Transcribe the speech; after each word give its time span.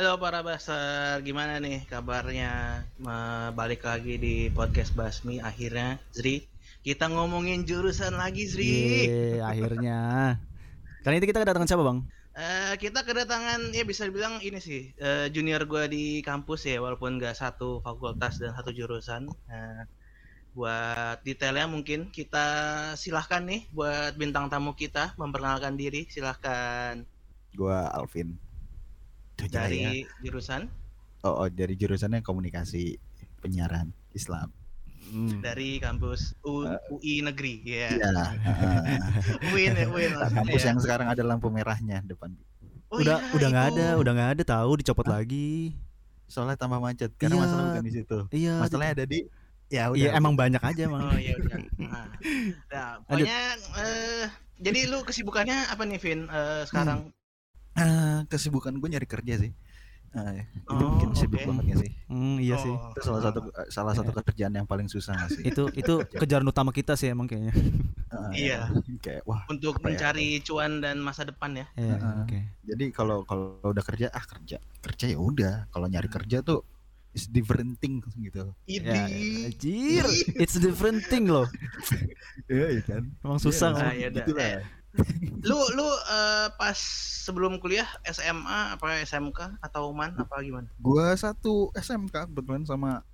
Halo 0.00 0.16
para 0.16 0.40
baser, 0.40 1.20
gimana 1.28 1.60
nih 1.60 1.84
kabarnya? 1.84 2.80
Balik 3.52 3.84
lagi 3.84 4.16
di 4.16 4.48
podcast 4.48 4.96
Basmi 4.96 5.44
akhirnya, 5.44 6.00
Zri. 6.16 6.48
Kita 6.80 7.12
ngomongin 7.12 7.68
jurusan 7.68 8.16
lagi, 8.16 8.48
Zri. 8.48 8.72
Yeay, 8.72 9.44
akhirnya. 9.44 10.00
Kali 11.04 11.20
ini 11.20 11.28
kita 11.28 11.44
kedatangan 11.44 11.68
siapa, 11.68 11.84
Bang? 11.84 12.08
Eh, 12.32 12.80
kita 12.80 13.04
kedatangan 13.04 13.76
ya 13.76 13.84
bisa 13.84 14.08
dibilang 14.08 14.40
ini 14.40 14.56
sih 14.56 14.88
eh, 14.96 15.28
junior 15.28 15.68
gua 15.68 15.84
di 15.84 16.24
kampus 16.24 16.64
ya 16.64 16.80
walaupun 16.80 17.20
nggak 17.20 17.36
satu 17.36 17.84
fakultas 17.84 18.40
dan 18.40 18.56
satu 18.56 18.72
jurusan. 18.72 19.28
Nah, 19.28 19.84
buat 20.56 21.20
detailnya 21.28 21.68
mungkin 21.68 22.08
kita 22.08 22.48
silahkan 22.96 23.44
nih 23.44 23.68
buat 23.76 24.16
bintang 24.16 24.48
tamu 24.48 24.72
kita 24.72 25.12
memperkenalkan 25.20 25.76
diri 25.76 26.08
silahkan 26.08 27.04
Gua 27.52 27.92
Alvin. 27.92 28.48
Jaya. 29.46 29.62
dari 29.62 29.82
jurusan 30.20 30.62
oh, 31.22 31.34
oh, 31.38 31.48
dari 31.48 31.74
jurusannya 31.74 32.20
komunikasi 32.20 32.98
penyiaran 33.38 33.88
Islam. 34.10 34.52
Hmm. 35.00 35.42
dari 35.42 35.76
kampus 35.76 36.38
U- 36.40 36.70
UI 36.88 37.18
negeri 37.20 37.58
ya 37.64 37.90
Iya. 37.90 38.30
heeh. 38.30 38.98
UIN 39.50 39.74
ya 39.74 39.86
UIN 39.88 40.12
kampus 40.14 40.62
ya. 40.62 40.70
yang 40.70 40.78
sekarang 40.78 41.08
ada 41.08 41.18
lampu 41.20 41.48
merahnya 41.48 41.98
depan. 42.04 42.30
Oh 42.86 42.98
udah 42.98 43.18
iya, 43.18 43.34
udah 43.34 43.48
nggak 43.48 43.66
ada, 43.70 43.86
udah 43.96 44.12
nggak 44.12 44.30
ada 44.34 44.42
tahu 44.44 44.70
dicopot 44.78 45.06
lagi. 45.06 45.74
Soalnya 46.26 46.54
tambah 46.54 46.78
macet. 46.78 47.10
Karena 47.16 47.34
Iya. 47.34 47.42
masalah 47.42 47.62
bukan 47.68 47.82
di 47.82 47.92
situ. 47.92 48.18
Iya. 48.30 48.54
Masalahnya 48.58 48.92
ada 48.92 49.04
di 49.04 49.18
ya 49.66 49.82
udah. 49.88 49.98
Iya, 49.98 50.08
emang 50.14 50.34
banyak 50.34 50.58
aja, 50.60 50.84
Bang. 50.86 51.02
oh 51.04 51.14
iya 51.16 51.34
udah 51.34 51.58
nah, 51.80 52.06
nah 52.70 52.88
pokoknya 53.02 53.38
eh, 53.78 54.24
jadi 54.58 54.80
lu 54.86 55.02
kesibukannya 55.02 55.58
apa 55.66 55.82
nih 55.86 55.98
Vin 55.98 56.20
eh, 56.24 56.62
sekarang 56.66 57.10
Ah, 57.80 58.18
kesibukan 58.28 58.76
gue 58.76 58.88
nyari 58.92 59.08
kerja 59.08 59.34
sih. 59.40 59.52
Ah, 60.10 60.34
itu 60.34 60.66
Oh, 60.66 60.90
mungkin 60.90 61.14
sibuk 61.14 61.38
oke. 61.38 61.46
banget 61.48 61.64
ya 61.70 61.76
sih. 61.86 61.90
Hmm, 62.10 62.36
iya 62.42 62.58
Oh, 62.58 62.62
sih. 62.66 62.74
Itu 62.74 63.00
salah 63.06 63.22
satu 63.30 63.40
salah 63.70 63.94
satu 63.94 64.10
kerjaan 64.10 64.52
yang 64.52 64.66
paling 64.66 64.90
susah 64.90 65.14
nggak 65.14 65.30
sih. 65.32 65.42
Itu 65.46 65.70
itu 65.70 65.94
kejaran 66.12 66.44
utama 66.44 66.74
kita 66.74 66.98
sih 66.98 67.14
emang 67.14 67.30
kayaknya. 67.30 67.54
Ah, 68.10 68.30
Iya. 68.34 68.58
Kayak 68.98 69.22
wah. 69.22 69.46
untuk 69.46 69.78
ya? 69.78 69.86
mencari 69.86 70.42
cuan 70.42 70.82
dan 70.82 70.98
masa 70.98 71.22
depan 71.22 71.54
ya 71.54 71.66
Iya, 71.78 71.94
Heeh. 71.94 72.14
oke. 72.26 72.38
Jadi 72.66 72.84
kalau 72.90 73.22
kalau 73.22 73.62
udah 73.62 73.84
kerja 73.86 74.10
ah 74.10 74.24
kerja 74.26 74.58
kerja 74.82 75.04
ya 75.14 75.18
udah. 75.22 75.70
Kalau 75.70 75.86
nyari 75.86 76.10
kerja 76.10 76.42
tuh 76.42 76.66
is 77.14 77.30
different 77.30 77.78
thing 77.78 78.02
gitu. 78.18 78.50
Ya, 78.66 79.06
anjir, 79.46 80.06
it's 80.38 80.58
a 80.58 80.62
different 80.62 81.06
thing 81.06 81.30
loh. 81.30 81.46
Iya 82.50 82.66
iya 82.74 82.82
kan. 82.82 83.02
Emang 83.22 83.38
susah. 83.38 83.70
Ah, 83.70 83.78
Bang. 83.78 83.94
ya 83.94 84.06
udah. 84.10 84.26
Gitu 84.26 84.32
lah. 84.34 84.58
Lu 85.40 85.56
lu 85.70 85.86
eh, 85.86 86.48
pas 86.52 86.78
sebelum 87.22 87.56
kuliah 87.56 87.86
SMA 88.04 88.74
apa 88.74 89.00
SMK 89.00 89.58
atau 89.58 89.90
man 89.90 90.12
apa 90.14 90.40
gimana? 90.40 90.66
Gua 90.76 91.14
satu 91.14 91.70
SMK 91.72 92.26
kebetulan 92.26 92.62
sama 92.64 93.06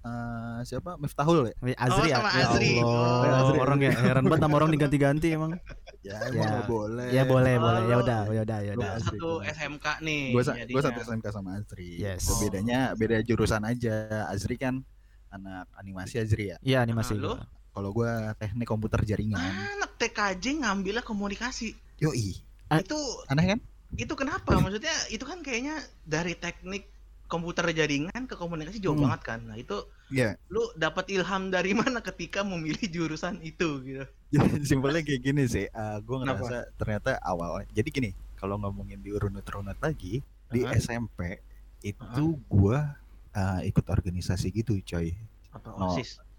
eh, 0.00 0.58
siapa 0.62 0.94
Miftahul 0.96 1.50
ya. 1.50 1.54
Wih, 1.60 1.74
Azri 1.74 2.08
Oh, 2.08 2.16
sama 2.16 2.28
ya. 2.30 2.38
Ya 2.38 2.46
Azri. 2.46 2.70
Allah, 2.78 3.26
Oh. 3.26 3.42
Azri. 3.42 3.58
orang 3.58 3.78
ya 3.80 3.90
heran 3.92 4.24
banget 4.24 4.40
nama 4.40 4.54
orang 4.54 4.70
diganti-ganti 4.70 5.28
emang. 5.30 5.52
Ya 6.00 6.14
Ya. 6.14 6.30
emang 6.30 6.46
nggak 6.46 6.66
boleh. 6.70 7.08
Ya 7.10 7.22
boleh, 7.26 7.54
Oh, 7.54 7.60
boleh. 7.60 7.82
Ya 7.84 7.96
udah, 7.98 8.20
ya 8.30 8.40
udah, 8.40 8.58
ya 8.62 8.72
udah. 8.78 8.90
Satu 9.02 9.42
gua. 9.42 9.50
SMK 9.50 9.86
nih. 10.00 10.22
Gue 10.30 10.42
sa 10.42 10.52
jadinya. 10.54 10.74
gua 10.78 10.82
satu 10.86 10.98
SMK 11.02 11.26
sama 11.28 11.50
Azri. 11.58 11.90
Yes. 11.98 12.22
Cuma 12.22 12.38
Bedanya 12.40 12.78
beda 12.94 13.18
jurusan 13.20 13.66
aja. 13.66 13.96
Azri 14.30 14.54
kan 14.54 14.86
anak 15.28 15.66
animasi 15.74 16.22
Azri 16.22 16.54
ya. 16.54 16.56
Iya, 16.62 16.78
animasi. 16.80 17.18
Ah, 17.18 17.20
lu? 17.20 17.34
Kalau 17.76 17.92
gua 17.92 18.32
teknik 18.40 18.64
komputer 18.64 19.04
jaringan. 19.04 19.36
Anak 19.36 20.00
TKJ 20.00 20.64
ngambilnya 20.64 21.04
komunikasi. 21.04 21.76
Yoi. 22.00 22.40
Ah. 22.72 22.80
Itu 22.80 22.96
Aneh 23.28 23.52
kan? 23.52 23.60
itu 23.94 24.12
kenapa? 24.16 24.56
Maksudnya 24.56 24.96
itu 25.12 25.22
kan 25.22 25.44
kayaknya 25.44 25.76
dari 26.02 26.32
teknik 26.34 26.88
komputer 27.26 27.68
jaringan 27.70 28.24
ke 28.24 28.34
komunikasi 28.34 28.80
jauh 28.80 28.96
Hmm. 28.96 29.12
banget 29.12 29.20
kan. 29.22 29.40
Nah, 29.44 29.60
itu 29.60 29.84
Iya. 30.08 30.40
lu 30.48 30.62
dapat 30.72 31.10
ilham 31.10 31.50
dari 31.50 31.74
mana 31.76 32.00
ketika 32.00 32.40
memilih 32.40 32.80
jurusan 32.88 33.42
itu 33.42 33.82
gitu. 33.84 34.04
Jadi 34.32 34.64
simpelnya 34.64 35.02
kayak 35.04 35.20
gini 35.22 35.44
sih. 35.44 35.66
Uh, 35.68 36.00
gue 36.00 36.16
Kenapa? 36.22 36.40
ngerasa 36.42 36.56
ternyata 36.74 37.10
awal. 37.20 37.60
Jadi 37.70 37.88
gini, 37.92 38.10
kalau 38.34 38.56
ngomongin 38.56 39.02
di 39.02 39.12
runut-runut 39.12 39.76
lagi 39.78 40.22
di 40.48 40.60
Aha. 40.64 40.78
SMP 40.78 41.42
itu 41.82 42.40
gua 42.46 42.94
uh, 43.34 43.60
ikut 43.62 43.84
organisasi 43.84 44.48
gitu, 44.50 44.78
coy. 44.80 45.12
Apa 45.52 45.76
No. 45.76 45.92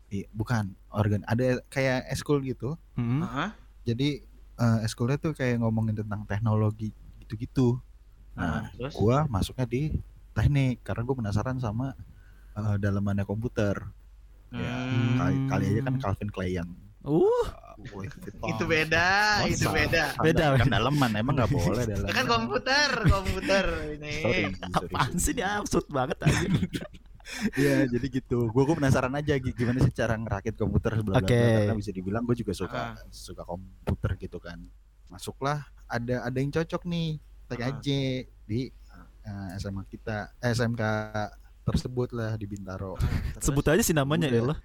OSIS? 0.07 0.15
I- 0.17 0.29
bukan 0.31 0.63
organ 0.89 1.21
ada 1.23 1.59
kayak 1.67 2.07
eskul 2.07 2.39
gitu. 2.41 2.79
Hmm. 2.93 3.21
Heeh. 3.21 3.49
Jadi 3.85 4.09
uh, 4.55 4.79
eskulnya 4.81 5.15
tuh 5.15 5.31
kayak 5.31 5.59
ngomongin 5.59 5.95
tentang 5.95 6.23
teknologi 6.23 6.91
gitu-gitu. 7.19 7.79
Ah, 8.33 8.63
Nah, 8.63 8.63
terus? 8.71 8.93
gua 8.93 9.25
masuknya 9.25 9.65
di 9.65 9.91
teknik 10.31 10.79
karena 10.81 11.01
gue 11.01 11.15
penasaran 11.15 11.57
sama 11.57 11.97
uh, 12.53 12.75
dalamannya 12.77 13.23
komputer. 13.23 13.73
Ya, 14.47 14.75
Hmm. 14.87 15.17
kali, 15.17 15.35
kali 15.45 15.63
aja 15.67 15.81
kan 15.83 15.95
Calvin 15.99 16.31
Klein 16.31 16.53
yang 16.55 16.69
Uh, 17.07 17.23
wih, 17.95 18.11
itu 18.43 18.63
beda, 18.67 19.39
Masa? 19.39 19.47
itu 19.47 19.67
beda. 19.69 20.03
Beda, 20.19 20.45
kan 20.51 20.67
beda. 20.67 20.75
daleman 20.75 21.11
emang 21.15 21.33
nggak 21.33 21.47
boleh 21.49 21.83
daleman. 21.87 22.11
Kan 22.11 22.25
komputer, 22.27 22.89
komputer 23.07 23.65
ini. 23.95 24.11
Sorry, 24.19 24.43
sorry, 24.51 24.91
apaan 24.91 25.11
sorry. 25.15 25.23
sih 25.23 25.31
dia 25.31 25.47
absurd 25.55 25.87
banget 25.87 26.19
aja. 26.19 26.47
Iya, 27.53 27.85
jadi 27.87 28.07
gitu. 28.09 28.47
Gue 28.47 28.63
penasaran 28.69 29.11
aja 29.13 29.35
gi- 29.35 29.51
gimana 29.51 29.79
sih 29.79 29.91
cara 29.91 30.15
ngerakit 30.15 30.55
komputer 30.55 30.95
sebelah 30.95 31.19
Oke. 31.19 31.35
karena 31.35 31.75
bisa 31.75 31.91
dibilang 31.91 32.23
gue 32.23 32.35
juga 32.35 32.53
suka 32.53 32.79
Ah. 32.93 33.07
suka 33.09 33.43
komputer 33.43 34.15
gitu 34.17 34.37
kan. 34.37 34.57
Masuklah, 35.07 35.61
ada 35.85 36.23
ada 36.23 36.37
yang 36.37 36.49
cocok 36.49 36.83
nih 36.83 37.19
TKJ 37.47 37.87
di 38.43 38.61
eh, 39.23 39.47
SMA 39.59 39.83
kita, 39.85 40.39
eh, 40.39 40.51
SMK 40.51 40.81
tersebut 41.61 42.15
lah 42.15 42.35
di 42.35 42.47
Bintaro. 42.47 42.95
Terus? 42.95 43.43
Sebut 43.51 43.65
aja 43.67 43.83
sih 43.83 43.91
namanya 43.91 44.31
ya 44.31 44.39
lah. 44.45 44.57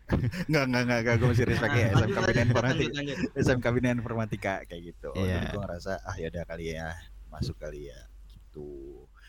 Enggak, 0.46 0.64
enggak, 0.70 0.82
enggak, 0.82 0.98
enggak, 1.02 1.14
gue 1.18 1.28
masih 1.28 1.46
respect 1.46 1.74
ya 1.74 1.82
Ah, 1.84 1.98
SMK 1.98 2.18
Bina 2.22 2.42
Informatika. 2.44 3.00
SMK 3.34 3.66
Bina 3.68 3.88
Informatika 3.90 4.54
kayak 4.64 4.82
gitu. 4.88 5.10
Oh, 5.10 5.18
Iya. 5.18 5.34
Jadi 5.36 5.46
gue 5.50 5.60
ngerasa 5.60 5.92
ah 6.00 6.14
ya 6.14 6.26
udah 6.30 6.44
kali 6.46 6.64
ya 6.70 6.88
masuk 7.26 7.58
kali 7.58 7.90
ya 7.90 7.98
gitu. 8.24 8.70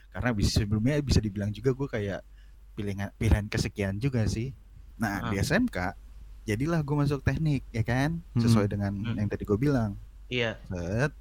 Karena 0.08 0.30
bisa 0.32 0.50
sebelumnya 0.56 1.02
bisa 1.02 1.18
dibilang 1.18 1.50
juga 1.50 1.74
gue 1.74 1.88
kayak 1.90 2.22
pilihan 2.74 3.10
pilihan 3.16 3.46
kesekian 3.46 3.98
juga 3.98 4.26
sih. 4.26 4.52
Nah 4.96 5.20
Ah. 5.20 5.30
di 5.30 5.38
SMK 5.38 5.78
jadilah 6.44 6.80
gue 6.80 6.96
masuk 6.98 7.22
teknik 7.22 7.64
ya 7.70 7.82
kan 7.82 8.20
sesuai 8.36 8.68
dengan 8.68 8.92
Hmm. 8.92 9.16
yang 9.16 9.28
tadi 9.28 9.44
gue 9.44 9.56
bilang. 9.56 9.96
Iya. 10.28 10.58
Set 10.66 11.12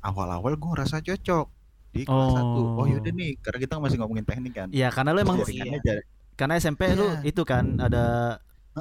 awal-awal 0.00 0.54
gue 0.54 0.68
ngerasa 0.68 0.98
cocok 0.98 1.46
di 1.90 2.02
kelas 2.02 2.12
Oh. 2.26 2.34
satu. 2.34 2.60
Oh 2.76 2.86
yaudah 2.86 3.10
nih 3.10 3.38
karena 3.38 3.58
kita 3.60 3.74
masih 3.78 3.96
ngomongin 3.96 4.24
teknik 4.24 4.52
kan. 4.52 4.68
Iya, 4.68 4.90
karena 4.90 5.10
lu 5.10 5.20
emang 5.20 5.38
Oh, 5.38 5.46
iya. 5.46 6.02
karena 6.34 6.54
SMP 6.56 6.90
lu 6.92 7.06
Iya. 7.06 7.20
itu 7.24 7.42
kan 7.42 7.78
ada 7.78 8.36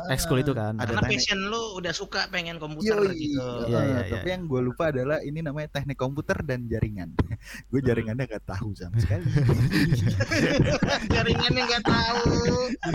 ekskul 0.10 0.42
itu 0.42 0.54
kan. 0.58 0.74
ada 0.82 0.90
Karena 0.90 1.02
teknik. 1.06 1.22
passion 1.22 1.40
lu 1.54 1.62
udah 1.78 1.94
suka 1.94 2.26
pengen 2.34 2.58
komputer 2.58 2.98
Yoi. 2.98 3.14
gitu. 3.14 3.46
Iya, 3.70 3.80
iya, 3.86 4.00
tapi 4.10 4.28
iya. 4.30 4.34
yang 4.34 4.44
gue 4.50 4.62
lupa 4.66 4.90
adalah 4.90 5.22
ini 5.22 5.40
namanya 5.46 5.70
teknik 5.70 5.98
komputer 6.02 6.38
dan 6.42 6.66
jaringan. 6.66 7.14
gue 7.72 7.82
jaringannya 7.82 8.26
gak 8.26 8.46
tahu 8.50 8.74
sama 8.74 8.98
sekali. 8.98 9.24
Jaringannya 11.14 11.64
nggak 11.68 11.84
tahu. 11.86 12.32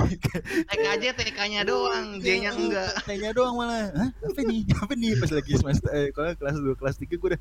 TK 0.68 0.84
aja 0.88 1.08
TK-nya 1.14 1.62
doang, 1.62 2.18
J-nya 2.18 2.50
enggak. 2.56 2.92
Tanya 3.06 3.30
doang 3.30 3.54
malah. 3.54 3.88
Hah? 3.94 4.10
Apa 4.24 4.40
nih? 4.42 4.60
Apa 4.74 4.92
nih? 4.98 5.12
Pas 5.18 5.30
lagi 5.30 5.52
semester 5.54 5.90
eh, 5.94 6.08
kalau 6.10 6.34
kelas 6.34 6.56
2, 6.58 6.80
kelas 6.80 6.96
3 6.98 7.14
gue 7.14 7.28
udah? 7.34 7.40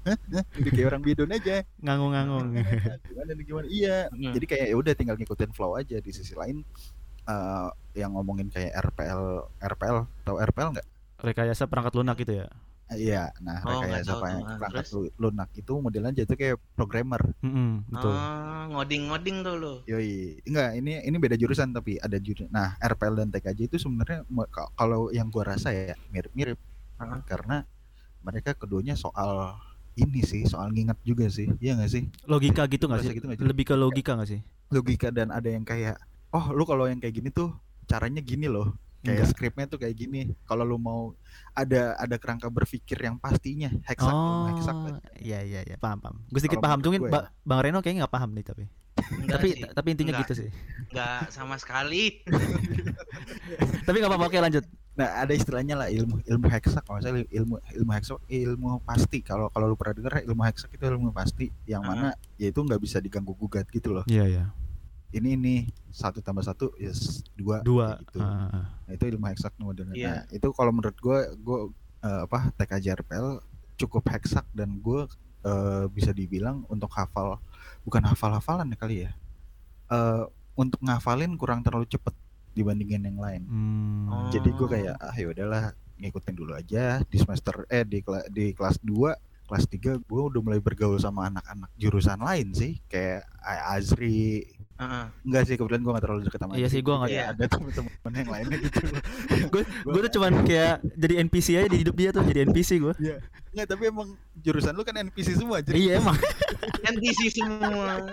Udah 0.60 0.72
kayak 0.72 0.88
orang 0.88 1.02
bidon 1.02 1.32
aja. 1.34 1.66
Ngangung-ngangung. 1.82 2.48
Gimana 3.10 3.32
nih 3.34 3.46
gimana? 3.46 3.68
Iya. 3.68 3.98
Hmm. 4.14 4.34
Jadi 4.38 4.46
kayak 4.46 4.66
ya 4.70 4.76
udah 4.78 4.94
tinggal 4.94 5.16
ngikutin 5.18 5.52
flow 5.56 5.74
aja 5.80 5.98
di 5.98 6.12
sisi 6.14 6.34
lain 6.38 6.62
eh, 7.28 7.68
yang 7.96 8.14
ngomongin 8.14 8.48
kayak 8.48 8.72
RPL 8.74 9.24
RPL 9.60 9.98
tahu 10.24 10.38
RPL 10.40 10.70
nggak? 10.74 10.88
Rekayasa 11.18 11.66
perangkat 11.66 11.94
lunak 11.94 12.16
gitu 12.18 12.34
ya. 12.38 12.48
Eh, 12.88 13.12
Iya, 13.12 13.36
nah 13.44 13.60
Oh, 13.68 13.72
rekayasa 13.76 14.16
tahu 14.16 14.16
apa 14.16 14.24
tuh. 14.24 14.32
yang 14.32 14.40
Ah, 14.40 14.56
perangkat 14.56 14.86
terus? 14.88 15.12
lunak 15.20 15.50
itu 15.54 15.74
modelnya 15.76 16.12
jadi 16.16 16.34
kayak 16.34 16.58
programmer. 16.72 17.20
Mm-mm, 17.44 17.84
betul. 17.92 18.16
Oh, 18.16 18.64
ngoding-ngoding 18.72 19.38
tuh 19.44 19.56
lu. 19.60 19.74
Yoi, 19.84 20.40
enggak 20.48 20.70
ini 20.80 20.92
ini 21.04 21.18
beda 21.20 21.36
jurusan 21.36 21.76
tapi 21.76 22.00
ada 22.00 22.16
jurusan. 22.16 22.48
Nah, 22.48 22.80
RPL 22.80 23.20
dan 23.20 23.28
TKJ 23.28 23.60
itu 23.68 23.78
sebenarnya 23.78 24.24
kalau 24.72 25.12
yang 25.12 25.28
gua 25.28 25.52
rasa 25.52 25.76
ya 25.76 26.00
mirip-mirip 26.08 26.56
Heeh. 27.02 27.20
karena 27.28 27.68
mereka 28.24 28.56
keduanya 28.56 28.96
soal 28.96 29.60
ini 29.98 30.22
sih, 30.24 30.46
soal 30.46 30.70
nginget 30.72 30.96
juga 31.04 31.26
sih. 31.28 31.50
Iya 31.60 31.76
nggak 31.76 31.92
sih? 31.92 32.04
Logika 32.24 32.64
gitu 32.70 32.88
nggak 32.88 33.02
sih? 33.04 33.12
gitu 33.18 33.26
nggak 33.28 33.40
sih? 33.42 33.48
Lebih 33.50 33.66
ke 33.68 33.76
logika 33.76 34.12
nggak 34.16 34.30
sih? 34.30 34.40
Logika 34.72 35.12
dan 35.12 35.34
ada 35.36 35.50
yang 35.52 35.66
kayak 35.68 36.00
oh, 36.38 36.46
lu 36.52 36.64
kalau 36.64 36.86
yang 36.86 36.98
kayak 36.98 37.16
gini 37.16 37.30
tuh 37.30 37.50
caranya 37.84 38.22
gini 38.22 38.46
loh. 38.46 38.78
Kayak 39.00 39.14
Enggak. 39.24 39.30
skripnya 39.32 39.66
tuh 39.68 39.80
kayak 39.80 39.96
gini. 39.96 40.22
Kalau 40.44 40.62
lu 40.62 40.78
mau 40.78 41.14
ada 41.52 41.96
ada 41.96 42.16
kerangka 42.16 42.48
berpikir 42.48 42.98
yang 43.00 43.16
pastinya 43.16 43.70
heksak 43.84 44.10
Oh, 44.10 44.50
heksak. 44.50 44.76
iya 45.18 45.40
iya 45.42 45.62
iya, 45.64 45.76
paham 45.76 45.98
paham. 45.98 46.18
Gue 46.28 46.40
sedikit 46.40 46.60
paham, 46.60 46.78
gue 46.80 47.00
Ba- 47.00 47.30
Bang 47.42 47.62
Reno 47.62 47.80
kayaknya 47.80 48.04
nggak 48.04 48.14
paham 48.14 48.30
nih 48.32 48.44
tapi. 48.44 48.64
Enggak 48.98 49.38
tapi 49.38 49.48
sih. 49.54 49.62
tapi 49.72 49.88
intinya 49.94 50.12
Enggak. 50.12 50.24
gitu 50.28 50.34
sih. 50.36 50.50
Enggak 50.90 51.20
sama 51.30 51.56
sekali. 51.56 52.26
tapi 53.86 53.96
nggak 53.98 54.12
apa-apa, 54.12 54.26
oke 54.28 54.38
lanjut. 54.40 54.66
Nah, 54.98 55.22
ada 55.22 55.30
istilahnya 55.30 55.78
lah 55.78 55.88
ilmu 55.88 56.26
ilmu 56.26 56.48
heksak 56.50 56.82
kalau 56.82 56.98
saya 56.98 57.22
ilmu 57.22 57.62
ilmu 57.72 57.92
heksak 57.94 58.18
ilmu 58.28 58.82
pasti. 58.82 59.22
Kalau 59.22 59.48
kalau 59.48 59.70
lu 59.70 59.78
pernah 59.78 59.94
dengar 59.94 60.26
ilmu 60.26 60.42
heksak 60.42 60.74
itu 60.74 60.84
ilmu 60.84 61.14
pasti 61.14 61.54
yang 61.64 61.86
Ah. 61.86 61.88
mana 61.88 62.08
ya 62.36 62.50
itu 62.50 62.60
nggak 62.60 62.82
bisa 62.82 62.98
diganggu 62.98 63.32
gugat 63.32 63.70
gitu 63.70 63.94
loh. 63.94 64.04
Iya 64.10 64.26
iya. 64.26 64.44
Ini 65.12 65.30
ini 65.34 65.56
satu 65.88 66.20
tambah 66.20 66.44
satu 66.44 66.76
yes 66.76 67.24
dua 67.34 67.64
Dua. 67.64 67.96
kayak 67.96 68.08
gitu. 68.12 68.20
Ah, 68.20 68.50
ah. 68.52 68.66
Nah, 68.86 68.92
itu 68.92 69.04
ilmu 69.08 69.26
heksak 69.28 69.54
modern. 69.58 69.96
Iya. 69.96 70.08
Nah, 70.08 70.22
itu 70.30 70.48
kalau 70.52 70.72
menurut 70.72 70.98
gue, 70.98 71.20
gue 71.38 71.60
eh, 72.04 72.22
apa 72.28 72.52
RPL 72.54 73.28
cukup 73.78 74.04
heksak 74.12 74.46
dan 74.52 74.78
gue 74.84 75.08
eh, 75.48 75.86
bisa 75.90 76.12
dibilang 76.12 76.68
untuk 76.68 76.92
hafal, 76.92 77.40
bukan 77.88 78.04
hafal-hafalan 78.04 78.68
ya 78.68 78.78
kali 78.78 78.96
ya. 79.08 79.12
Eh, 79.88 80.24
untuk 80.58 80.82
ngafalin 80.84 81.38
kurang 81.38 81.62
terlalu 81.64 81.88
cepet 81.88 82.12
dibandingin 82.52 83.06
yang 83.06 83.20
lain. 83.22 83.42
Hmm. 83.46 84.06
Oh. 84.10 84.28
Jadi 84.34 84.50
gue 84.50 84.68
kayak 84.68 84.96
ah 84.98 85.14
ya 85.14 85.30
udahlah 85.30 85.64
ngikutin 85.98 86.36
dulu 86.38 86.54
aja 86.54 87.02
di 87.06 87.18
semester 87.18 87.66
eh 87.70 87.82
di 87.82 88.02
kela- 88.06 88.26
di 88.30 88.54
kelas 88.54 88.78
2 88.86 89.18
kelas 89.48 89.66
3 89.66 89.98
gue 89.98 90.22
udah 90.30 90.42
mulai 90.44 90.60
bergaul 90.62 91.00
sama 91.00 91.26
anak-anak 91.26 91.72
jurusan 91.74 92.20
lain 92.20 92.52
sih 92.54 92.78
kayak 92.86 93.26
Azri 93.42 94.44
Heeh. 94.78 95.06
enggak 95.24 95.44
sih 95.44 95.56
kebetulan 95.56 95.82
gue 95.82 95.92
gak 95.92 96.04
terlalu 96.04 96.22
deket 96.24 96.40
sama 96.40 96.54
Iya 96.54 96.68
sih, 96.68 96.80
gua 96.80 96.96
nggak- 97.00 97.10
Kayak 97.10 97.18
Iya. 97.20 97.34
ada 97.34 97.46
temen-temen 97.48 97.92
yang 98.14 98.30
lainnya 98.30 98.58
gitu 98.60 98.80
gue 99.54 99.62
gue 99.66 100.02
tuh 100.04 100.12
cuman 100.14 100.32
kayak 100.44 100.74
jadi 100.94 101.14
NPC 101.20 101.48
aja 101.56 101.68
di 101.68 101.78
hidup 101.80 101.96
dia 101.96 102.10
tuh 102.12 102.24
jadi 102.24 102.40
NPC 102.46 102.70
gue 102.78 102.94
Enggak, 103.50 103.68
tapi 103.68 103.84
emang 103.86 104.08
jurusan 104.38 104.72
lu 104.72 104.84
kan 104.84 104.96
NPC 104.96 105.34
semua 105.36 105.58
jadi 105.60 105.76
iya 105.76 105.94
emang 105.98 106.14
NPC 106.86 107.20
semua. 107.34 108.06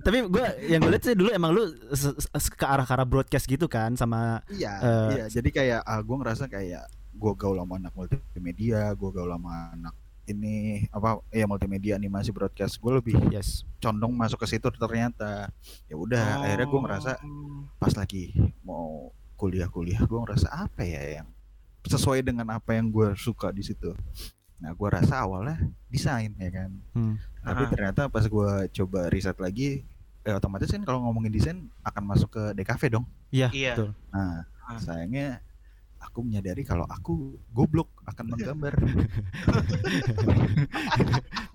tapi 0.00 0.16
gue 0.24 0.44
yang 0.66 0.80
gue 0.80 0.90
lihat 0.90 1.04
sih 1.04 1.12
dulu 1.12 1.30
emang 1.30 1.50
lu 1.50 1.62
ke 2.50 2.64
arah 2.64 2.84
arah 2.84 3.04
broadcast 3.04 3.46
gitu 3.46 3.66
kan 3.66 3.94
sama 3.94 4.40
Iya, 4.48 4.72
Eh, 4.78 5.08
iya. 5.14 5.24
Jadi 5.30 5.48
kayak 5.50 5.80
ah, 5.82 6.00
gue 6.00 6.16
ngerasa 6.16 6.44
kayak 6.46 6.84
gue 7.12 7.32
gaul 7.34 7.56
sama 7.56 7.76
anak 7.76 7.92
multimedia, 7.92 8.90
gue 8.90 9.10
gaul 9.10 9.30
sama 9.30 9.52
anak 9.70 9.94
ini 10.24 10.54
apa 10.88 11.18
ya 11.28 11.44
multimedia 11.44 11.94
animasi 11.94 12.30
broadcast 12.30 12.76
gue 12.76 12.92
lebih 12.92 13.16
yes 13.28 13.66
condong 13.76 14.12
masuk 14.12 14.38
ke 14.38 14.46
situ 14.48 14.70
ternyata 14.70 15.50
ya 15.86 15.94
udah 15.94 16.42
akhirnya 16.42 16.66
gue 16.66 16.80
ngerasa 16.80 17.10
Oh. 17.18 17.66
pas 17.76 17.92
lagi 17.92 18.30
mau 18.60 19.10
kuliah-kuliah 19.34 19.98
gue 20.00 20.18
ngerasa 20.20 20.46
apa 20.48 20.82
ya 20.82 21.18
yang 21.18 21.28
sesuai 21.82 22.22
dengan 22.22 22.46
apa 22.52 22.72
yang 22.72 22.86
gue 22.88 23.14
suka 23.14 23.50
di 23.50 23.60
situ 23.60 23.90
nah 24.56 24.70
gue 24.70 24.88
rasa 24.88 25.18
awalnya 25.20 25.58
desain 25.88 26.30
ya 26.32 26.50
kan 26.52 26.70
Hmm. 26.94 27.14
tapi 27.40 27.62
Ah. 27.64 27.68
ternyata 27.68 28.02
pas 28.06 28.22
gue 28.22 28.50
coba 28.72 29.10
riset 29.10 29.34
lagi 29.36 29.82
eh, 30.22 30.30
otomatis 30.30 30.70
kan 30.70 30.82
kalau 30.82 31.02
ngomongin 31.02 31.34
desain 31.34 31.58
akan 31.82 32.02
masuk 32.06 32.30
ke 32.30 32.42
DKV 32.54 32.82
dong 32.92 33.04
iya 33.28 33.50
Iya. 33.50 33.74
betul 33.74 33.90
Nah, 34.08 34.46
Ah. 34.62 34.78
sayangnya 34.78 35.42
aku 36.02 36.18
menyadari 36.20 36.62
kalau 36.62 36.84
aku 36.84 37.40
goblok 37.48 37.88
akan 38.04 38.24
menggambar. 38.30 38.74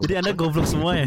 jadi 0.02 0.14
anda 0.24 0.32
goblok 0.34 0.66
semua 0.66 0.96
ya 0.96 1.06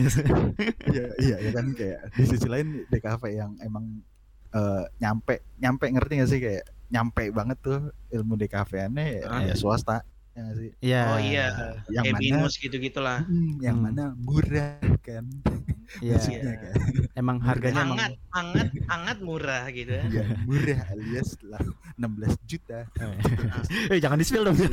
Iya, 0.87 1.06
iya, 1.19 1.37
ya 1.40 1.50
kan 1.50 1.66
kayak 1.72 1.98
di 2.14 2.25
sisi 2.25 2.46
lain 2.46 2.84
DKV 2.88 3.22
yang 3.31 3.52
emang 3.60 4.04
eh, 4.50 4.84
nyampe 4.98 5.46
nyampe 5.56 5.84
ngerti 5.88 6.12
gak 6.19 6.31
sih 6.31 6.40
kayak 6.40 6.64
nyampe 6.90 7.31
banget 7.31 7.58
tuh 7.62 7.81
ilmu 8.10 8.34
DKV-annya 8.37 9.04
ya, 9.06 9.20
Ah. 9.25 9.40
ya 9.46 9.54
swasta. 9.54 10.02
Ya 10.40 10.46
nggak 10.48 10.56
sih? 10.56 10.70
Iya 10.81 11.00
Oh 11.04 11.19
iya. 11.20 11.44
Yang 11.92 12.04
Kayak 12.08 12.14
mana 12.16 12.22
binus 12.25 12.54
gitu-gitulah. 12.56 13.19
Hmm, 13.28 13.52
yang 13.60 13.76
Hmm. 13.76 13.84
mana 13.92 14.04
murah 14.16 14.81
kan. 15.04 15.25
iya 16.06 16.16
Maksudnya 16.16 16.54
kan. 16.56 16.75
emang 17.12 17.37
harganya 17.44 17.82
emang 17.82 17.98
Hangat, 18.00 18.12
hangat, 18.32 18.69
hangat 18.88 19.19
murah 19.20 19.64
gitu 19.69 19.92
ya. 19.92 20.04
Iya, 20.08 20.25
murah 20.48 20.81
alias 20.96 21.31
lah 21.44 21.60
16 22.00 22.40
juta. 22.48 22.88
eh 23.92 23.98
jangan 24.00 24.16
di 24.16 24.25
spill 24.25 24.48
dong 24.48 24.56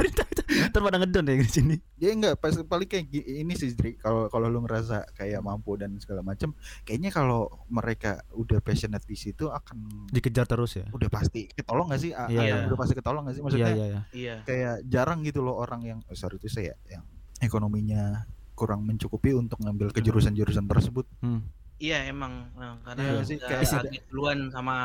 ntar 0.71 0.79
pada 0.79 0.97
ngedon 0.97 1.27
deh 1.27 1.37
di 1.37 1.49
sini 1.51 1.75
Ya 1.97 2.13
enggak 2.13 2.39
pas 2.39 2.55
paling 2.55 2.87
kayak 2.87 3.09
ini 3.11 3.53
sih 3.53 3.73
kalau 3.99 4.31
kalau 4.31 4.47
lu 4.47 4.63
ngerasa 4.63 5.03
kayak 5.13 5.43
mampu 5.43 5.75
dan 5.75 5.97
segala 5.99 6.23
macam 6.23 6.55
kayaknya 6.81 7.11
kalau 7.11 7.49
mereka 7.67 8.23
udah 8.31 8.63
passionate 8.63 9.03
di 9.03 9.13
situ 9.13 9.51
akan 9.51 10.07
dikejar 10.09 10.47
terus 10.47 10.79
ya 10.79 10.85
udah 10.89 11.09
pasti 11.11 11.49
ketolong 11.51 11.91
gak 11.91 12.01
sih 12.01 12.11
A- 12.13 12.29
Iya, 12.31 12.63
akan 12.63 12.69
udah 12.71 12.79
pasti 12.79 12.93
ketolong 12.95 13.23
gak 13.27 13.35
sih 13.35 13.41
iya 13.41 13.45
maksudnya 13.45 13.69
iya 13.69 13.85
iya 13.85 14.01
Iya. 14.13 14.35
kayak 14.45 14.75
jarang 14.87 15.19
gitu 15.21 15.41
loh 15.41 15.56
orang 15.57 15.81
yang 15.81 15.99
oh, 16.05 16.13
sorry 16.13 16.37
itu 16.37 16.47
saya 16.47 16.77
yang 16.87 17.01
ekonominya 17.41 18.29
kurang 18.57 18.85
mencukupi 18.85 19.33
untuk 19.33 19.61
ngambil 19.61 19.93
ke 19.93 20.01
jurusan-jurusan 20.01 20.65
tersebut. 20.65 21.05
Hmm. 21.21 21.45
Iya 21.77 22.09
emang. 22.09 22.49
Nah, 22.57 22.81
karena 22.81 23.21
udah 23.21 23.25
sih, 23.25 23.37
kayak 23.37 23.69
agak 23.69 24.01
duluan 24.09 24.49
sama 24.49 24.75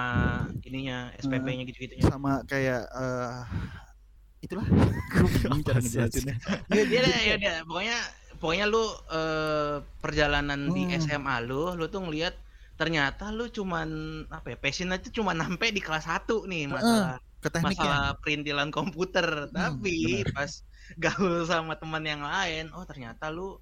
ininya 0.61 1.09
SPP-nya 1.17 1.65
gitu-gitunya. 1.65 2.05
sama 2.05 2.45
kayak 2.45 2.85
eh 2.85 3.41
itulah. 4.45 4.67
Gue 5.17 5.29
bingung 5.41 5.65
cara 5.65 5.81
ngejelasinnya. 5.81 6.37
Iya 6.69 7.01
deh, 7.01 7.21
ya 7.25 7.35
udah 7.41 7.57
pokoknya 7.65 7.99
pokoknya 8.37 8.65
lu 8.69 8.85
eh, 9.09 9.77
perjalanan 10.05 10.61
di 10.69 10.85
Hmm. 10.85 11.01
SMA 11.01 11.37
lu, 11.49 11.73
lu 11.73 11.89
tuh 11.89 12.05
ngelihat 12.05 12.37
ternyata 12.77 13.31
lu 13.33 13.49
cuman 13.49 13.89
apa 14.29 14.53
ya 14.53 14.57
passion 14.61 14.93
itu 14.93 15.23
cuma 15.23 15.33
sampai 15.33 15.71
di 15.71 15.81
kelas 15.81 16.05
1 16.09 16.45
nih 16.51 16.67
masalah 16.67 17.21
ke 17.43 17.49
tekniknya 17.51 17.83
masalah 17.83 18.07
perintilan 18.17 18.69
komputer 18.71 19.27
Hmm, 19.45 19.53
tapi 19.53 19.97
pas 20.31 20.63
gaul 20.97 21.43
sama 21.45 21.75
teman 21.75 22.03
yang 22.03 22.23
lain 22.23 22.71
oh 22.71 22.87
ternyata 22.87 23.29
lu 23.29 23.59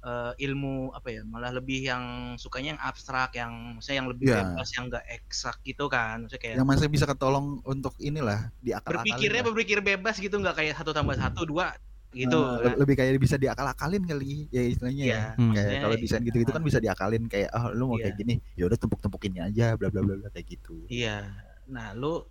eh, 0.00 0.32
ilmu 0.40 0.90
apa 0.90 1.10
ya 1.10 1.22
malah 1.22 1.52
lebih 1.52 1.84
yang 1.84 2.04
sukanya 2.36 2.72
yang 2.72 2.80
abstrak 2.80 3.34
yang 3.34 3.52
maksudnya 3.76 3.98
yang 4.00 4.08
lebih 4.08 4.26
Iya. 4.26 4.36
bebas 4.48 4.68
yang 4.72 4.84
enggak 4.88 5.04
eksak 5.10 5.56
gitu 5.60 5.84
kan 5.86 6.24
maksudnya 6.24 6.40
kayak 6.40 6.56
yang 6.56 6.64
masih 6.64 6.88
bisa 6.88 7.04
ketolong 7.04 7.60
untuk 7.62 7.92
inilah 7.98 8.48
diakal-akalin 8.58 9.04
berpikirnya 9.04 9.42
lah. 9.42 9.48
berpikir 9.52 9.78
bebas 9.82 10.16
gitu 10.16 10.36
nggak 10.38 10.56
kayak 10.56 10.72
satu 10.74 10.90
tambah 10.90 11.18
satu 11.18 11.44
dua 11.44 11.76
gitu 12.10 12.32
Eh, 12.32 12.58
kan. 12.58 12.74
le- 12.74 12.78
lebih 12.80 12.94
kayak 12.96 13.22
bisa 13.22 13.36
diakal-akalin 13.36 14.02
kali 14.02 14.48
ya 14.48 14.62
istilahnya 14.66 15.04
Iya, 15.04 15.14
ya. 15.14 15.22
Hmm. 15.38 15.52
Kayak 15.54 15.78
kalau 15.78 15.94
desain 15.94 16.22
gitu-gitu 16.24 16.50
kan 16.50 16.62
bisa 16.64 16.78
diakalin 16.80 17.24
kayak 17.28 17.48
oh 17.54 17.64
lu 17.70 17.84
mau 17.86 17.94
Iya. 17.94 18.10
kayak 18.10 18.16
gini, 18.18 18.34
ya 18.58 18.64
udah 18.66 18.78
tumpuk-tumpukinnya 18.80 19.42
aja 19.46 19.78
bla 19.78 19.88
bla 19.94 20.02
bla 20.02 20.14
bla 20.18 20.28
kayak 20.34 20.46
gitu. 20.48 20.74
Iya. 20.90 21.30
Nah, 21.70 21.94
lu 21.94 22.26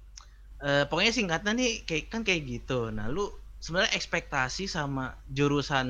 eh, 0.63 0.83
pokoknya 0.89 1.13
singkatnya 1.15 1.51
nih 1.56 1.71
kayak 1.88 2.03
kan 2.13 2.21
kayak 2.27 2.41
gitu. 2.47 2.89
Nah, 2.95 3.07
lu 3.11 3.27
sebenarnya 3.59 3.91
ekspektasi 4.00 4.63
sama 4.71 5.19
jurusan 5.27 5.88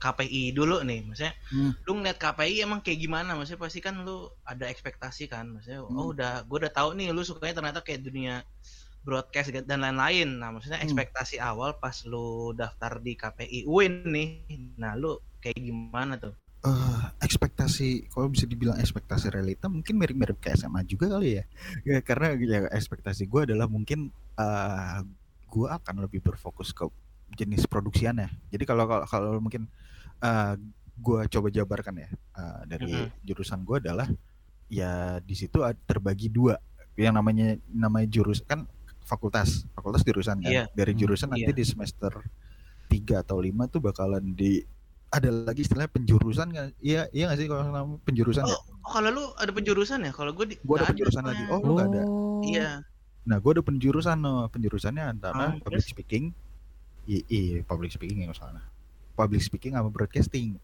KPI 0.00 0.52
dulu 0.56 0.80
nih. 0.88 1.00
Maksudnya 1.08 1.34
Hmm. 1.50 1.72
lu 1.88 1.92
ngeliat 2.00 2.18
KPI 2.22 2.54
emang 2.66 2.80
kayak 2.84 3.00
gimana? 3.04 3.30
Maksudnya 3.38 3.60
pasti 3.64 3.80
kan 3.84 3.96
lu 4.06 4.28
ada 4.48 4.64
ekspektasi 4.72 5.24
kan. 5.32 5.46
Maksudnya 5.52 5.80
Hmm. 5.88 5.98
oh 5.98 6.12
udah 6.16 6.44
gue 6.48 6.56
udah 6.62 6.72
tahu 6.72 6.96
nih 6.98 7.12
lu 7.16 7.22
sukanya 7.26 7.54
ternyata 7.60 7.80
kayak 7.86 8.00
dunia 8.06 8.34
broadcast 9.06 9.50
dan 9.66 9.80
lain-lain. 9.84 10.28
Nah, 10.40 10.50
maksudnya 10.54 10.80
Hmm. 10.80 10.86
ekspektasi 10.86 11.36
awal 11.42 11.76
pas 11.82 11.96
lu 12.08 12.52
daftar 12.56 13.00
di 13.02 13.12
KPI 13.18 13.58
UIN 13.68 13.94
nih. 14.08 14.28
Nah, 14.80 14.94
lu 14.98 15.18
kayak 15.42 15.58
gimana 15.60 16.16
tuh? 16.20 16.34
Eh, 16.62 17.02
ekspektasi 17.18 18.06
kalau 18.06 18.30
bisa 18.30 18.46
dibilang 18.46 18.78
ekspektasi 18.78 19.34
realita 19.34 19.66
mungkin 19.66 19.98
mirip-mirip 19.98 20.38
kayak 20.38 20.62
SMA 20.62 20.86
juga 20.86 21.10
kali 21.10 21.42
ya. 21.42 21.44
Ya 21.82 21.98
karena 21.98 22.38
ya 22.38 22.70
ekspektasi 22.70 23.26
gue 23.26 23.50
adalah 23.50 23.66
mungkin 23.66 24.14
eh 24.38 24.98
gue 25.50 25.66
akan 25.66 26.06
lebih 26.06 26.22
berfokus 26.22 26.70
ke 26.70 26.86
jenis 27.34 27.66
produksiannya. 27.66 28.30
Jadi 28.54 28.62
kalau 28.62 28.86
kalau, 28.86 29.04
kalau 29.10 29.30
mungkin 29.42 29.66
eh 30.22 30.54
gue 30.94 31.20
coba 31.26 31.50
jabarkan 31.50 31.98
ya 31.98 32.08
eh, 32.14 32.60
dari 32.70 32.86
Mhm. 32.86 33.26
jurusan 33.26 33.66
gue 33.66 33.76
adalah 33.82 34.06
ya 34.70 35.18
di 35.18 35.34
situ 35.34 35.58
terbagi 35.82 36.30
dua 36.30 36.62
yang 36.94 37.18
namanya 37.18 37.58
namanya 37.68 38.06
jurus 38.06 38.38
kan 38.38 38.70
fakultas 39.02 39.66
fakultas 39.74 40.06
jurusan 40.06 40.38
kan 40.38 40.46
Iya. 40.46 40.64
dari 40.70 40.94
Hmm, 40.94 41.00
jurusan 41.02 41.34
nanti 41.34 41.50
iya. 41.50 41.58
di 41.58 41.64
semester 41.66 42.22
3 42.86 43.18
atau 43.18 43.42
5 43.42 43.66
tuh 43.66 43.82
bakalan 43.82 44.22
di 44.30 44.62
ada 45.12 45.28
lagi 45.28 45.60
istilahnya 45.60 45.92
penjurusan 45.92 46.48
kan 46.50 46.72
iya 46.80 47.04
iya 47.12 47.28
nggak 47.28 47.38
sih 47.38 47.46
kalau 47.46 47.62
nama 47.64 47.84
penjurusan 48.00 48.42
ya? 48.42 48.56
Oh, 48.56 48.60
kalau 48.88 49.08
lu 49.12 49.24
ada 49.36 49.52
penjurusan 49.52 50.00
ya? 50.00 50.10
Kalau 50.10 50.32
gue 50.32 50.46
di 50.48 50.56
Gua 50.64 50.80
ada 50.80 50.88
penjurusan 50.88 51.22
lagi. 51.22 51.44
soalnya. 51.44 51.54
Oh, 51.54 51.60
lu 51.60 51.72
nggak 51.76 51.88
ada? 51.88 52.02
Iya. 52.42 52.68
nah 53.22 53.36
gue 53.38 53.50
ada 53.52 53.62
penjurusan 53.62 54.16
no. 54.16 54.48
Penjurusannya 54.48 55.04
antara 55.06 55.36
Ah, 55.38 55.52
public 55.54 55.78
terus? 55.78 55.92
speaking. 55.92 56.24
Iya 57.04 57.60
public 57.62 57.90
speaking 57.90 58.24
ya 58.24 58.32
salah 58.32 58.64
public 59.12 59.38
speaking 59.38 59.72
sama 59.72 59.86
broadcasting. 59.86 60.56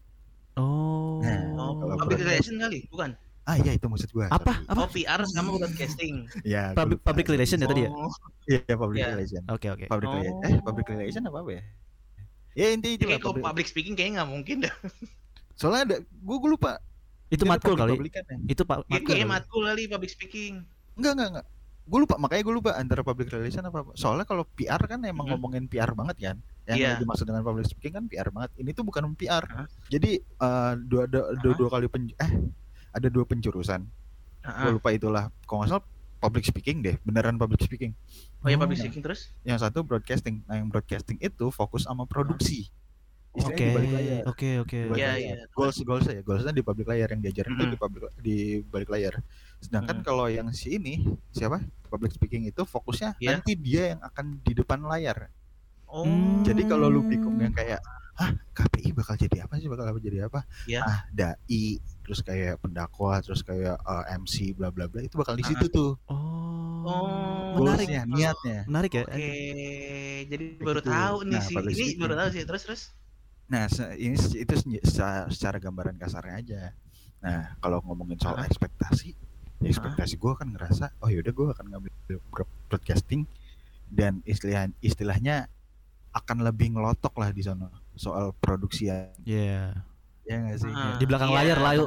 Oh. 0.55 1.21
Nah, 1.21 1.53
Oh, 1.55 1.77
kalau 1.77 1.95
public 1.99 2.19
relation 2.19 2.57
kali, 2.57 2.89
bukan? 2.89 3.13
ah 3.45 3.55
iya 3.55 3.73
itu 3.73 3.85
maksud 3.85 4.09
gue 4.09 4.25
apa? 4.25 4.61
apa? 4.61 4.77
Oh, 4.77 4.89
PR 4.89 5.21
sama 5.25 5.53
broadcasting. 5.53 6.25
ya 6.45 6.73
public, 6.73 6.99
public 7.01 7.25
relation 7.27 7.57
ya 7.57 7.65
tadi 7.65 7.85
ya? 7.85 7.89
Oh, 7.89 8.09
iya 8.45 8.73
public 8.73 8.97
Iya. 8.97 9.07
relation. 9.13 9.41
Oke 9.47 9.67
oke. 9.69 9.85
Public 9.85 10.07
Oh. 10.07 10.13
relation 10.15 10.35
eh 10.43 10.53
public 10.59 10.85
relation 10.87 11.21
apa 11.23 11.37
apa 11.39 11.51
ya 11.51 11.63
ya 12.57 12.67
intinya 12.69 12.95
itu 12.97 13.05
kayak 13.05 13.21
kalau 13.21 13.37
public 13.37 13.67
speaking 13.67 13.93
kayaknya 13.93 14.21
nggak 14.21 14.29
mungkin 14.31 14.57
dah. 14.65 14.73
soalnya 15.53 15.81
ada 15.85 15.95
gue 16.01 16.37
gue 16.39 16.51
lupa 16.51 16.79
itu 17.29 17.43
matkul 17.45 17.77
kali 17.77 17.93
public-publican 17.93 18.23
ya. 18.25 18.37
itu 18.49 18.61
pak 18.63 18.77
Kayak 18.87 19.03
matkul 19.05 19.27
matkul 19.27 19.61
kali 19.65 19.83
public 19.85 20.11
speaking. 20.11 20.53
enggak 20.97 21.13
enggak 21.15 21.29
enggak 21.35 21.47
gue 21.89 21.99
lupa 21.99 22.15
makanya 22.17 22.43
gue 22.45 22.55
lupa 22.55 22.71
antara 22.77 23.01
public 23.01 23.27
relation 23.29 23.65
apa 23.65 23.81
apa 23.81 23.91
soalnya 23.93 24.21
kalau 24.23 24.45
PR 24.53 24.81
kan 24.81 25.01
emang 25.01 25.25
Mhm. 25.25 25.31
ngomongin 25.33 25.63
PR 25.65 25.91
banget 25.91 26.17
kan 26.21 26.37
yang 26.69 26.77
Iya. 26.77 26.91
dimaksud 27.01 27.25
dengan 27.25 27.41
public 27.41 27.65
speaking 27.65 27.93
kan 27.93 28.05
PR 28.05 28.29
banget 28.29 28.53
ini 28.55 28.69
tuh 28.71 28.85
bukan 28.85 29.09
PR 29.13 29.41
Hah? 29.41 29.65
jadi 29.89 30.21
eh, 30.21 30.73
dua, 30.79 31.09
dua, 31.09 31.33
dua, 31.33 31.49
Hah? 31.49 31.57
dua 31.57 31.69
kali 31.69 31.85
pen, 31.89 32.13
eh 32.13 32.31
ada 32.89 33.07
dua 33.09 33.25
penjurusan 33.25 33.81
gue 34.39 34.49
Heeh. 34.49 34.71
lupa 34.71 34.89
itulah 34.89 35.33
kalau 35.43 35.65
nggak 35.65 35.69
salah 35.71 35.85
public 36.19 36.43
speaking 36.43 36.79
deh 36.79 36.95
beneran 37.01 37.35
public 37.35 37.59
speaking 37.59 37.95
Oh 38.39 38.47
ya 38.47 38.55
Oh. 38.55 38.61
public 38.61 38.77
speaking 38.77 38.99
terus? 38.99 39.31
yang 39.41 39.55
satu 39.55 39.81
broadcasting 39.81 40.43
nah 40.45 40.55
yang 40.55 40.67
broadcasting 40.67 41.15
itu 41.17 41.47
fokus 41.49 41.83
sama 41.83 42.03
produksi 42.03 42.67
Oke, 43.31 43.61
di 43.61 43.71
balik 43.71 43.91
layar 43.93 44.21
oke, 44.25 44.49
oke. 44.59 44.79
Iya, 44.91 45.11
iya. 45.15 45.35
goals 45.53 45.77
goals 45.81 46.03
ya 46.03 46.19
goalsnya 46.19 46.49
di 46.49 46.59
public 46.59 46.89
layar 46.89 47.07
yang 47.09 47.21
diajarin 47.21 47.51
itu 47.51 47.61
Mm-mm. 47.61 47.71
di 47.71 47.77
public 47.77 48.01
di 48.17 48.37
balik 48.63 48.89
layar 48.89 49.13
sedangkan 49.59 50.01
Mm. 50.01 50.03
kalau 50.03 50.25
yang 50.27 50.49
si 50.49 50.75
ini 50.75 50.97
siapa 51.29 51.61
public 51.87 52.11
speaking 52.11 52.43
itu 52.43 52.61
fokusnya 52.63 53.15
Iya. 53.17 53.37
nanti 53.37 53.53
dia 53.53 53.93
yang 53.93 54.01
akan 54.01 54.41
di 54.41 54.53
depan 54.53 54.81
layar 54.81 55.29
Oh. 55.85 56.03
Hmm. 56.03 56.41
jadi 56.41 56.65
kalau 56.65 56.85
lu 56.85 57.01
bingung 57.01 57.37
yang 57.37 57.49
kayak 57.49 57.79
ah 58.13 58.29
KPI 58.51 58.91
bakal 58.91 59.15
jadi 59.15 59.47
apa 59.47 59.55
sih 59.55 59.65
bakal 59.65 59.87
apa 59.87 59.97
jadi 59.97 60.25
apa 60.25 60.43
Iya. 60.65 60.81
ah 60.83 60.99
dai 61.09 61.79
terus 62.09 62.25
kayak 62.25 62.57
pendakwa 62.57 63.21
terus 63.21 63.45
kayak 63.45 63.77
eh, 63.77 64.17
MC 64.17 64.51
bla 64.51 64.73
bla 64.73 64.89
bla 64.89 65.05
itu 65.05 65.13
bakal 65.13 65.37
di 65.37 65.45
Ah, 65.45 65.49
situ 65.53 65.69
tuh 65.69 65.91
Oh. 66.09 66.81
Oh. 66.81 67.61
Menarik. 67.61 67.85
goalsnya 67.85 68.01
niatnya 68.07 68.59
Menarik 68.65 68.91
ya. 68.91 69.03
Oke, 69.05 69.29
jadi 70.25 70.45
baru 70.57 70.79
gitu. 70.79 70.89
tahu 70.89 71.15
nih 71.21 71.33
Nah, 71.35 71.43
sih. 71.43 71.55
Ini 71.59 71.85
baru 71.97 72.13
tahu 72.15 72.29
sih. 72.31 72.43
Terus 72.43 72.61
terus. 72.63 72.81
Nah, 73.45 73.63
se- 73.67 73.93
ini 73.95 74.15
se- 74.15 74.39
itu 74.39 74.53
se- 74.55 74.83
secara, 74.83 75.27
secara 75.27 75.57
gambaran 75.59 75.95
kasarnya 75.95 76.35
aja. 76.35 76.61
Nah, 77.19 77.53
kalau 77.59 77.83
ngomongin 77.83 78.15
soal 78.15 78.37
Hah? 78.37 78.47
ekspektasi, 78.47 79.11
ya 79.59 79.67
ekspektasi 79.67 80.15
gue 80.15 80.33
kan 80.33 80.47
ngerasa, 80.47 80.95
oh 80.97 81.09
yaudah 81.09 81.29
gue 81.29 81.47
akan 81.51 81.65
ngambil 81.67 81.91
broad- 82.25 82.55
broadcasting 82.65 83.27
dan 83.85 84.23
istilah 84.23 84.71
istilahnya 84.79 85.51
akan 86.11 86.41
lebih 86.41 86.73
ngelotok 86.73 87.11
lah 87.17 87.29
di 87.29 87.43
sana 87.43 87.67
soal 87.93 88.31
produksi 88.33 88.87
ya, 88.87 89.11
Iya. 89.19 89.83
Ya 90.29 90.37
nggak 90.45 90.57
sih? 90.61 90.69
Ah, 90.69 90.93
Di 91.01 91.05
belakang 91.09 91.33
Iya, 91.33 91.37
layar 91.41 91.57
lah 91.57 91.71
eh, 91.73 91.81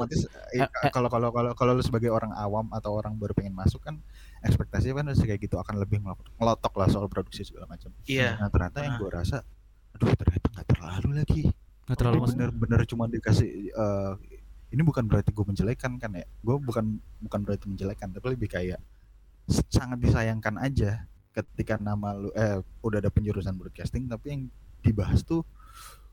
Eh, 0.58 0.66
eh. 0.66 0.90
kalau 0.90 1.06
kalau 1.06 1.30
kalau 1.30 1.54
kalau 1.54 1.72
lu 1.78 1.82
sebagai 1.86 2.10
orang 2.10 2.34
awam 2.34 2.66
atau 2.74 2.90
orang 2.98 3.14
baru 3.14 3.30
pengen 3.38 3.54
masuk 3.54 3.78
kan 3.78 4.02
ekspektasinya 4.42 4.98
kan 4.98 5.04
harus 5.14 5.22
kayak 5.22 5.38
gitu 5.38 5.62
akan 5.62 5.78
lebih 5.78 6.02
ngelotok 6.02 6.74
lah 6.74 6.90
soal 6.90 7.06
produksi 7.06 7.46
segala 7.46 7.70
macam. 7.70 7.94
Iya. 8.02 8.42
Nah 8.42 8.50
ternyata 8.50 8.82
yang 8.82 8.98
gue 8.98 9.10
rasa, 9.14 9.46
aduh 9.94 10.10
ternyata 10.18 10.46
nggak 10.50 10.66
terlalu 10.66 11.10
lagi. 11.22 11.42
Nggak 11.86 11.98
terlalu 12.02 12.18
bener-bener 12.26 12.80
cuma 12.90 13.04
dikasih 13.06 13.70
eh, 13.70 14.12
ini 14.72 14.82
bukan 14.82 15.04
berarti 15.04 15.30
gue 15.30 15.44
menjelekan 15.44 16.00
kan 16.00 16.10
ya 16.16 16.24
gue 16.24 16.56
bukan 16.56 16.96
bukan 17.20 17.40
berarti 17.44 17.68
menjelekan 17.68 18.08
tapi 18.16 18.26
lebih 18.32 18.48
kayak 18.48 18.80
sangat 19.68 20.00
disayangkan 20.00 20.56
aja 20.56 21.04
ketika 21.36 21.76
nama 21.76 22.16
lu 22.16 22.32
eh 22.32 22.60
udah 22.80 22.98
ada 23.04 23.12
penjurusan 23.12 23.52
broadcasting 23.52 24.08
tapi 24.08 24.26
yang 24.32 24.42
dibahas 24.80 25.20
tuh 25.22 25.44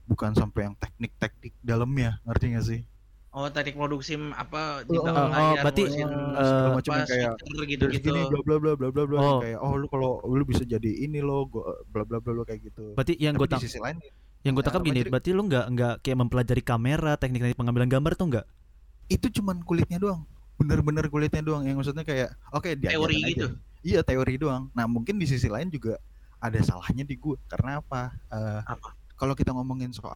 bukan 0.09 0.33
sampai 0.33 0.65
yang 0.65 0.75
teknik-teknik 0.75 1.53
dalamnya 1.61 2.17
ngerti 2.25 2.45
gak 2.51 2.65
sih 2.65 2.81
Oh, 3.29 3.45
teknik 3.45 3.77
produksi 3.77 4.17
apa 4.33 4.81
di 4.83 4.97
Oh, 4.97 5.05
belakang 5.05 5.21
oh, 5.21 5.29
layar, 5.29 5.61
berarti, 5.61 5.83
eh, 5.85 5.93
segala 6.41 6.69
macam 6.73 6.91
kayak 7.05 7.31
terus 7.37 7.61
gitu-gitu. 7.69 8.05
gini 8.09 8.21
bla 8.25 8.41
bla 8.41 8.57
bla 8.57 8.73
bla 8.73 8.89
bla 8.89 9.03
bla 9.05 9.19
Oh. 9.21 9.37
kayak 9.37 9.59
oh 9.61 9.73
lu 9.77 9.85
kalau 9.85 10.11
lu 10.25 10.41
bisa 10.43 10.65
jadi 10.65 10.91
ini 10.97 11.21
lo 11.21 11.45
gua 11.45 11.77
bla 11.85 12.01
bla 12.01 12.17
bla 12.17 12.33
bla 12.33 12.43
kayak 12.43 12.65
gitu 12.65 12.97
Berarti 12.97 13.13
yang 13.15 13.37
gue 13.37 13.45
di 13.45 13.61
sisi 13.61 13.77
lain 13.77 14.01
yang 14.41 14.57
gue 14.57 14.63
tangkap 14.65 14.81
gini, 14.81 15.05
berarti 15.05 15.29
lu 15.29 15.45
nggak 15.45 15.65
nggak 15.69 15.93
kayak 16.01 16.17
mempelajari 16.17 16.63
kamera, 16.63 17.13
teknik-teknik 17.13 17.53
pengambilan 17.53 17.85
gambar 17.87 18.11
tuh 18.15 18.27
nggak? 18.29 18.45
itu 19.09 19.27
cuman 19.35 19.61
kulitnya 19.61 19.97
doang 19.97 20.21
bener-bener 20.55 21.05
kulitnya 21.05 21.41
doang 21.41 21.65
yang 21.65 21.75
maksudnya 21.75 22.01
kayak 22.01 22.29
oke 22.49 22.69
diajarin 22.71 22.93
Teori 22.93 23.17
aja. 23.19 23.27
gitu. 23.29 23.47
iya 23.81 23.99
teori 24.01 24.35
doang 24.37 24.69
nah 24.71 24.85
mungkin 24.85 25.17
di 25.17 25.25
sisi 25.25 25.47
lain 25.47 25.65
juga 25.67 25.97
ada 26.37 26.57
salahnya 26.59 27.01
di 27.03 27.13
gue 27.13 27.33
karena 27.45 27.77
apa 27.77 28.13
Eh, 28.27 28.61
Apa? 28.65 28.93
Kalau 29.19 29.35
kita 29.35 29.51
ngomongin 29.51 29.91
soal 29.91 30.15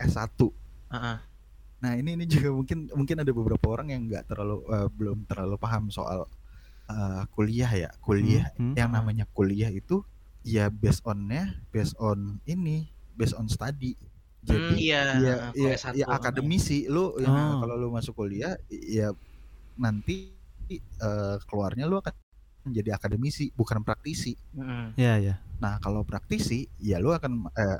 S1 0.00 0.40
Heeh. 0.88 1.16
nah 1.78 1.92
ini 1.94 2.16
ini 2.16 2.24
juga 2.26 2.50
mungkin 2.50 2.88
mungkin 2.90 3.16
ada 3.20 3.30
beberapa 3.30 3.66
orang 3.70 3.92
yang 3.92 4.02
nggak 4.08 4.24
terlalu 4.26 4.64
eh, 4.66 4.88
belum 4.90 5.18
terlalu 5.24 5.54
paham 5.54 5.92
soal 5.92 6.26
eh, 6.88 7.22
kuliah 7.30 7.70
ya 7.70 7.90
kuliah 8.00 8.48
Hmm, 8.56 8.72
hmm. 8.72 8.74
yang 8.74 8.90
namanya 8.90 9.28
kuliah 9.30 9.70
itu 9.70 10.02
ya 10.42 10.66
based 10.66 11.04
onnya 11.04 11.52
based 11.68 11.94
on 12.00 12.40
ini 12.42 12.88
based 13.14 13.36
on 13.36 13.46
study 13.46 13.94
jadi 14.40 14.70
Hmm, 14.70 14.78
iya, 14.78 15.02
ya, 15.18 15.34
ya, 15.52 15.70
S1. 15.76 15.92
ya 15.94 16.06
akademisi 16.08 16.86
lu 16.88 17.12
yang 17.20 17.58
Oh. 17.58 17.60
kalau 17.60 17.74
lu 17.76 17.88
masuk 17.90 18.16
kuliah 18.16 18.56
ya 18.70 19.12
nanti 19.76 20.32
eh, 20.72 21.36
keluarnya 21.46 21.86
lu 21.86 22.00
akan 22.00 22.10
menjadi 22.64 22.96
akademisi 22.96 23.48
bukan 23.52 23.80
praktisi 23.80 24.34
Heeh. 24.56 24.86
Ya 24.96 25.14
ya. 25.18 25.34
nah 25.58 25.78
kalau 25.78 26.02
praktisi 26.02 26.66
ya 26.78 26.98
lu 26.98 27.10
akan 27.10 27.46
eh, 27.50 27.78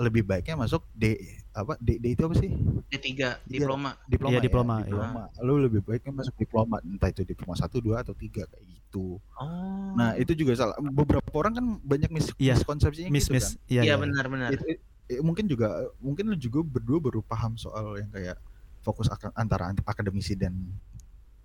lebih 0.00 0.22
baiknya 0.22 0.56
masuk 0.56 0.80
D 0.90 1.12
apa 1.50 1.76
D, 1.76 2.00
D 2.00 2.06
itu 2.10 2.22
apa 2.22 2.34
sih 2.34 2.48
D3, 2.88 3.36
diploma. 3.44 3.92
diploma 4.04 4.30
Iya, 4.30 4.38
ya, 4.38 4.42
diploma, 4.42 4.74
iya. 4.78 4.86
diploma. 4.86 5.22
lu 5.38 5.54
lebih 5.60 5.80
baiknya 5.80 6.12
masuk 6.14 6.34
diploma 6.34 6.80
entah 6.80 7.06
itu 7.06 7.20
diploma 7.22 7.52
satu 7.54 7.78
dua 7.78 8.00
atau 8.00 8.12
tiga 8.12 8.44
kayak 8.44 8.64
gitu 8.66 9.20
Oh. 9.36 9.92
nah 9.94 10.12
itu 10.14 10.32
juga 10.32 10.52
salah 10.54 10.74
beberapa 10.80 11.22
orang 11.34 11.52
kan 11.54 11.66
banyak 11.80 12.08
mis 12.08 12.32
Iya, 12.34 12.56
miskonsepsinya 12.56 13.08
gitu 13.08 13.30
Miss. 13.30 13.54
kan 13.54 13.62
Iya 13.66 13.80
Iya 13.80 13.82
iya. 13.84 13.94
benar-benar. 13.96 14.48
Itu- 14.50 14.66
itu- 14.66 14.82
eh, 15.08 15.20
mungkin 15.20 15.44
juga 15.44 15.68
mungkin 15.98 16.24
lu 16.26 16.36
juga 16.36 16.58
berdua 16.62 16.98
baru 17.00 17.20
paham 17.20 17.54
soal 17.54 17.94
yang 17.96 18.08
kayak 18.08 18.40
fokus 18.80 19.06
ak- 19.06 19.34
antara 19.34 19.68
ant- 19.68 19.84
akademisi 19.84 20.32
dan 20.32 20.56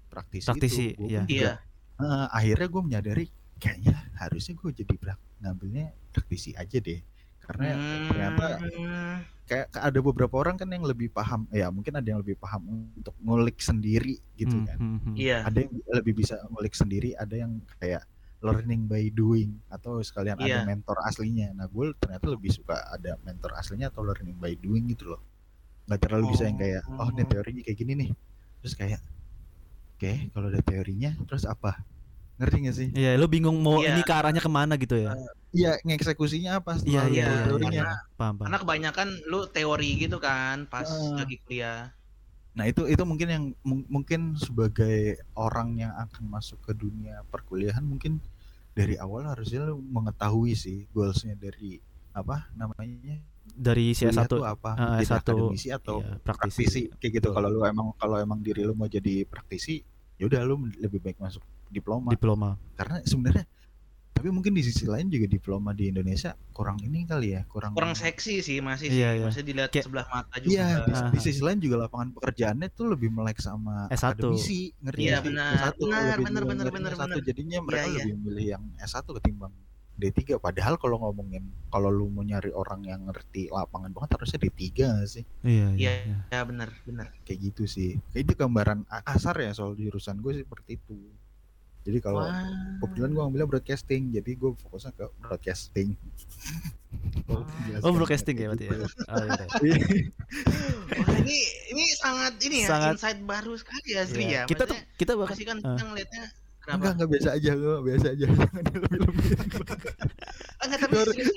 praktisi, 0.08 0.48
Praktisi, 0.48 0.86
itu 0.92 1.04
iya. 1.06 1.22
juga, 1.22 1.30
Iya. 1.30 1.52
eh, 2.00 2.28
akhirnya 2.32 2.68
gue 2.68 2.82
menyadari 2.84 3.26
kayaknya 3.56 3.94
harusnya 4.16 4.54
gue 4.54 4.70
jadi 4.74 4.94
prak 4.96 5.20
ngambilnya 5.38 5.86
praktisi 6.10 6.52
aja 6.54 6.78
deh 6.78 7.00
karena 7.46 7.66
ternyata 8.06 8.46
Hmm. 8.58 9.18
kayak 9.46 9.66
kayak 9.70 9.86
ada 9.86 10.00
beberapa 10.00 10.36
orang 10.36 10.56
kan 10.56 10.66
yang 10.68 10.82
lebih 10.82 11.08
paham 11.08 11.46
ya 11.50 11.70
mungkin 11.70 11.94
ada 11.94 12.06
yang 12.06 12.18
lebih 12.18 12.36
paham 12.36 12.66
untuk 12.92 13.14
ngulik 13.20 13.58
sendiri 13.60 14.18
gitu 14.34 14.56
Hmm, 14.56 14.66
kan 14.66 14.78
hmm, 14.78 15.00
hmm. 15.00 15.16
Iya. 15.16 15.38
ada 15.44 15.58
yang 15.60 15.72
lebih 15.94 16.14
bisa 16.16 16.36
ngulik 16.48 16.74
sendiri 16.74 17.14
ada 17.14 17.36
yang 17.36 17.52
kayak 17.78 18.04
learning 18.42 18.86
by 18.86 19.10
doing 19.10 19.58
atau 19.68 19.98
sekalian 20.00 20.36
ada 20.36 20.46
Iya. 20.52 20.62
mentor 20.64 20.98
aslinya 21.02 21.50
nah 21.52 21.66
gue 21.66 21.94
ternyata 21.96 22.26
lebih 22.28 22.52
suka 22.52 22.78
ada 22.88 23.18
mentor 23.22 23.54
aslinya 23.54 23.88
atau 23.88 24.02
learning 24.02 24.36
by 24.36 24.54
doing 24.56 24.86
gitu 24.88 25.14
loh 25.14 25.22
nggak 25.86 26.00
terlalu 26.00 26.34
bisa 26.34 26.44
yang 26.44 26.58
kayak 26.58 26.82
oh 26.92 27.08
ini 27.08 27.22
Oh. 27.22 27.28
teorinya 27.28 27.62
kayak 27.62 27.78
gini 27.78 27.94
nih 27.96 28.10
terus 28.60 28.74
kayak 28.74 29.02
oke 29.94 30.12
kalau 30.32 30.48
ada 30.48 30.62
teorinya 30.62 31.14
terus 31.24 31.46
apa 31.46 31.86
ngerti 32.36 32.58
gak 32.62 32.76
sih 32.76 32.90
Iya, 32.92 33.16
lu 33.16 33.26
bingung 33.26 33.56
mau 33.58 33.80
Iya. 33.80 33.94
ini 33.94 34.02
ke 34.02 34.12
arahnya 34.12 34.42
ke 34.42 34.52
mana 34.52 34.76
gitu 34.76 35.00
ya? 35.00 35.16
Iya 35.56 35.72
ngeksekusinya 35.82 36.60
apa 36.60 36.76
Iya 36.78 37.08
iya 37.08 37.26
tahu 37.26 37.32
iya. 37.32 37.46
teorinya 37.46 37.72
iya. 37.82 37.96
Paham 38.14 38.34
paham. 38.36 38.46
Karena 38.46 38.58
kebanyakan 38.60 39.08
lu 39.26 39.40
teori 39.48 39.92
gitu 39.98 40.18
kan 40.20 40.68
pas 40.68 40.86
Ah. 40.86 41.16
lagi 41.18 41.40
kuliah. 41.40 41.96
Nah 42.54 42.66
itu 42.66 42.84
itu 42.86 43.02
mungkin 43.02 43.28
yang 43.28 43.46
mung- 43.62 43.88
mungkin 43.90 44.36
sebagai 44.36 44.96
orang 45.34 45.76
yang 45.78 45.92
akan 45.94 46.24
masuk 46.26 46.60
ke 46.62 46.72
dunia 46.74 47.24
perkuliahan 47.26 47.82
mungkin 47.82 48.20
dari 48.72 48.96
awal 48.96 49.24
harusnya 49.26 49.64
lu 49.66 49.80
mengetahui 49.80 50.52
sih 50.54 50.88
goalsnya 50.90 51.34
dari 51.34 51.80
apa 52.12 52.48
namanya 52.54 53.20
Dari 53.46 53.92
si 53.92 54.04
kuliah 54.04 54.26
S1 54.26 54.32
tuh 54.32 54.42
apa 54.42 54.72
Ah, 54.74 54.98
jadi 54.98 55.06
S1, 55.06 55.20
akademisi 55.22 55.68
atau 55.70 56.00
iya, 56.00 56.18
praktisi. 56.18 56.64
praktisi. 56.66 56.82
kayak 56.98 57.12
gitu 57.14 57.30
kalau 57.30 57.48
lu 57.48 57.62
emang 57.62 57.94
kalau 57.94 58.18
emang 58.18 58.40
diri 58.40 58.64
lu 58.64 58.74
mau 58.74 58.88
jadi 58.88 59.22
praktisi 59.24 59.80
ya 60.16 60.26
udah 60.26 60.42
lu 60.44 60.56
lebih 60.74 60.98
baik 60.98 61.16
masuk 61.18 61.40
diploma 61.68 62.10
diploma. 62.10 62.50
karena 62.74 63.00
sebenarnya 63.02 63.46
tapi 64.16 64.32
mungkin 64.32 64.56
di 64.56 64.64
sisi 64.64 64.88
lain 64.88 65.06
juga 65.06 65.28
diploma 65.28 65.70
di 65.70 65.92
Indonesia 65.92 66.32
kurang 66.50 66.80
ini 66.80 67.04
kali 67.04 67.36
ya 67.36 67.44
kurang 67.46 67.76
Kurang 67.76 67.94
seksi 67.94 68.40
sih 68.40 68.58
masih 68.58 68.88
Iya, 68.88 69.10
sih. 69.12 69.18
iya. 69.20 69.26
Masih 69.28 69.44
dilihat 69.44 69.70
Kayak- 69.70 69.86
sebelah 69.86 70.08
mata 70.08 70.36
juga. 70.40 70.56
Iya, 70.56 70.66
di, 70.82 70.92
di 71.12 71.20
sisi 71.20 71.42
lain 71.42 71.60
juga 71.60 71.76
lapangan 71.84 72.10
pekerjaannya 72.16 72.68
tuh 72.72 72.86
lebih 72.90 73.12
melek 73.12 73.38
sama 73.38 73.86
S1. 73.88 74.16
akademisi, 74.16 74.72
ngerti 74.80 75.02
Iya, 75.04 75.20
benar. 75.20 75.52
S1 75.54 75.76
Benar, 75.76 76.00
lebih 76.16 76.26
benar, 76.26 76.44
benar, 76.46 76.68
benar, 76.72 76.92
S1. 76.92 77.00
benar. 77.04 77.18
Jadinya 77.22 77.58
mereka 77.60 77.84
Iya, 77.84 77.92
iya. 77.92 78.00
lebih 78.02 78.16
milih 78.18 78.46
yang 78.50 78.64
S1 78.80 79.06
ketimbang 79.14 79.54
D3. 79.96 80.20
Padahal 80.38 80.76
kalau 80.76 80.98
ngomongin 80.98 81.44
kalau 81.70 81.88
lu 81.88 82.08
mau 82.08 82.20
nyari 82.20 82.50
orang 82.50 82.84
yang 82.84 83.04
ngerti 83.04 83.48
lapangan 83.48 83.92
banget 83.92 84.10
harusnya 84.16 84.40
D3 84.42 84.64
nggak 84.90 85.10
sih? 85.12 85.24
Iya 85.42 85.52
iya. 85.52 85.68
Iya. 85.76 85.92
iya. 86.02 86.18
Ya 86.32 86.42
benar, 86.42 86.70
benar. 86.82 87.08
Kayak 87.22 87.40
gitu 87.46 87.64
sih. 87.66 88.00
Kayak 88.10 88.24
itu 88.26 88.34
gambaran 88.38 88.80
kasar 89.04 89.36
ya 89.38 89.52
soal 89.52 89.76
jurusan 89.76 90.18
gue 90.18 90.40
seperti 90.42 90.80
itu. 90.80 90.98
Jadi 91.86 91.98
kalau 92.02 92.26
Wah. 92.26 92.42
kebetulan 92.82 93.10
gue 93.10 93.22
ngambilnya 93.22 93.46
broadcasting, 93.48 94.10
jadi 94.10 94.32
gue 94.34 94.52
fokusnya 94.58 94.92
ke 94.92 95.06
broadcasting. 95.22 95.94
Oh, 97.80 97.92
broadcasting 97.92 98.36
ya 98.36 98.48
berarti 98.50 98.66
ya. 98.66 98.74
Oh, 98.74 98.86
iya. 99.22 99.46
Iya. 99.62 99.78
Wah, 100.98 101.16
ini 101.22 101.38
ini 101.70 101.84
sangat 101.96 102.34
ini 102.42 102.66
ya 102.66 102.68
Sangat- 102.68 102.94
insight 102.98 103.20
baru 103.22 103.54
sekali 103.54 103.90
ya 103.94 104.02
Sri 104.04 104.24
Iya. 104.26 104.34
ya. 104.34 104.44
Kita 104.46 104.64
tuh 104.66 104.78
kita 104.98 105.14
bahkan 105.14 105.38
kan 105.38 105.58
Ah. 105.62 105.78
kita 105.78 105.84
ngelihatnya 105.86 106.24
Enggak, 106.26 106.66
kenapa? 106.66 106.88
enggak 106.98 107.10
biasa 107.14 107.30
aja 107.38 107.52
gue, 107.54 107.76
biasa 107.80 108.06
aja. 108.10 108.26
Jangan 108.66 108.82
lebih-lebih. 108.82 109.26
Enggak 110.58 110.80
tapi 110.82 110.96
serius. 111.06 111.32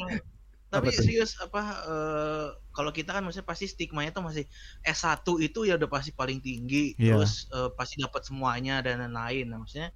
Tapi 0.69 0.89
Apa 0.93 1.01
serius 1.01 1.33
apa 1.39 1.63
eh, 1.83 2.47
kalau 2.73 2.93
kita 2.93 3.17
kan 3.17 3.25
maksudnya 3.25 3.45
pasti 3.45 3.65
stigmanya 3.65 4.13
tuh 4.13 4.21
masih 4.21 4.45
S1 4.85 5.25
itu 5.41 5.65
ya 5.65 5.81
udah 5.81 5.89
pasti 5.89 6.13
paling 6.13 6.41
tinggi, 6.41 6.93
Iya. 6.97 7.17
terus 7.17 7.49
eh, 7.49 7.73
pasti 7.73 7.97
dapat 7.97 8.25
semuanya 8.25 8.81
dan 8.81 9.01
lain-lain. 9.01 9.49
Nah, 9.49 9.61
maksudnya 9.61 9.89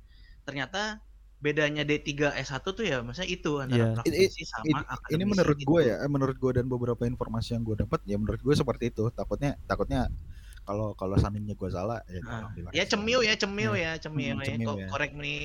ternyata 0.43 1.01
bedanya 1.39 1.83
D3 1.83 2.07
S1 2.37 2.63
tuh 2.63 2.83
ya 2.83 3.03
maksudnya 3.03 3.27
itu 3.29 3.59
antara 3.59 3.83
Iya. 3.83 3.95
praktisi 3.97 4.43
sama 4.45 4.63
ini, 4.65 4.79
akademisi. 4.81 5.11
ini 5.13 5.25
menurut 5.27 5.57
gitu. 5.57 5.69
gue 5.69 5.81
ya 5.85 5.97
eh, 5.99 6.07
menurut 6.07 6.37
gue 6.37 6.53
dan 6.53 6.67
beberapa 6.67 7.03
informasi 7.03 7.49
yang 7.53 7.63
gue 7.63 7.77
dapat 7.79 7.99
ya 8.05 8.15
menurut 8.15 8.39
gue 8.39 8.55
seperti 8.55 8.85
itu 8.89 9.11
takutnya 9.11 9.59
takutnya 9.65 10.07
kalau 10.63 10.95
kalau 10.95 11.19
seandainya 11.19 11.53
gue 11.53 11.67
salah 11.69 11.99
ya 12.07 12.23
Nah, 12.23 12.47
ya 12.71 12.85
cemiu 12.85 13.19
ya 13.21 13.35
cemiu 13.35 13.75
ya 13.75 13.99
cemiu 13.99 14.33
Hmm, 14.33 14.41
ya. 14.41 14.47
cemiu 14.49 14.69
Kok 14.69 14.79
ya. 14.79 14.89
korek 14.89 15.13
nih 15.17 15.41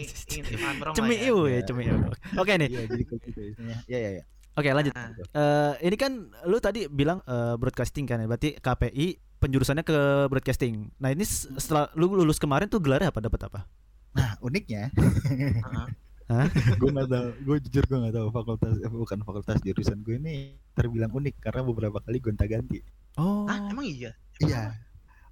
cemiu 0.93 1.37
ya. 1.43 1.49
ya, 1.49 1.55
Ya. 1.55 1.61
cemiu. 1.65 1.93
Oke 2.35 2.53
nih. 2.55 2.69
iya 2.69 2.81
jadi 2.85 3.03
kayak 3.03 3.21
gitu 3.23 3.39
istilahnya 3.47 3.77
ya 3.85 3.99
ya 3.99 4.11
ya 4.13 4.23
Oke 4.53 4.73
lanjut. 4.73 4.89
Nah, 4.91 5.13
Eh, 5.13 5.73
ini 5.83 5.93
kan 5.95 6.11
lu 6.43 6.57
tadi 6.57 6.85
bilang 6.87 7.21
eh, 7.23 7.53
broadcasting 7.53 8.05
kan 8.05 8.17
ya, 8.17 8.25
berarti 8.25 8.57
KPI 8.57 9.07
penjurusannya 9.37 9.81
ke 9.81 9.97
broadcasting. 10.29 10.89
Nah 10.97 11.09
ini 11.09 11.21
setelah 11.21 11.93
lu 11.93 12.09
lulus 12.11 12.37
kemarin 12.37 12.65
tuh 12.65 12.81
gelarnya 12.81 13.09
apa? 13.09 13.21
Dapat 13.21 13.41
apa? 13.45 13.69
Nah 14.17 14.33
uniknya, 14.41 14.89
heeh. 14.97 16.47
gue 16.75 16.89
nggak 16.89 17.09
tahu, 17.09 17.27
gue 17.45 17.57
jujur 17.69 17.83
gue 17.85 17.97
nggak 18.01 18.15
tahu 18.17 18.27
fakultas 18.33 18.73
eh, 18.81 18.89
bukan 18.89 19.19
fakultas 19.21 19.57
jurusan 19.61 20.01
gue 20.01 20.17
ini 20.17 20.57
terbilang 20.73 21.13
unik 21.13 21.37
karena 21.39 21.61
beberapa 21.61 22.01
kali 22.01 22.17
gonta-ganti. 22.17 22.81
Oh. 23.15 23.45
Hah, 23.45 23.69
emang 23.69 23.85
iya? 23.85 24.11
Iya, 24.41 24.73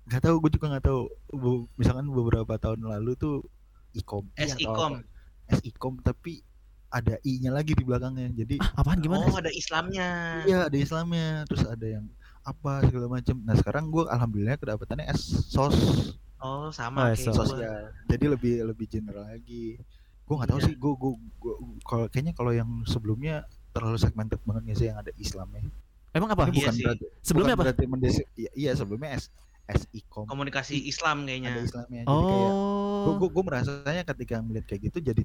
nggak 0.05 0.21
tahu, 0.21 0.35
gue 0.45 0.51
juga 0.57 0.65
nggak 0.77 0.85
tahu. 0.85 1.01
Bu- 1.33 1.67
misalkan 1.75 2.05
beberapa 2.09 2.53
tahun 2.57 2.85
lalu 2.85 3.17
tuh 3.17 3.41
ikom, 3.93 4.29
S 4.37 4.53
ikom. 4.57 5.01
S 5.49 5.59
ikom, 5.65 5.97
tapi 6.01 6.41
ada 6.89 7.19
i-nya 7.25 7.51
lagi 7.51 7.75
di 7.75 7.83
belakangnya. 7.83 8.31
Jadi 8.33 8.55
Ah, 8.61 8.81
apaan 8.85 9.01
gimana? 9.01 9.27
Oh, 9.27 9.37
ada 9.37 9.51
Islamnya. 9.51 10.41
iya 10.45 10.65
ada 10.69 10.77
Islamnya, 10.77 11.43
terus 11.49 11.65
ada 11.65 11.85
yang 11.85 12.05
apa 12.45 12.85
segala 12.85 13.09
macam. 13.09 13.35
Nah 13.41 13.55
sekarang 13.57 13.89
gue 13.89 14.05
alhamdulillah 14.05 14.57
kedapatannya 14.61 15.09
S 15.09 15.49
sos 15.49 15.73
Oh, 16.37 16.67
Oh, 16.67 16.69
sama 16.69 17.09
kayak 17.09 17.19
sos. 17.21 17.33
gua. 17.33 17.45
sosial. 17.47 17.83
Jadi 18.05 18.25
lebih 18.27 18.53
lebih 18.65 18.85
general 18.85 19.25
lagi. 19.25 19.79
Gue 20.21 20.35
nggak 20.35 20.49
tahu 20.49 20.59
Iya. 20.59 20.67
sih, 20.67 20.75
gue 20.75 20.93
gue 20.93 21.13
kalau 21.81 22.05
kayaknya 22.07 22.33
kalau 22.33 22.49
yang 22.49 22.69
sebelumnya 22.83 23.35
terlalu 23.69 23.95
segmented 23.95 24.41
banget 24.41 24.61
nggak 24.65 24.77
sih 24.77 24.87
yang 24.87 24.97
ada 24.97 25.11
Islamnya. 25.15 25.63
Emang 26.11 26.29
apa? 26.29 26.43
Ini 26.43 26.51
Iya 26.51 26.59
bukan 26.61 26.73
sih. 26.73 26.83
berarti 26.83 27.05
Sebelumnya 27.21 27.53
bukan 27.53 27.61
apa? 27.61 27.73
berarti 27.75 27.85
mendesi- 27.85 28.29
iya, 28.33 28.51
iya 28.53 28.71
sebelumnya 28.73 29.09
S 29.13 29.27
S 29.65 29.81
ikom 29.91 30.25
Komunikasi 30.25 30.77
Islam 30.79 31.17
ada 31.19 31.27
kayaknya. 31.27 31.51
Islamnya. 31.59 32.01
Jadi 32.03 32.23
kayak 32.23 32.51
gue 32.95 33.05
Oh. 33.05 33.17
gue 33.17 33.29
gue 33.29 33.43
merasanya 33.43 34.03
ketika 34.03 34.35
melihat 34.39 34.65
kayak 34.65 34.81
gitu 34.85 34.97
jadi 35.03 35.23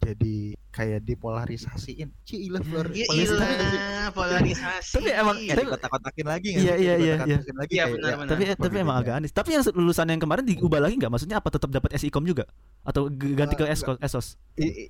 jadi 0.00 0.36
kayak 0.70 1.00
dipolarisasiin. 1.04 2.08
Cie 2.22 2.48
ilah 2.48 2.62
polar- 2.62 2.88
Iya, 2.88 3.04
polarisasi 3.04 3.76
polarisasi. 4.10 4.92
Tapi 4.96 5.08
emang- 5.12 5.38
Kayak 5.38 5.52
Tapi- 5.52 5.66
dikotak-kotakin 5.66 6.26
lagi 6.26 6.48
nggak 6.50 6.62
Iya, 6.62 6.74
iya, 6.74 6.74
iya, 6.74 6.94
iya. 6.96 7.14
Dikotak-kotakin 7.36 7.56
lagi 7.56 7.72
Iya, 7.72 7.84
kayak, 7.84 7.92
benar, 7.92 8.08
ya, 8.08 8.16
benar. 8.16 8.30
Tapi 8.30 8.42
tapi 8.56 8.74
emang 8.78 8.96
agak 8.96 9.14
aneh. 9.14 9.30
Tapi 9.30 9.48
yang 9.52 9.62
lulusan 9.70 10.06
yang 10.08 10.18
kemarin 10.18 10.44
diubah 10.46 10.80
lagi 10.80 10.94
nggak? 10.96 11.10
Maksudnya 11.10 11.36
apa 11.36 11.48
tetap 11.48 11.70
dapat 11.70 11.90
SIKOM 11.94 12.24
juga? 12.24 12.44
Atau 12.80 13.02
g- 13.08 13.36
ganti 13.36 13.54
ke 13.54 13.64
Eh, 13.64 13.70
ESOS? 13.70 13.98
ESOS? 14.00 14.26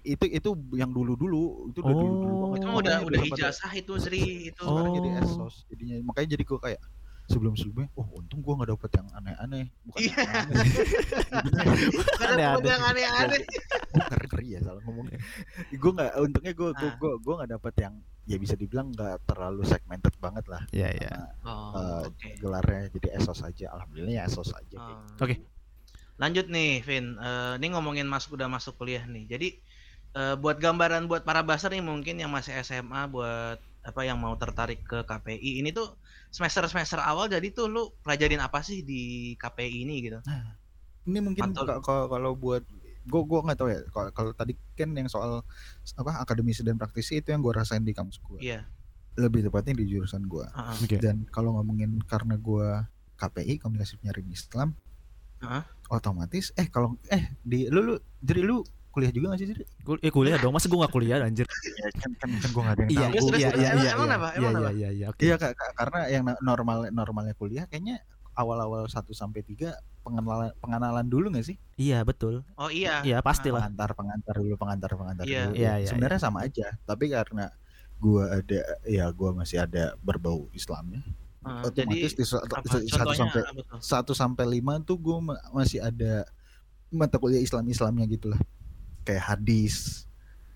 Itu 0.06 0.24
itu 0.24 0.50
yang 0.72 0.90
dulu 0.90 1.12
dulu 1.14 1.42
itu 1.68 1.78
udah 1.80 1.90
dulu 1.92 2.06
dulu 2.14 2.30
Oh. 2.30 2.38
banget. 2.46 2.58
Itu 2.60 2.66
Oh, 2.66 2.78
udah 2.78 2.96
udah 3.02 3.20
ijazah 3.26 3.72
itu 3.72 3.92
Sri 3.98 4.22
itu. 4.48 4.62
Oh. 4.62 4.78
sekarang 4.78 4.92
jadi 4.94 5.08
esos 5.20 5.54
jadinya 5.66 5.94
makanya 6.04 6.28
jadi 6.30 6.44
gue 6.44 6.58
kayak 6.60 6.80
sebelum 7.30 7.54
sebelumnya 7.54 7.87
oh 7.94 8.10
untung 8.12 8.40
gue 8.40 8.52
nggak 8.52 8.70
dapet 8.70 8.90
yang 8.92 9.06
aneh-aneh 9.14 9.64
bukan 9.82 10.00
Iya. 10.02 10.18
yang 12.26 12.58
Aneh-aneh. 12.58 12.66
yang 12.66 12.82
aneh-aneh. 12.84 13.40
gue 13.40 14.04
ngeri 14.20 14.46
ya 14.49 14.60
salah 14.60 14.82
ngomongnya 14.82 15.18
gue 15.70 15.92
nggak 15.92 16.10
untungnya 16.18 16.52
gue 16.52 16.68
gue 16.72 16.88
Ah. 16.88 16.96
gue 16.96 17.12
gue 17.16 17.34
nggak 17.37 17.50
dapet 17.52 17.75
yang 17.78 17.94
ya 18.25 18.37
bisa 18.37 18.54
dibilang 18.54 18.90
nggak 18.90 19.16
terlalu 19.25 19.62
segmented 19.64 20.14
banget 20.16 20.44
lah 20.46 20.62
Iya, 20.70 20.88
iya. 20.92 21.10
Karena, 21.40 21.46
Oh, 21.46 21.70
eh, 21.72 22.00
oke. 22.06 22.28
gelarnya 22.37 22.82
jadi 22.92 23.08
esos 23.16 23.40
aja 23.40 23.66
alhamdulillah 23.72 24.12
ya 24.12 24.22
esos 24.25 24.50
aja 24.50 24.76
Oh. 24.76 25.02
Oke. 25.18 25.38
Lanjut 26.16 26.46
nih, 26.46 26.82
Vin. 26.82 27.16
Eh, 27.16 27.52
ini 27.56 27.66
ngomongin 27.70 28.04
masuk 28.04 28.37
udah 28.37 28.44
masuk 28.46 28.76
kuliah 28.76 29.02
nih. 29.02 29.25
Jadi 29.26 29.49
eh, 30.10 30.34
buat 30.37 30.58
gambaran 30.58 31.06
buat 31.06 31.22
para 31.22 31.40
baser 31.40 31.70
nih 31.70 31.80
mungkin 31.80 32.18
yang 32.18 32.28
masih 32.28 32.52
SMA 32.60 33.06
buat 33.06 33.56
apa 33.80 34.00
yang 34.04 34.20
mau 34.20 34.37
tertarik 34.37 34.84
ke 34.84 35.02
KPI 35.02 35.64
ini 35.64 35.72
tuh 35.72 35.96
semester 36.28 36.68
semester 36.68 37.00
awal 37.00 37.26
jadi 37.26 37.49
tuh 37.50 37.66
lu 37.66 37.82
pelajarin 38.04 38.38
apa 38.38 38.60
sih 38.60 38.84
di 38.84 39.34
KPI 39.40 39.88
ini 39.88 39.94
gitu? 40.04 40.20
ini 41.08 41.18
mungkin 41.18 41.56
kalau 41.56 42.06
kalau 42.12 42.32
buat 42.37 42.60
gue 43.00 43.22
gue 43.25 43.40
nggak 43.40 43.58
tahu 43.58 43.68
ya 43.72 43.80
kalau 43.88 44.08
kalau 44.12 44.30
tadi 44.37 44.52
kan 44.76 44.92
yang 44.92 45.08
soal 45.08 45.40
apa 45.96 46.20
akademisi 46.20 46.60
dan 46.60 46.76
praktisi 46.76 47.25
itu 47.25 47.32
yang 47.32 47.40
gue 47.40 47.50
rasain 47.50 47.80
di 47.80 47.96
kampus 47.96 48.20
gue 48.20 48.38
Iya. 48.44 48.68
lebih 49.16 49.49
tepatnya 49.49 49.72
di 49.80 49.88
jurusan 49.88 50.28
gue 50.28 50.44
Heeh. 50.44 50.76
Oke. 50.84 50.96
dan 51.00 51.25
kalau 51.32 51.56
ngomongin 51.56 51.96
karena 52.04 52.37
gua 52.37 52.84
KPI 53.16 53.56
komunikasi 53.58 53.96
penyiaran 53.96 54.28
Islam 54.28 54.68
Heeh. 55.40 55.64
otomatis 55.88 56.52
eh 56.60 56.69
kalau 56.69 57.00
eh 57.08 57.32
di 57.40 57.66
lu 57.73 57.80
lu 57.80 57.95
jadi 58.21 58.45
lu 58.45 58.60
kuliah 58.90 59.08
juga 59.08 59.26
gak 59.30 59.38
sih 59.38 59.48
jadi 59.48 59.62
Kul- 59.80 59.98
eh, 59.98 60.10
kuliah 60.10 60.36
dong. 60.36 60.50
Masa 60.50 60.66
gue 60.66 60.76
gak 60.76 60.90
kuliah 60.90 61.18
anjir? 61.18 61.46
kan 62.02 62.10
kan 62.18 62.30
kan 62.36 62.50
gua 62.50 62.62
gak 62.64 62.74
ada 62.74 62.82
yang 62.82 62.90
Iya, 62.90 62.98
tahu 63.00 63.26
iya, 63.30 63.38
iya, 63.38 63.48
emang- 63.48 63.78
iya, 63.78 63.90
emang 63.90 64.08
iya. 64.08 64.16
apa? 64.16 64.28
Iya, 64.28 64.40
iya, 64.40 64.50
apa? 64.50 64.70
iya, 64.70 64.88
iya, 64.90 65.06
oke. 65.08 65.22
iya 65.22 65.34
karena 65.72 65.98
yang 66.08 66.22
normal 66.40 66.78
normalnya 66.90 67.34
kuliah 67.34 67.64
kayaknya 67.64 68.02
awal-awal 68.32 68.84
1 68.84 69.10
sampai 69.12 69.40
3 69.40 69.74
pengenalan 70.00 70.50
pengenalan 70.56 71.06
dulu 71.06 71.30
gak 71.30 71.44
sih 71.44 71.56
Iya, 71.76 72.02
betul. 72.02 72.42
Oh 72.54 72.66
iya. 72.66 73.00
Iya, 73.00 73.18
pastilah. 73.20 73.62
pengantar 73.62 73.90
pengantar 73.92 74.34
dulu 74.34 74.54
pengantar 74.56 74.90
pengantar 74.92 75.24
Iya. 75.24 75.42
dulu 75.46 75.54
Iya, 75.56 75.72
iya, 75.76 75.86
sebenarnya 75.86 76.18
sama 76.18 76.38
aja 76.42 76.66
tapi 76.82 77.08
karena 77.08 77.46
gua 77.96 78.32
ada 78.32 78.60
ya 78.84 79.06
gua 79.10 79.30
masih 79.34 79.60
ada 79.60 79.94
berbau 79.98 80.48
Islamnya 80.50 81.04
Heeh, 81.40 81.62
otomatis 81.64 82.12
di 82.12 82.24
sa- 82.24 82.40
apa? 82.40 82.60
satu 82.60 82.84
Contohnya 82.86 83.16
sampai 83.16 83.42
satu 83.78 84.12
sampai 84.12 84.44
lima 84.46 84.76
tuh 84.78 84.96
gue 84.96 85.16
masih 85.50 85.80
ada 85.80 86.24
mata 86.90 87.16
kuliah 87.16 87.38
Islam 87.38 87.64
Islamnya 87.64 88.04
gitu 88.04 88.28
lah 88.28 88.40
kayak 89.02 89.25
hadis 89.26 90.04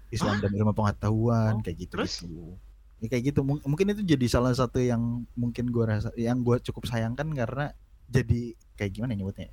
Islam 0.08 0.38
dan 0.38 0.52
ilmu 0.52 0.72
pengetahuan 0.72 1.58
Oh, 1.58 1.62
kayak 1.62 1.76
gitu 1.88 1.92
terus? 1.98 2.22
gitu 2.22 2.54
ya 3.02 3.06
kayak 3.10 3.34
gitu 3.34 3.40
Mung- 3.42 3.60
mungkin 3.62 3.92
itu 3.92 4.02
jadi 4.02 4.26
salah 4.26 4.54
satu 4.54 4.78
yang 4.78 5.26
mungkin 5.34 5.68
gue 5.68 5.84
rasa 5.84 6.08
yang 6.14 6.40
gue 6.40 6.56
cukup 6.62 6.86
sayangkan 6.86 7.26
karena 7.30 7.74
jadi 8.06 8.54
kayak 8.74 8.90
gimana 8.94 9.12
ya 9.12 9.18
nyebutnya 9.20 9.50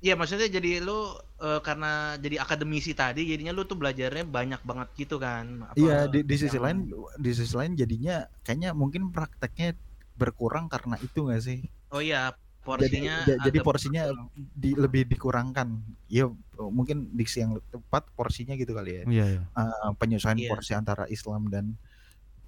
Iya 0.00 0.16
maksudnya 0.16 0.48
jadi 0.48 0.80
lu 0.80 1.12
eh, 1.38 1.60
karena 1.60 2.16
jadi 2.16 2.40
akademisi 2.40 2.96
tadi 2.96 3.28
jadinya 3.28 3.52
lu 3.52 3.68
tuh 3.68 3.76
belajarnya 3.76 4.24
banyak 4.24 4.64
banget 4.64 4.88
gitu 4.96 5.20
kan. 5.20 5.68
Iya 5.76 6.08
di, 6.08 6.24
di 6.24 6.36
sisi 6.40 6.56
yang- 6.56 6.64
lain 6.64 6.78
di 7.20 7.30
sisi 7.36 7.52
lain 7.52 7.76
jadinya 7.76 8.24
kayaknya 8.40 8.72
mungkin 8.72 9.12
prakteknya 9.12 9.76
berkurang 10.16 10.72
karena 10.72 10.96
itu 11.00 11.28
gak 11.28 11.44
sih 11.44 11.60
Oh 11.92 12.00
iya 12.00 12.32
porsinya 12.60 13.14
ja- 13.24 13.40
jadi 13.40 13.58
agak 13.58 13.66
porsinya 13.66 14.02
di, 14.36 14.76
lebih 14.76 15.08
dikurangkan 15.08 15.80
ya 16.06 16.28
mungkin 16.60 17.08
diksi 17.10 17.40
yang 17.40 17.56
tepat 17.68 18.04
porsinya 18.12 18.52
gitu 18.52 18.72
kali 18.72 19.00
ya 19.00 19.04
Iya, 19.08 19.24
iya. 19.26 19.42
uh, 19.56 19.90
penyesuaian 19.96 20.36
Iya. 20.36 20.48
porsi 20.48 20.72
antara 20.72 21.08
Islam 21.08 21.48
dan 21.48 21.74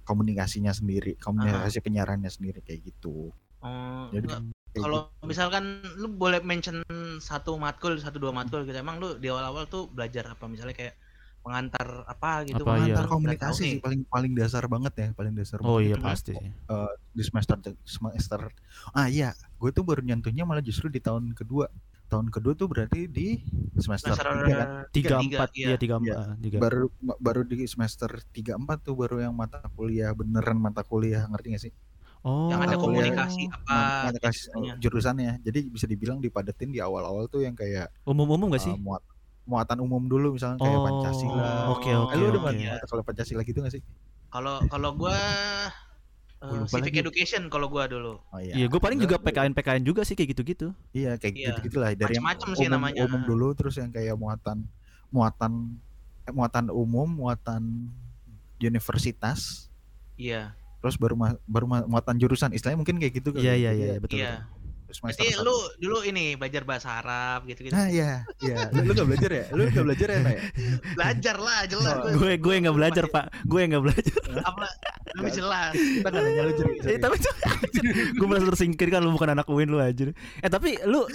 komunikasinya 0.03 0.69
sendiri, 0.69 1.15
komunikasi 1.15 1.79
penyiarannya 1.79 2.27
sendiri 2.27 2.59
kayak 2.59 2.91
gitu. 2.91 3.31
Oh, 3.63 4.05
Jadi 4.11 4.27
kalau 4.75 5.07
gitu. 5.07 5.31
misalkan 5.31 5.63
lu 5.95 6.11
boleh 6.11 6.43
mention 6.43 6.83
satu 7.17 7.55
matkul 7.55 7.95
satu 7.95 8.19
dua 8.19 8.35
matkul 8.35 8.67
gitu 8.67 8.75
emang 8.75 8.99
lu 8.99 9.15
di 9.15 9.31
awal-awal 9.31 9.63
tuh 9.65 9.87
belajar 9.87 10.27
apa 10.27 10.43
misalnya 10.45 10.75
kayak 10.75 10.99
pengantar 11.43 11.87
apa 12.03 12.29
gitu 12.43 12.63
Apa, 12.63 12.79
iya. 12.79 12.95
Pengantar 12.95 12.95
Nggak 12.97 13.11
komunikasi 13.11 13.59
sih 13.59 13.71
paling 13.77 14.01
paling 14.07 14.31
dasar 14.31 14.63
banget 14.65 14.93
ya, 14.95 15.07
paling 15.11 15.33
dasar 15.33 15.59
Oh 15.59 15.75
banget 15.75 15.83
iya 15.83 15.93
itu 15.93 16.01
pasti. 16.01 16.33
uh, 16.65 16.87
di 17.09 17.21
semester 17.21 17.55
semester 17.83 18.41
ah 18.89 19.05
iya, 19.05 19.29
gue 19.53 19.69
tuh 19.69 19.83
baru 19.83 19.99
nyentuhnya 19.99 20.43
malah 20.43 20.59
justru 20.59 20.87
di 20.87 20.97
tahun 20.97 21.31
kedua. 21.33 21.67
Tahun 22.03 22.29
kedua 22.29 22.53
tuh 22.53 22.67
berarti 22.67 23.05
di 23.05 23.41
semester, 23.75 24.13
semester 24.13 24.27
tiga 24.39 24.53
kan. 24.55 24.67
Tiga 24.87 25.09
tiga, 25.17 25.17
empat, 25.17 25.49
iya. 25.51 25.65
iya 25.65 25.75
tiga 25.75 25.95
Iya. 25.95 26.13
empat, 26.13 26.37
tiga. 26.39 26.57
Baru 26.59 26.83
baru 27.17 27.41
di 27.41 27.65
semester 27.65 28.09
3 28.29 28.53
4 28.55 28.77
tuh 28.79 28.93
baru 28.93 29.17
yang 29.19 29.33
mata 29.33 29.59
kuliah 29.71 30.11
beneran 30.11 30.55
mata 30.55 30.81
kuliah, 30.81 31.25
ngerti 31.25 31.47
gak 31.51 31.63
sih? 31.63 31.73
Oh. 32.21 32.47
yang 32.47 32.61
ada 32.61 32.79
komunikasi 32.79 33.51
apa 33.51 33.67
Mata- 33.67 34.03
mata 34.07 34.19
kas- 34.21 34.47
biasanya. 34.47 34.73
jurusannya. 34.79 35.31
Jadi 35.41 35.59
bisa 35.67 35.83
dibilang 35.83 36.17
dipadetin 36.17 36.69
di 36.69 36.79
awal-awal 36.79 37.27
tuh 37.27 37.41
yang 37.41 37.51
kayak 37.51 37.91
Umum-umum 38.05 38.47
gak 38.47 38.63
sih? 38.63 38.71
uh, 38.71 38.79
muat 38.79 39.03
muatan 39.43 39.77
umum 39.77 40.03
dulu 40.03 40.33
misalnya 40.33 40.55
kayak 40.57 40.71
Oh, 40.73 40.83
Pancasila. 40.83 41.51
oke, 41.69 41.85
Eh, 41.85 41.97
oke, 41.97 42.15
lu 42.15 42.27
oke. 42.29 42.39
mata 42.39 42.55
mata 42.55 42.85
kalau 42.85 43.03
Pancasila 43.03 43.41
gitu 43.41 43.59
gak 43.59 43.73
sih? 43.73 43.83
kalau 44.27 44.57
kalau 44.65 44.89
gua 44.93 45.13
eh, 45.13 45.69
Gua 46.41 46.57
lupa 46.59 46.73
civic 46.73 46.89
lagi. 46.89 46.99
education 47.01 47.41
kalau 47.47 47.67
gua 47.67 47.85
dulu 47.85 48.19
Oh 48.25 48.39
Iya, 48.39 48.65
gue 48.65 48.75
paling 48.77 48.97
juga 48.97 49.15
Gua- 49.15 49.25
PKN 49.25 49.53
PKN 49.53 49.83
juga 49.83 50.01
sih 50.01 50.11
kayak 50.11 50.29
gitu-gitu. 50.31 50.67
Iya 50.91 51.15
kayak 51.15 51.33
Iya. 51.33 51.47
gitu 51.49 51.59
gitulah 51.65 51.91
dari 51.91 52.13
yang 52.13 52.23
Macem-macem 52.23 52.49
sih 52.53 52.65
umum, 52.65 52.73
namanya. 52.73 52.99
umum 53.01 53.21
dulu 53.21 53.47
terus 53.51 53.75
yang 53.75 53.87
kayak 53.89 54.13
muatan 54.13 54.67
muatan 55.07 55.77
eh, 56.21 56.31
muatan 56.31 56.65
umum, 56.69 57.05
muatan 57.05 57.91
universitas, 58.57 59.67
iya 60.15 60.55
terus 60.79 60.95
baru 60.95 61.13
ma- 61.13 61.39
baru 61.45 61.65
ma- 61.65 61.83
muatan 61.85 62.15
jurusan. 62.15 62.51
Istilahnya 62.51 62.75
mungkin 62.77 62.95
kayak 62.97 63.13
gitu 63.13 63.31
kali 63.31 63.43
Iya 63.43 63.53
ya. 63.53 63.55
iya 63.55 63.71
iya 63.71 63.71
ya, 63.71 63.85
iya, 63.85 63.99
betul. 63.99 64.17
iya 64.17 64.31
betul. 64.41 64.62
Semester 64.93 65.25
satu. 65.25 65.43
lu 65.43 65.55
dulu 65.77 65.97
ini 66.01 66.33
belajar 66.33 66.61
bahasa 66.61 66.89
Arab 66.95 67.43
gitu 67.45 67.61
gitu 67.61 67.73
Nah 67.73 67.87
iya, 67.87 68.23
iya. 68.39 68.69
Lu, 68.73 68.81
lu 68.83 68.91
gak 68.93 69.07
belajar 69.07 69.29
ya? 69.29 69.45
Lu 69.49 69.61
gak 69.65 69.83
belajar 69.83 70.07
ya, 70.07 70.19
Nay? 70.19 70.37
belajar 70.93 71.35
lah 71.37 71.59
jelas 71.65 71.95
Oh. 71.95 72.15
Gue 72.15 72.37
gue 72.37 72.53
nggak 72.59 72.73
belajar 72.73 73.05
pak, 73.07 73.25
gue 73.43 73.61
nggak 73.65 73.83
belajar. 73.83 74.13
apa 74.41 74.65
lebih 75.13 75.33
jelas 75.35 75.73
Kita 75.73 76.07
gak 76.07 76.21
nanya 76.21 76.41
lu 76.41 76.53
jadi. 76.53 76.71
Eh, 76.89 76.97
tapi 76.97 77.15
gue 78.13 78.27
merasa 78.27 78.45
tersingkirkan 78.47 78.99
lu 78.99 79.11
bukan 79.11 79.29
anak 79.31 79.45
UIN 79.45 79.67
lu 79.67 79.77
aja. 79.77 80.09
Eh 80.39 80.49
tapi 80.49 80.77
lu 80.83 81.05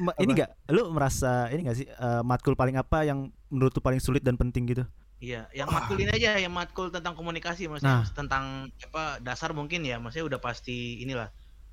ma- 0.00 0.16
ini 0.18 0.32
gak? 0.34 0.50
Lu 0.68 0.90
merasa 0.90 1.48
ini 1.48 1.64
gak 1.64 1.76
sih 1.76 1.86
eh, 1.86 2.22
matkul 2.22 2.54
paling 2.54 2.74
apa 2.74 3.02
yang 3.02 3.28
menurut 3.48 3.72
lu 3.72 3.80
paling 3.80 3.98
sulit 3.98 4.20
dan 4.20 4.34
penting 4.34 4.66
gitu? 4.66 4.84
Iya, 5.20 5.44
yang 5.52 5.68
matkul 5.68 6.00
ini 6.00 6.08
aja, 6.08 6.40
yang 6.40 6.48
matkul 6.48 6.88
tentang 6.88 7.12
komunikasi, 7.12 7.68
maksudnya 7.68 8.08
tentang 8.10 8.72
apa 8.88 9.20
dasar 9.20 9.52
mungkin 9.52 9.84
ya, 9.84 10.00
maksudnya 10.00 10.24
udah 10.26 10.40
pasti 10.40 10.96
inilah. 10.96 11.28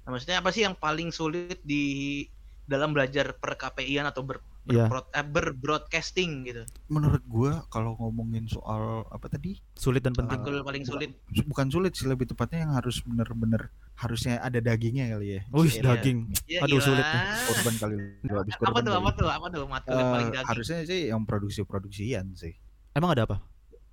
Nah, 0.08 0.16
maksudnya 0.16 0.40
apa 0.40 0.50
sih 0.50 0.64
yang 0.64 0.72
paling 0.74 1.12
sulit 1.12 1.60
di 1.62 2.24
dalam 2.64 2.90
belajar 2.90 3.36
per 3.36 3.56
KPI-an 3.56 4.08
atau 4.08 4.24
ber- 4.24 4.40
Iya. 4.66 4.84
berprod- 4.86 5.08
eh, 5.10 5.24
berbroadcasting 5.24 6.32
gitu. 6.44 6.64
menurut 6.88 7.24
gua 7.26 7.64
kalau 7.68 7.96
ngomongin 7.98 8.44
soal 8.46 9.04
apa 9.08 9.28
tadi 9.30 9.56
Sulit 9.74 10.00
dan 10.00 10.12
penting. 10.12 10.40
Matkul 10.40 10.60
paling 10.62 10.84
sulit. 10.84 11.12
bukan 11.46 11.68
sulit 11.68 11.92
sih 11.94 12.04
lebih 12.04 12.24
tepatnya 12.26 12.64
yang 12.64 12.74
harus 12.74 13.00
bener-bener 13.00 13.68
harusnya 13.96 14.40
ada 14.40 14.60
dagingnya 14.60 15.08
kali 15.10 15.28
ya 15.30 15.42
Wih, 15.50 15.68
Iya. 15.70 15.84
daging. 15.86 16.20
Ya, 16.46 16.60
Aduh, 16.62 16.80
sulit 16.80 17.00
ilah. 17.00 17.12
nih. 17.14 17.24
korban 17.46 17.76
kali 17.78 17.96
lu 18.22 18.34
habis 18.34 18.54
Apa 18.54 18.62
korban 18.62 18.82
tuh? 18.82 18.92
kali. 18.92 19.00
Apa 19.00 19.12
tuh? 19.14 19.28
Apa 19.28 19.28
tuh? 19.28 19.28
Apa 19.30 19.48
tuh? 19.50 19.64
Matkul 19.70 19.92
yang 19.94 20.00
Eh, 20.02 20.12
paling 20.14 20.30
daging. 20.30 20.48
harusnya 20.48 20.78
sih 20.84 21.02
yang 21.06 21.22
produksi-produksian 21.24 22.26
sih 22.34 22.54
Emang 22.94 23.12
ada 23.14 23.24
apa? 23.24 23.38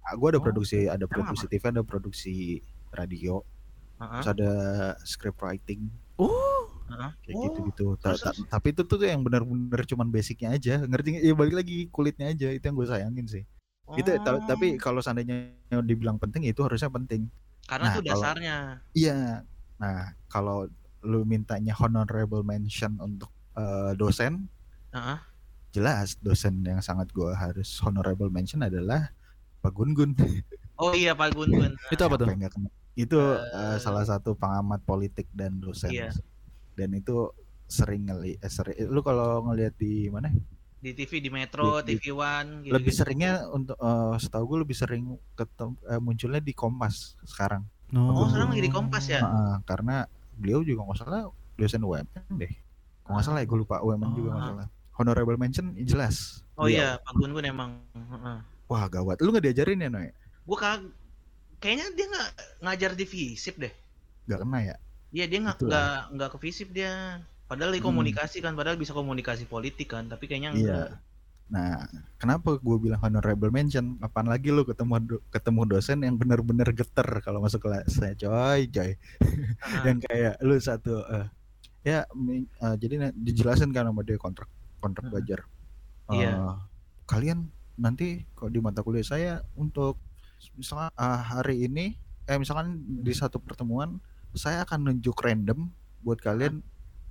Ah, 0.01 0.15
gua 0.15 0.29
ada 0.29 0.39
Oh, 0.39 0.43
produksi 0.43 0.79
ada 0.85 0.99
emang 1.01 1.11
produksi 1.23 1.47
TV 1.47 1.63
ada 1.65 1.83
produksi 1.83 2.35
radio 2.91 3.47
Heeh. 3.97 4.11
terus 4.21 4.29
ada 4.29 4.51
script 5.01 5.39
writing 5.39 5.87
Oh, 6.17 6.71
Heeh. 6.87 7.11
kayak 7.23 7.35
Oh, 7.35 7.43
gitu 7.45 7.59
gitu 7.67 7.87
terus, 7.99 8.21
terus? 8.21 8.39
tapi 8.47 8.71
itu 8.71 8.83
tuh 8.83 9.01
yang 9.01 9.21
benar-benar 9.21 9.83
cuman 9.83 10.09
basicnya 10.09 10.53
aja 10.53 10.79
ngerti 10.81 11.19
ya 11.19 11.35
balik 11.35 11.57
lagi 11.57 11.89
kulitnya 11.89 12.31
aja 12.31 12.49
itu 12.49 12.63
yang 12.63 12.77
gue 12.77 12.87
sayangin 12.87 13.27
sih 13.27 13.43
itu 13.95 14.09
ta- 14.19 14.33
Oh, 14.33 14.45
tapi 14.45 14.77
kalau 14.77 14.99
seandainya 14.99 15.51
yang 15.69 15.83
dibilang 15.83 16.17
penting 16.17 16.45
itu 16.45 16.61
harusnya 16.61 16.89
penting 16.89 17.27
karena 17.65 17.91
nah, 17.91 17.95
tuh 17.95 18.03
kalau- 18.03 18.23
dasarnya. 18.23 18.57
iya 18.93 19.43
nah 19.75 19.99
kalau 20.27 20.71
lu 21.03 21.25
mintanya 21.25 21.75
honorable 21.75 22.41
mention 22.41 22.95
untuk 22.99 23.29
eh, 23.55 23.93
dosen 23.95 24.47
Heeh. 24.91 25.19
jelas 25.71 26.15
dosen 26.19 26.63
yang 26.63 26.79
sangat 26.79 27.11
gue 27.11 27.29
harus 27.31 27.75
honorable 27.81 28.29
mention 28.29 28.63
adalah 28.63 29.11
Pak 29.61 29.73
Gun 29.73 29.93
Gun 29.93 30.13
Oh 30.75 30.91
iya 30.91 31.11
Pak 31.13 31.33
Gun 31.33 31.51
Gun. 31.51 31.73
itu 31.95 32.03
apa 32.03 32.15
tuh? 32.15 32.25
Siapa 32.25 32.35
yang 32.35 32.41
nggak 32.41 32.55
kenal? 32.55 32.73
Itu 32.95 33.19
eh, 33.19 33.75
Eh, 33.75 33.79
salah 33.79 34.03
satu 34.03 34.33
pengamat 34.33 34.81
politik 34.81 35.27
dan 35.31 35.59
dosen 35.59 35.91
Iya. 35.91 36.15
dan 36.73 36.91
itu 36.91 37.31
sering 37.65 38.07
ngeli 38.07 38.37
eh, 38.37 38.47
sering 38.47 38.77
lu 38.87 39.01
kalau 39.01 39.43
ngelihat 39.45 39.75
di 39.75 40.07
mana 40.07 40.31
Di 40.77 40.93
TV 40.93 41.17
di 41.19 41.29
Metro, 41.29 41.81
Di- 41.81 41.91
di- 41.91 41.97
TV 41.97 42.13
One 42.13 42.51
gitu. 42.61 42.73
lebih 42.73 42.93
seringnya 42.93 43.49
untuk 43.49 43.75
eh, 43.75 44.15
setahu 44.17 44.45
gue 44.47 44.59
lebih 44.63 44.77
sering 44.77 45.05
ketem, 45.33 45.75
eh, 45.83 45.97
munculnya 45.97 46.39
di 46.39 46.53
Kompas 46.53 47.17
sekarang 47.25 47.65
Oh, 47.91 48.27
sekarang 48.27 48.51
lagi 48.51 48.63
di 48.63 48.71
Kompas 48.71 49.07
ya? 49.07 49.21
Heeh, 49.21 49.55
karena 49.63 50.03
beliau 50.35 50.61
juga 50.61 50.83
nggak 50.83 50.99
salah 50.99 51.23
dosen 51.55 51.81
UMN 51.81 52.07
deh 52.33 52.53
kalau 53.01 53.17
nggak 53.17 53.25
salah 53.25 53.39
ya 53.39 53.47
gue 53.47 53.59
lupa 53.61 53.77
UMN 53.81 54.11
juga 54.13 54.29
nggak 54.31 54.45
Oh. 54.45 54.51
salah 54.53 54.67
honorable 54.95 55.35
mention 55.37 55.67
jelas 55.81 56.45
Oh 56.55 56.65
Beliau. 56.65 56.75
iya, 56.77 56.89
Pak 57.01 57.13
Gun 57.13 57.33
Gun 57.33 57.45
emang. 57.45 57.71
Heeh. 57.91 58.39
wah 58.65 58.85
gawat 58.87 59.19
lu 59.19 59.31
nggak 59.31 59.45
diajarin 59.47 59.79
ya 59.79 59.89
Noy 59.89 60.09
Gua 60.43 60.57
kag 60.59 60.85
kayaknya 61.65 61.87
dia 61.97 62.07
nggak 62.07 62.29
ngajar 62.61 62.91
di 62.93 63.05
FISIP 63.05 63.57
deh. 63.59 63.73
nggak 64.25 64.41
kena 64.41 64.59
ya 64.61 64.77
Iya 65.09 65.25
dia 65.25 65.39
nggak 65.41 65.57
Itulah. 65.57 65.71
nggak 65.71 66.01
nggak 66.13 66.29
ke 66.29 66.39
FISIP 66.43 66.69
dia. 66.71 66.93
Padahal 67.47 67.71
di 67.71 67.79
Hmm. 67.79 67.87
komunikasi 67.87 68.43
kan, 68.43 68.53
padahal 68.53 68.75
bisa 68.75 68.91
komunikasi 68.91 69.47
politik 69.47 69.87
kan, 69.89 70.11
tapi 70.11 70.27
kayaknya 70.27 70.51
Iya. 70.51 70.59
enggak. 70.59 70.89
Nah, 71.45 71.87
kenapa 72.17 72.57
gue 72.57 72.77
bilang 72.81 72.99
honorable 72.99 73.47
mention? 73.49 73.95
Kapan 74.01 74.27
lagi 74.27 74.49
lu 74.49 74.65
ketemu 74.65 74.97
do- 74.99 75.23
ketemu 75.29 75.61
dosen 75.69 76.03
yang 76.03 76.17
bener-bener 76.17 76.67
geter 76.73 77.07
kalau 77.21 77.39
masuk 77.39 77.63
kelasnya, 77.63 78.17
coy, 78.17 78.67
coy. 78.67 78.91
Heeh. 78.91 78.97
yang 79.87 79.99
kayak 80.03 80.35
lu 80.43 80.57
satu 80.59 81.05
eh, 81.07 81.27
ya 81.85 82.09
eh, 82.35 82.75
jadi 82.75 83.15
dijelasin 83.15 83.71
kan 83.71 83.87
sama 83.87 84.03
dia 84.03 84.19
kontrak 84.19 84.51
kontrak 84.81 85.05
Hmm. 85.07 85.13
belajar. 85.15 85.41
Iya. 86.11 86.33
Eh, 86.35 86.55
Kalian 87.07 87.53
nanti 87.77 88.25
kalau 88.35 88.49
di 88.49 88.59
mata 88.59 88.81
kuliah 88.81 89.05
saya 89.05 89.33
untuk 89.55 90.01
misalnya 90.53 90.89
eh, 90.91 91.21
hari 91.23 91.65
ini 91.65 91.97
eh 92.25 92.37
misalkan 92.37 92.77
di 92.81 93.13
satu 93.13 93.37
pertemuan 93.37 94.01
saya 94.33 94.65
akan 94.65 94.91
nunjuk 94.91 95.15
random 95.17 95.69
buat 96.01 96.19
kalian 96.19 96.61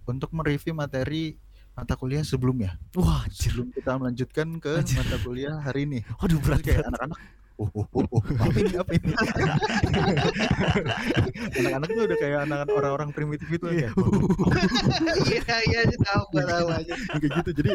untuk 0.04 0.30
mereview 0.32 0.74
materi 0.74 1.38
mata 1.74 1.96
kuliah 1.96 2.22
sebelumnya 2.22 2.78
Wah, 2.94 3.26
anjir. 3.26 3.50
sebelum 3.50 3.70
kita 3.72 3.92
melanjutkan 3.96 4.48
ke 4.58 4.74
Anjir. 4.78 5.02
mata 5.02 5.18
kuliah 5.20 5.56
hari 5.58 5.86
ini. 5.86 6.00
Waduh 6.22 6.38
berat 6.38 6.62
Terus 6.62 6.70
kayak 6.70 6.86
anak-anak, 6.86 7.20
oh, 7.58 7.70
oh, 7.74 7.88
oh, 7.90 8.06
oh, 8.14 8.22
apa 8.46 8.54
ini, 8.54 8.74
apa 8.78 8.92
ini? 8.94 9.10
anak-anak 11.58 11.88
tuh 11.90 12.04
udah 12.06 12.18
kayak 12.20 12.40
anak 12.46 12.60
orang-orang 12.70 13.10
primitif 13.10 13.48
itu 13.50 13.66
Iya. 13.66 13.90
kayak, 13.90 13.98
Iya 15.34 15.58
iya 15.66 15.82
tahu 15.98 16.24
gua 16.30 16.44
tahu 16.46 16.68
aja. 16.70 16.94
kayak 17.18 17.32
gitu. 17.42 17.50
Jadi 17.58 17.70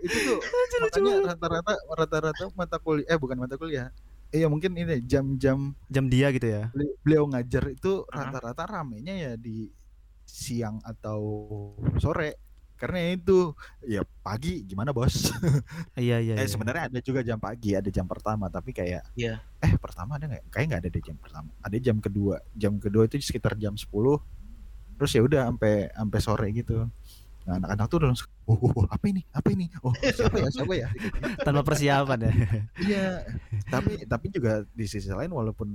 itu 0.00 0.16
tuh 0.24 0.38
makanya 0.80 1.12
rata-rata 1.34 1.72
rata-rata 1.92 2.42
mata 2.54 2.76
kuliah, 2.78 3.06
eh 3.08 3.18
bukan 3.18 3.36
mata 3.36 3.54
kuliah. 3.56 3.88
Iya 4.32 4.48
mungkin 4.48 4.72
ini 4.72 5.04
jam-jam 5.04 5.76
Jam 5.86 6.04
dia 6.08 6.32
gitu 6.32 6.48
ya. 6.48 6.72
beli- 6.72 6.96
beliau 7.04 7.28
ngajar 7.28 7.68
itu 7.68 8.08
rata-rata 8.08 8.64
ramenya 8.64 9.12
ya 9.12 9.32
di 9.36 9.68
siang 10.24 10.80
atau 10.82 11.20
sore. 12.00 12.40
Karena 12.74 13.14
itu 13.14 13.54
ya 13.86 14.02
pagi 14.24 14.64
gimana 14.66 14.90
bos? 14.90 15.30
Iya 15.94 16.18
iya. 16.18 16.34
Eh 16.34 16.42
iya. 16.42 16.50
sebenarnya 16.50 16.90
ada 16.90 16.98
juga 16.98 17.20
jam 17.22 17.38
pagi, 17.38 17.76
ada 17.76 17.86
jam 17.86 18.08
pertama, 18.08 18.48
tapi 18.48 18.72
kayak 18.72 19.06
Iya. 19.14 19.38
eh 19.60 19.72
pertama 19.78 20.16
ada 20.18 20.26
nggak? 20.26 20.48
Kayak 20.50 20.66
nggak 20.66 20.80
ada 20.82 20.88
deh 20.90 21.02
jam 21.04 21.16
pertama. 21.20 21.50
Ada 21.62 21.76
jam 21.78 21.96
kedua. 22.00 22.36
Jam 22.56 22.80
kedua 22.80 23.06
itu 23.06 23.20
sekitar 23.20 23.54
jam 23.54 23.76
10 23.76 24.18
Terus 24.98 25.12
ya 25.14 25.22
udah 25.22 25.42
sampai 25.50 25.74
sampai 25.92 26.18
sore 26.18 26.46
gitu. 26.50 26.88
Nah, 27.42 27.58
anak-anak 27.58 27.86
tuh 27.86 27.96
udah 27.98 28.08
langsung, 28.08 28.30
oh, 28.44 28.54
oh, 28.56 28.70
oh, 28.72 28.86
apa 28.86 29.04
ini? 29.04 29.26
Apa 29.28 29.48
ini? 29.50 29.66
Oh, 29.80 29.90
siapa 29.96 30.36
ya? 30.36 30.48
Siapa 30.48 30.74
ya? 30.74 30.88
Tanpa 31.40 31.62
persiapan 31.62 32.18
ya. 32.22 32.32
Iya. 32.78 33.06
tapi 33.66 33.92
tapi 34.04 34.26
juga 34.28 34.62
di 34.68 34.86
sisi 34.86 35.08
lain 35.08 35.28
walaupun 35.28 35.74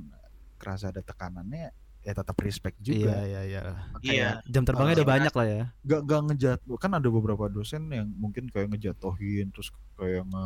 kerasa 0.55 0.89
ada 0.89 0.99
tekanannya 0.99 1.69
ya 2.01 2.13
tetap 2.13 2.39
respect 2.39 2.79
Iya 2.79 2.87
juga. 2.87 3.11
iya 3.19 3.41
iya. 3.43 3.43
Iya. 3.43 3.61
Kayak 3.99 4.33
Jam 4.47 4.63
terbangnya 4.63 4.95
Eh, 4.95 4.97
udah 4.97 5.09
banyak 5.09 5.33
lah 5.33 5.45
ya. 5.45 5.63
gak 5.83 6.01
gak 6.03 6.21
ngejat 6.25 6.59
kan 6.77 6.91
ada 6.93 7.07
beberapa 7.07 7.45
dosen 7.47 7.91
yang 7.91 8.07
mungkin 8.09 8.47
kayak 8.47 8.71
ngejatohin 8.71 9.51
terus 9.51 9.69
kayak 9.93 10.23
nge 10.23 10.45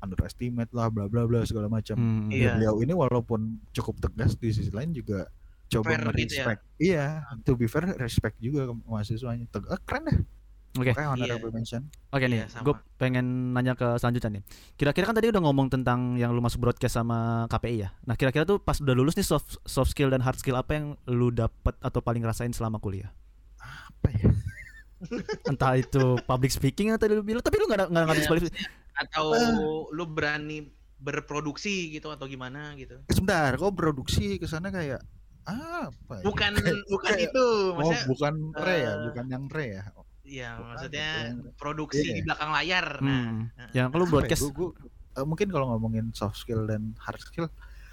underestimate 0.00 0.72
lah 0.72 0.88
bla 0.88 1.06
bla 1.06 1.24
bla 1.24 1.44
segala 1.44 1.68
macam. 1.68 1.96
Hmm. 1.96 2.28
Iya. 2.28 2.44
Ya, 2.44 2.52
beliau 2.56 2.76
ini 2.80 2.92
walaupun 2.92 3.40
cukup 3.70 4.00
tegas 4.00 4.32
di 4.34 4.48
sisi 4.50 4.68
lain 4.68 4.92
juga 4.92 5.28
coba 5.70 5.86
Fair 5.88 6.02
gitu 6.02 6.10
ya. 6.10 6.44
respect. 6.44 6.60
Iya, 6.76 7.04
to 7.40 7.54
be 7.54 7.64
fair 7.64 7.86
respect 7.94 8.36
juga 8.36 8.66
ke 8.66 8.74
mahasiswanya. 8.82 9.46
Teg 9.46 9.62
eh, 9.64 9.80
keren 9.82 10.02
dah. 10.04 10.18
Oke. 10.72 10.94
Kayak 10.94 11.10
honorable 11.10 11.50
mention. 11.50 11.82
Oke 12.10 12.26
nih, 12.26 12.46
Iya, 12.46 12.62
gue 12.62 12.74
pengen 12.94 13.26
nanya 13.50 13.74
ke 13.74 13.98
selanjutnya 13.98 14.38
nih. 14.38 14.42
Kira-kira 14.74 15.02
kan 15.04 15.14
tadi 15.14 15.26
udah 15.26 15.42
ngomong 15.42 15.66
tentang 15.66 16.14
yang 16.14 16.30
lu 16.30 16.38
masuk 16.38 16.62
broadcast 16.62 16.94
sama 16.94 17.46
KPI 17.46 17.76
ya. 17.80 17.90
Nah, 18.02 18.14
kira-kira 18.14 18.42
tuh 18.44 18.58
pas 18.58 18.78
udah 18.78 18.94
lulus 18.94 19.14
nih 19.14 19.26
soft 19.26 19.58
soft 19.64 19.90
skill 19.90 20.08
dan 20.08 20.22
hard 20.22 20.38
skill 20.38 20.54
apa 20.54 20.74
yang 20.74 20.86
lu 21.06 21.30
dapet 21.30 21.74
atau 21.78 21.98
paling 21.98 22.22
rasain 22.22 22.50
selama 22.50 22.78
kuliah? 22.78 23.10
Apa 23.58 24.14
ya? 24.14 24.30
Entah 25.50 25.74
itu 25.74 26.22
public 26.22 26.52
speaking 26.52 26.94
atau 26.94 27.08
lu 27.08 27.24
bilang, 27.24 27.42
tapi 27.42 27.58
lu 27.58 27.66
nggak 27.66 27.90
nggak 27.90 28.02
nggak 28.06 28.14
Iya, 28.14 28.20
disqualify. 28.22 28.50
Atau 28.94 29.24
Eh. 29.34 29.50
lu 29.90 30.04
berani 30.06 30.70
berproduksi 31.00 31.90
gitu 31.90 32.12
atau 32.12 32.28
gimana 32.28 32.76
gitu. 32.76 33.00
Eh, 33.00 33.14
Sebentar, 33.16 33.56
kok 33.56 33.74
produksi 33.74 34.38
ke 34.38 34.46
sana 34.46 34.70
kayak 34.70 35.02
apa 35.52 36.12
ya? 36.16 36.22
Bukan 36.22 36.52
bukan 36.92 37.14
itu, 37.16 37.44
Oh, 37.44 37.74
maksudnya 37.74 38.04
bukan 38.06 38.34
re 38.54 38.76
ya, 38.76 38.88
eh, 38.88 38.96
bukan 39.06 39.24
yang 39.26 39.44
re 39.46 39.66
ya. 39.72 39.84
iya 40.22 40.48
bukan, 40.54 40.68
maksudnya 40.70 41.08
yang- 41.26 41.42
produksi 41.54 42.00
iya. 42.02 42.14
di 42.14 42.22
belakang 42.22 42.50
layar. 42.50 42.86
Nah, 42.98 43.10
Hmm. 43.26 43.38
nah. 43.52 43.68
Yang 43.72 43.86
Apa 43.88 44.06
broadcast 44.06 44.40
ya? 44.40 44.48
Gua, 44.48 44.70
gua- 44.70 44.74
eh, 45.12 45.24
mungkin 45.24 45.48
kalau 45.48 45.66
ngomongin 45.68 46.06
soft 46.12 46.36
skill 46.36 46.64
dan 46.64 46.94
hard 46.96 47.18
skill, 47.18 47.46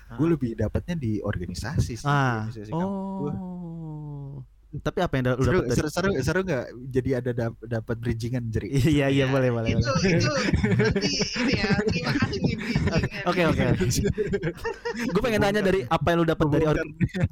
gue 0.09 0.23
Ah. 0.23 0.31
lebih 0.31 0.53
dapatnya 0.53 0.95
di 0.95 1.19
organisasi 1.19 1.93
sih. 1.95 2.05
ah. 2.05 2.45
organisasi 2.45 2.69
kampus 2.69 2.87
gua. 3.17 3.31
Oh. 3.33 4.33
Tapi 4.77 4.99
apa 4.99 5.13
yang 5.15 5.25
da- 5.25 5.33
lu 5.33 5.41
Seru, 5.41 5.57
dapet 5.57 5.69
dari 5.69 5.79
seru, 5.79 5.89
seru, 5.89 6.09
seru 6.21 6.39
nggak? 6.43 6.65
Jadi 6.87 7.09
ada 7.11 7.31
dap- 7.33 7.63
dapat 7.65 7.95
bridgingan 7.97 8.43
jadi. 8.47 8.67
Iya 8.69 9.07
iya 9.07 9.25
Ya, 9.25 9.25
boleh 9.25 9.49
boleh. 9.49 9.69
Itu 9.73 9.89
boleh. 9.89 10.11
itu 10.11 10.29
nanti 10.77 11.09
ini 11.39 11.53
ya, 11.55 11.69
terima 11.81 12.11
kasih 12.13 12.37
nih. 12.37 12.55
Oke 13.23 13.41
oke. 13.43 13.63
Gue 15.07 15.21
pengen 15.21 15.41
tanya 15.41 15.61
dari 15.61 15.83
apa 15.83 16.07
yang 16.07 16.17
lu 16.21 16.27
dapat 16.27 16.45
dari 16.49 16.65
org- 16.65 16.83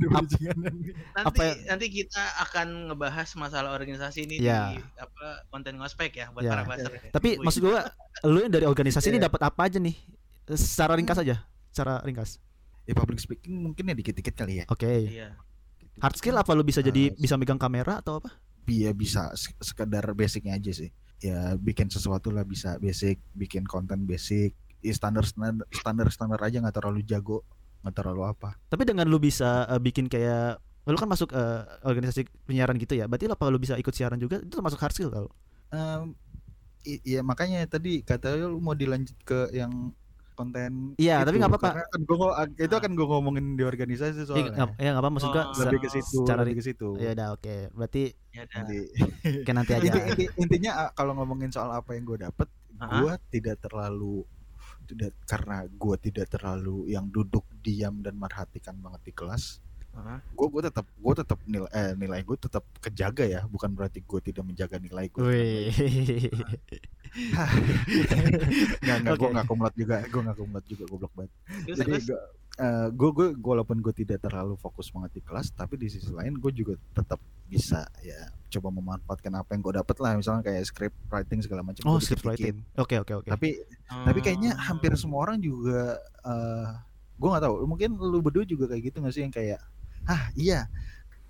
Nanti 0.05 0.41
apa 1.15 1.41
ya- 1.43 1.57
nanti 1.67 1.85
kita 1.87 2.23
akan 2.41 2.67
ngebahas 2.91 3.29
masalah 3.35 3.71
organisasi 3.71 4.25
ini 4.25 4.35
Ya. 4.39 4.71
di 4.71 4.83
apa 4.95 5.45
konten 5.47 5.75
ngospek 5.75 6.11
ya 6.15 6.29
buat 6.31 6.43
Ya. 6.43 6.51
para 6.51 6.63
buzzer. 6.65 6.91
ya. 6.91 7.01
Tapi 7.09 7.29
Wih. 7.35 7.43
maksud 7.43 7.61
gue, 7.61 7.79
lu 8.25 8.39
yang 8.39 8.51
dari 8.51 8.65
organisasi 8.65 9.07
ini 9.09 9.17
Iya. 9.17 9.27
dapat 9.27 9.41
apa 9.43 9.61
aja 9.63 9.77
nih? 9.77 9.95
Secara 10.47 10.93
ringkas 10.93 11.17
aja, 11.17 11.41
secara 11.69 12.01
ringkas. 12.01 12.37
ya 12.85 12.93
public 12.93 13.17
speaking 13.17 13.65
mungkin 13.65 13.81
ya 13.81 13.95
dikit-dikit 13.95 14.37
kali 14.37 14.61
ya. 14.61 14.65
Oke. 14.69 15.09
Iya. 15.09 15.33
Hard 15.97 16.15
skill 16.15 16.37
apa 16.37 16.53
lu 16.53 16.61
bisa 16.61 16.79
jadi 16.79 17.09
Ah, 17.09 17.17
bisa 17.17 17.33
megang 17.33 17.57
kamera 17.57 17.97
atau 17.97 18.21
apa? 18.21 18.29
Iya 18.63 18.93
bisa 18.93 19.33
se- 19.33 19.57
sekedar 19.57 20.05
basicnya 20.13 20.53
aja 20.53 20.69
sih. 20.69 20.93
Ya 21.17 21.55
bikin 21.55 21.87
sesuatu 21.87 22.29
lah 22.29 22.43
bisa 22.43 22.77
basic, 22.77 23.17
bikin 23.31 23.63
konten 23.63 24.05
basic. 24.05 24.53
Ya, 24.85 24.93
standar 24.93 25.25
standar 25.25 25.65
standar 25.71 26.07
standar 26.07 26.39
aja 26.39 26.57
nggak 26.59 26.75
terlalu 26.75 27.01
jago, 27.01 27.41
nggak 27.81 27.95
terlalu 27.95 28.21
apa. 28.23 28.53
Tapi 28.65 28.83
dengan 28.83 29.05
lu 29.05 29.17
bisa 29.17 29.65
eh, 29.65 29.79
bikin 29.79 30.05
kayak 30.05 30.57
lu 30.85 30.93
kan 30.93 31.09
masuk 31.09 31.33
eh, 31.33 31.61
organisasi 31.81 32.29
penyiaran 32.45 32.77
gitu 32.77 32.93
ya. 32.93 33.05
Berarti 33.05 33.25
apa 33.25 33.45
lu 33.47 33.57
bisa 33.57 33.73
ikut 33.73 33.89
siaran 33.91 34.15
juga? 34.15 34.37
Itu 34.37 34.55
termasuk 34.55 34.77
hard 34.77 34.93
skill 34.93 35.09
tau. 35.09 35.27
Em, 35.69 36.13
i- 36.85 37.01
Iya 37.03 37.21
makanya 37.21 37.65
tadi 37.65 37.99
kata 37.99 38.37
lu 38.37 38.57
mau 38.59 38.71
dilanjut 38.71 39.17
ke 39.19 39.49
yang 39.51 39.89
konten 40.35 40.93
Iya, 40.95 41.23
tapi 41.23 41.39
nggak 41.39 41.47
apa-apa. 41.49 41.87
Kan 41.87 42.01
gua, 42.03 42.27
itu 42.45 42.69
akan 42.69 42.91
gue 42.91 43.07
ngomongin 43.07 43.55
di 43.55 43.63
organisasi 43.63 44.19
Iya 44.19 44.25
soalnya 44.27 44.51
nggak- 44.53 44.75
ya 44.77 44.89
nggak 44.91 45.01
apa 45.01 45.09
maksud 45.09 45.29
gua 45.31 45.41
Oh, 45.41 45.53
se- 45.55 45.63
lebih 45.63 45.79
ke 45.79 45.89
situ 45.89 46.17
secara 46.19 46.39
lebih 46.43 46.55
ke 46.55 46.63
situ 46.65 46.89
Ya 46.99 47.09
udah 47.15 47.27
oke. 47.33 47.55
Berarti 47.71 48.03
Ya 48.29 48.41
udah. 48.43 48.55
Nanti- 48.61 48.85
nanti 49.49 49.71
aja. 49.73 49.81
Inti- 49.81 50.03
inti- 50.11 50.31
intinya 50.37 50.71
ah, 50.77 50.89
kalau 50.91 51.15
ngomongin 51.15 51.49
soal 51.49 51.71
apa 51.71 51.95
yang 51.95 52.03
gue 52.03 52.19
dapet 52.21 52.45
Ah. 52.75 52.99
gue 52.99 53.13
tidak 53.31 53.57
terlalu 53.57 54.27
tidak 54.85 55.11
karena 55.25 55.65
gue 55.65 55.95
tidak 55.99 56.25
terlalu 56.29 56.93
yang 56.93 57.09
duduk 57.09 57.43
diam 57.59 57.99
dan 58.05 58.15
merhatikan 58.15 58.77
banget 58.79 59.01
di 59.09 59.13
kelas 59.13 59.65
gue 60.35 60.47
gue 60.51 60.61
tetap 60.67 60.83
gue 60.91 61.13
tetap 61.15 61.39
nilai 61.47 61.71
eh, 61.71 61.95
nilai 61.95 62.19
gue 62.19 62.35
tetap 62.35 62.67
kejaga 62.83 63.23
ya 63.23 63.41
bukan 63.47 63.71
berarti 63.71 64.03
gue 64.03 64.19
tidak 64.19 64.43
menjaga 64.43 64.75
nilai 64.75 65.07
gue 65.07 65.23
Wih. 65.23 65.71
nggak 68.83 68.97
nggak 69.07 69.15
gue 69.15 69.29
nggak 69.31 69.47
kumlot 69.47 69.73
juga 69.79 70.03
gue 70.03 70.21
nggak 70.21 70.35
kumlot 70.35 70.65
juga 70.67 70.83
goblok 70.91 71.13
banget. 71.15 71.31
Terus, 71.63 71.77
jadi 71.79 71.91
terus? 71.95 72.07
Gue 72.91 73.09
gue 73.11 73.27
gue 73.35 73.51
walaupun 73.51 73.83
gue 73.83 73.91
tidak 73.91 74.23
terlalu 74.23 74.55
fokus 74.55 74.87
banget 74.87 75.19
di 75.19 75.21
kelas 75.21 75.51
tapi 75.51 75.75
di 75.75 75.91
sisi 75.91 76.07
lain 76.07 76.39
gue 76.39 76.51
juga 76.55 76.79
tetap 76.95 77.19
bisa 77.45 77.83
ya 77.99 78.31
coba 78.47 78.71
memanfaatkan 78.71 79.33
apa 79.35 79.51
yang 79.51 79.61
gue 79.61 79.73
dapat 79.75 79.95
lah 79.99 80.11
misalnya 80.15 80.41
kayak 80.41 80.63
script 80.63 80.95
writing 81.11 81.43
segala 81.43 81.61
macam 81.67 81.83
Oh, 81.83 81.99
script 81.99 82.23
writing. 82.23 82.63
Oke, 82.79 82.95
oke, 82.95 83.11
oke. 83.23 83.27
tapi 83.27 83.59
tapi 83.91 84.19
kayaknya 84.23 84.55
hampir 84.55 84.95
semua 84.95 85.27
orang 85.27 85.37
juga 85.43 85.99
eh 86.23 86.67
gue 87.15 87.27
nggak 87.31 87.43
tahu 87.43 87.55
mungkin 87.67 87.89
lu 87.95 88.19
berdua 88.23 88.43
juga 88.43 88.71
kayak 88.71 88.91
gitu 88.91 88.97
nggak 89.03 89.13
sih 89.15 89.23
yang 89.27 89.31
kayak 89.35 89.59
ah 90.07 90.31
iya 90.35 90.67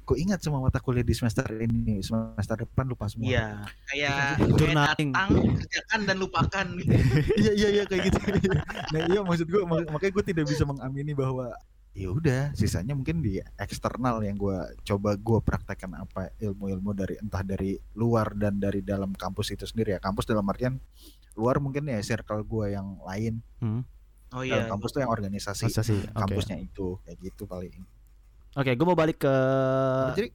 gue 0.06 0.18
ingat 0.22 0.39
semua 0.39 0.62
mata 0.62 0.78
kuliah 0.78 1.02
di 1.02 1.18
semester 1.18 1.44
ini? 1.58 1.98
Semester 2.06 2.62
depan 2.62 2.86
lupa 2.86 3.10
semua. 3.10 3.26
Iya, 3.26 3.48
kayak 3.89 4.46
Journaling. 4.54 5.12
datang, 5.12 5.30
kerjakan 5.58 6.00
dan 6.06 6.18
lupakan. 6.22 6.65
Gitu. 6.78 6.94
iya 7.41 7.52
iya 7.58 7.70
iya 7.82 7.84
kayak 7.89 8.13
gitu. 8.13 8.18
Nah 8.94 9.02
iya 9.10 9.20
maksud 9.26 9.50
gue 9.50 9.62
makanya 9.65 10.13
gue 10.13 10.26
tidak 10.30 10.46
bisa 10.46 10.63
mengamini 10.63 11.18
bahwa 11.18 11.50
ya 11.96 12.12
udah 12.12 12.52
sisanya 12.54 12.91
mungkin 12.91 13.24
di 13.24 13.39
eksternal 13.58 14.20
yang 14.22 14.36
gue 14.36 14.58
coba 14.84 15.15
gue 15.15 15.39
praktekkan 15.41 15.96
apa 15.96 16.28
ilmu-ilmu 16.44 16.91
dari 16.91 17.15
entah 17.24 17.41
dari 17.41 17.80
luar 17.96 18.36
dan 18.36 18.60
dari 18.60 18.84
dalam 18.86 19.18
kampus 19.18 19.58
itu 19.58 19.65
sendiri 19.65 19.98
ya. 19.98 20.00
Kampus 20.00 20.30
dalam 20.30 20.46
artian 20.46 20.78
luar 21.34 21.58
mungkin 21.58 21.89
ya 21.89 21.98
circle 22.06 22.46
gue 22.46 22.78
yang 22.78 23.02
lain. 23.02 23.41
Oh 24.36 24.44
dalam 24.44 24.68
iya. 24.68 24.70
kampus 24.70 24.89
tuh 24.94 25.02
yang 25.02 25.10
organisasi. 25.10 25.65
Organisasi, 25.65 25.96
kampusnya 26.13 26.58
itu 26.62 27.00
kayak 27.08 27.18
gitu 27.24 27.48
paling 27.48 27.74
Oke, 28.56 28.72
gue 28.72 28.86
mau 28.88 28.96
balik 28.96 29.20
ke 29.20 29.36
jadi 30.15 30.30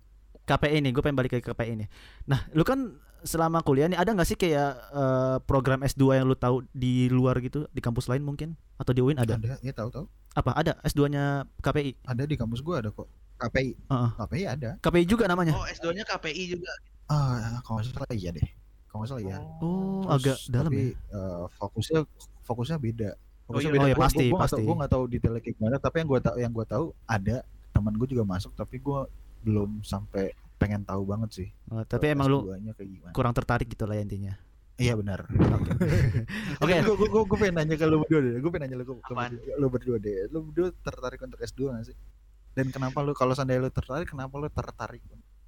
KPI 0.44 0.76
nih, 0.82 0.90
gue 0.92 1.00
pengen 1.00 1.16
balik 1.16 1.32
ke 1.32 1.40
KPI 1.40 1.72
nih. 1.78 1.88
Nah, 2.28 2.44
lu 2.52 2.60
kan 2.66 3.00
selama 3.20 3.60
kuliah 3.60 3.88
nih 3.88 3.96
ada 3.96 4.12
nggak 4.12 4.28
sih 4.28 4.36
kayak 4.36 4.70
eh, 4.92 5.36
program 5.44 5.80
S2 5.80 6.20
yang 6.20 6.26
lu 6.26 6.36
tahu 6.36 6.64
di 6.72 7.08
luar 7.08 7.40
gitu, 7.40 7.64
di 7.70 7.80
kampus 7.80 8.08
lain 8.08 8.20
mungkin 8.20 8.56
atau 8.76 8.92
di 8.92 9.00
UIN 9.00 9.20
ada? 9.20 9.36
ada 9.36 9.56
ya 9.60 9.72
tahu 9.72 9.88
tahu 9.92 10.04
Apa? 10.32 10.56
Ada 10.56 10.72
S2-nya 10.84 11.44
KPI? 11.60 12.00
ada 12.06 12.22
di 12.24 12.36
kampus 12.36 12.60
gue 12.60 12.74
ada 12.76 12.88
kok 12.88 13.08
KPI 13.40 13.70
Heeh. 13.88 14.10
KPI 14.16 14.44
ada 14.48 14.70
KPI 14.80 15.04
juga 15.08 15.24
namanya. 15.28 15.52
Oh, 15.56 15.64
S2-nya 15.64 16.04
KPI 16.04 16.56
juga. 16.56 16.72
ah 17.10 17.58
kalau 17.64 17.80
nggak 17.82 17.90
salah 17.90 18.14
iya 18.14 18.30
deh 18.30 18.46
kalau 18.86 19.04
salah 19.08 19.22
iya 19.24 19.36
Oh, 19.58 20.06
Terus, 20.06 20.12
agak 20.14 20.36
dalam 20.52 20.70
tapi, 20.70 20.84
ya. 20.92 21.16
eh, 21.16 21.42
fokusnya 21.56 22.00
fokusnya 22.44 22.76
beda. 22.78 23.10
Fokusnya 23.46 23.70
iya. 23.70 23.74
beda. 23.74 23.84
Oh, 23.84 23.88
iya, 23.90 23.96
pasti, 23.98 24.24
gua, 24.28 24.32
gua 24.34 24.42
pasti. 24.46 24.62
Gue 24.62 24.74
nggak 24.78 24.90
tahu 24.90 25.02
detailnya 25.10 25.40
kayak 25.42 25.56
gimana. 25.58 25.76
Tapi 25.78 25.96
yang 25.98 26.08
gue 26.10 26.20
tahu, 26.22 26.36
yang 26.38 26.52
gue 26.54 26.66
tahu 26.66 26.84
ada 27.06 27.36
teman 27.80 27.96
gue 27.96 28.08
juga 28.08 28.22
masuk. 28.22 28.52
Tapi 28.52 28.76
gue 28.78 29.00
belum 29.40 29.80
sampai 29.80 30.36
pengen 30.54 30.84
tahu 30.84 31.08
banget 31.08 31.30
sih. 31.32 31.48
Oh, 31.72 31.80
tapi 31.82 32.12
emang 32.12 32.28
lu 32.28 32.44
S2-nya 32.44 32.72
kayak 32.76 32.90
gimana? 32.92 33.12
kurang 33.16 33.32
tertarik 33.32 33.64
gitu 33.66 33.88
lah 33.88 33.96
ya 33.96 34.04
intinya. 34.04 34.34
Iya 34.76 34.96
benar. 34.96 35.28
Oke. 36.60 36.76
Gue 36.80 36.96
gue 36.96 37.22
gue 37.24 37.38
pengen 37.40 37.56
nanya 37.56 37.76
ke 37.76 37.84
lu 37.84 38.00
berdua 38.00 38.20
deh. 38.20 38.32
Gue 38.40 38.50
pengen 38.52 38.62
nanya 38.68 38.76
lu, 38.80 38.84
ke- 38.84 39.56
lu 39.56 39.66
berdua 39.68 39.96
deh. 39.96 40.28
Lu 40.28 40.38
berdua 40.48 40.68
tertarik 40.80 41.20
untuk 41.20 41.40
S2 41.40 41.60
gak 41.72 41.84
sih? 41.88 41.96
Dan 42.52 42.68
kenapa 42.68 43.00
lu 43.00 43.12
kalau 43.12 43.32
seandainya 43.32 43.68
lu 43.68 43.72
tertarik, 43.72 44.08
kenapa 44.08 44.36
lu 44.36 44.48
tertarik? 44.48 45.00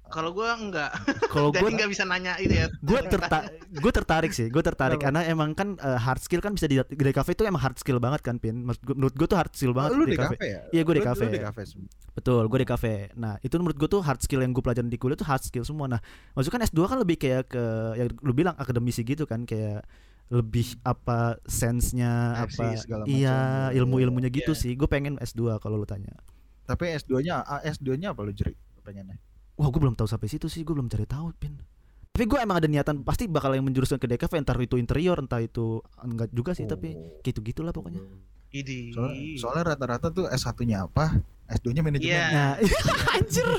Kalau 0.09 0.29
gua 0.29 0.53
enggak, 0.53 0.91
Kalau 1.31 1.49
jadi 1.55 1.63
gue 1.63 1.69
nggak 1.73 1.89
bisa 1.89 2.03
nanya 2.03 2.35
itu 2.37 2.53
ya. 2.53 2.67
gue 2.69 2.99
terta 3.07 3.49
gue 3.71 3.91
tertarik 3.91 4.29
sih 4.29 4.51
gue 4.51 4.59
tertarik 4.59 4.99
karena 4.99 5.25
emang 5.25 5.55
kan 5.55 5.73
eh, 5.79 5.97
hard 5.97 6.21
skill 6.21 6.37
kan 6.37 6.53
bisa 6.53 6.67
di 6.67 6.77
di 6.77 7.03
DKV 7.03 7.33
itu 7.33 7.43
emang 7.47 7.61
hard 7.63 7.79
skill 7.81 7.97
banget 7.97 8.21
kan 8.21 8.37
pin 8.37 8.61
menurut 8.61 8.77
gue 8.83 8.93
gue 8.93 9.27
tuh 9.27 9.37
hard 9.39 9.53
skill 9.55 9.73
banget 9.73 9.91
lu 9.95 10.03
di 10.05 10.13
ya? 10.13 10.61
Iya, 10.69 10.81
gua 10.83 10.93
di 10.93 11.01
sebenarnya. 11.01 11.49
betul 12.13 12.43
gue 12.45 12.59
di 12.61 12.67
kafe 12.67 12.93
nah 13.15 13.41
itu 13.41 13.55
menurut 13.57 13.73
gue 13.73 13.89
tuh 13.89 14.01
hard 14.05 14.21
skill 14.21 14.45
yang 14.45 14.53
gue 14.53 14.61
pelajarin 14.61 14.91
di 14.91 14.99
kuliah 15.01 15.17
tuh 15.17 15.25
hard 15.25 15.41
skill 15.41 15.65
semua 15.65 15.87
nah 15.87 15.99
maksudnya 16.35 16.61
kan 16.61 16.63
S2 16.69 16.79
kan 16.85 16.97
lebih 17.01 17.17
kayak 17.17 17.49
ke 17.49 17.63
yang 17.97 18.07
lu 18.21 18.33
bilang 18.35 18.53
akademisi 18.59 19.01
gitu 19.01 19.25
kan 19.25 19.49
kayak 19.49 19.81
lebih 20.29 20.77
apa 20.81 21.41
sense-nya 21.45 22.45
apa 22.45 22.73
iya 23.05 23.37
ilmu-ilmunya 23.73 24.29
gitu 24.29 24.53
Iya. 24.53 24.61
sih 24.61 24.71
gue 24.73 24.85
pengen 24.85 25.17
S2 25.17 25.57
kalau 25.57 25.81
lu 25.81 25.89
tanya 25.89 26.13
Tapi 26.63 26.95
S2-nya 26.95 27.43
S2-nya 27.65 28.15
apa 28.15 28.23
lu 28.23 28.31
jeri? 28.31 28.55
Pengennya? 28.85 29.19
Wah 29.53 29.67
gue 29.67 29.79
belum 29.79 29.93
tahu 29.93 30.05
sampai 30.05 30.27
situ 30.27 30.45
sih 30.45 30.61
gue 30.61 30.71
belum 30.71 30.87
cari 30.87 31.05
tahu 31.05 31.31
pin 31.33 31.53
tapi 32.09 32.25
gue 32.25 32.37
emang 32.37 32.57
ada 32.57 32.65
niatan 32.65 33.01
pasti 33.01 33.25
bakal 33.25 33.51
yang 33.51 33.63
menjuruskan 33.63 33.97
ke 33.97 34.05
DKV 34.05 34.33
entah 34.37 34.53
itu 34.55 34.75
interior 34.75 35.17
entah 35.17 35.39
itu 35.39 35.81
enggak 35.99 36.29
juga 36.29 36.53
sih 36.53 36.63
tapi 36.63 36.93
Oh. 36.93 37.21
gitu 37.21 37.41
gitulah 37.41 37.69
pokoknya 37.69 38.01
Idi. 38.53 38.93
Soalnya, 38.93 39.17
soalnya 39.35 39.63
rata-rata 39.67 40.13
tuh 40.13 40.29
S1-nya 40.29 40.85
apa? 40.85 41.09
S2-nya 41.49 41.81
manajemen. 41.81 42.13
Iya. 42.13 42.25
Nah, 42.29 42.53
anjir. 43.17 43.49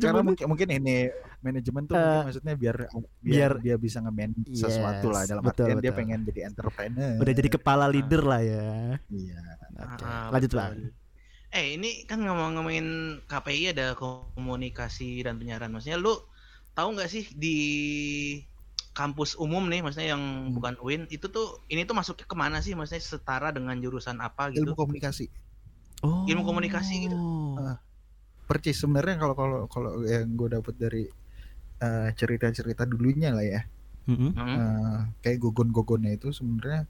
Karena 0.00 0.24
mungkin, 0.24 0.44
mungkin 0.48 0.68
ini 0.70 0.96
manajemen 1.38 1.84
tuh 1.84 1.94
mungkin 1.94 2.24
maksudnya 2.24 2.54
biar, 2.56 2.76
biar- 2.88 3.04
biar 3.20 3.52
dia 3.60 3.74
bisa 3.76 4.00
nge-manage 4.00 4.56
sesuatu 4.56 5.12
lah 5.12 5.20
Yes, 5.20 5.28
dalam 5.28 5.42
betul, 5.44 5.64
artian 5.64 5.76
dia 5.78 5.84
betul. 5.84 5.98
pengen 6.00 6.18
jadi 6.24 6.40
entrepreneur. 6.48 7.14
Udah 7.18 7.34
jadi 7.34 7.48
kepala 7.50 7.84
leader 7.86 8.22
lah 8.24 8.40
ya. 8.40 8.68
Iya. 9.06 9.40
Oke, 9.78 10.04
Ah, 10.04 10.28
lanjut 10.32 10.48
betul. 10.50 10.64
Eh 11.48 11.80
ini 11.80 12.04
kan 12.04 12.20
ngomong-ngomongin 12.20 13.20
KPI 13.24 13.72
ada 13.72 13.96
komunikasi 13.96 15.24
dan 15.24 15.40
penyiaran. 15.40 15.72
Maksudnya 15.72 15.96
lu 15.96 16.12
tahu 16.76 16.94
nggak 16.94 17.08
sih 17.08 17.24
di 17.32 17.56
kampus 18.92 19.38
umum 19.38 19.64
nih, 19.70 19.80
maksudnya 19.80 20.12
yang 20.18 20.22
Hmm. 20.22 20.54
bukan 20.58 20.74
UIN 20.82 21.06
itu 21.08 21.30
tuh 21.30 21.62
ini 21.70 21.86
tuh 21.86 21.94
masuknya 21.96 22.26
ke 22.26 22.36
mana 22.36 22.58
sih? 22.60 22.74
Maksudnya 22.74 23.00
setara 23.00 23.48
dengan 23.54 23.78
jurusan 23.78 24.18
apa 24.20 24.50
gitu? 24.52 24.66
Ilmu 24.66 24.76
komunikasi. 24.76 25.30
Oh. 26.04 26.26
Ilmu 26.28 26.42
komunikasi 26.44 27.08
gitu. 27.08 27.16
Ah. 27.56 27.78
Percis 28.48 28.80
sebenarnya 28.80 29.20
kalau 29.20 29.34
kalau 29.36 29.58
kalau 29.68 29.92
yang 30.08 30.28
gue 30.36 30.48
dapet 30.52 30.74
dari 30.76 31.04
eh, 31.78 32.08
cerita-cerita 32.16 32.84
dulunya 32.84 33.30
lah 33.30 33.46
ya. 33.46 33.62
Mm-mm. 34.08 34.32
Hmm. 34.34 34.56
Eh, 34.56 35.00
kayak 35.22 35.38
gogon-gogonnya 35.46 36.16
itu 36.16 36.32
sebenarnya 36.32 36.88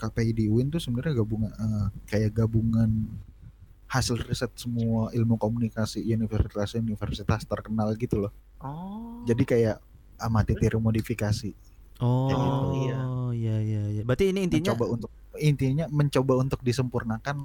KPI 0.00 0.32
di 0.34 0.44
UIN 0.50 0.72
tuh 0.72 0.80
sebenarnya 0.82 1.22
gabungan 1.22 1.52
eh, 1.54 1.86
kayak 2.08 2.34
gabungan 2.34 2.90
hasil 3.92 4.24
riset 4.24 4.48
semua 4.56 5.12
ilmu 5.12 5.36
komunikasi 5.36 6.00
universitas-universitas 6.00 7.44
terkenal 7.44 7.92
gitu 8.00 8.24
loh. 8.24 8.32
Oh. 8.64 9.20
Jadi 9.28 9.44
kayak 9.44 9.76
amati 10.16 10.56
tiru 10.56 10.80
modifikasi. 10.80 11.52
Oh, 12.00 12.26
gitu. 12.32 12.46
iya. 12.88 12.98
iya 13.36 13.56
iya 13.60 13.82
iya. 14.00 14.02
Berarti 14.02 14.32
ini 14.32 14.48
intinya 14.48 14.72
mencoba 14.72 14.86
untuk 14.88 15.10
intinya 15.36 15.84
mencoba 15.92 16.32
untuk 16.40 16.60
disempurnakan 16.64 17.36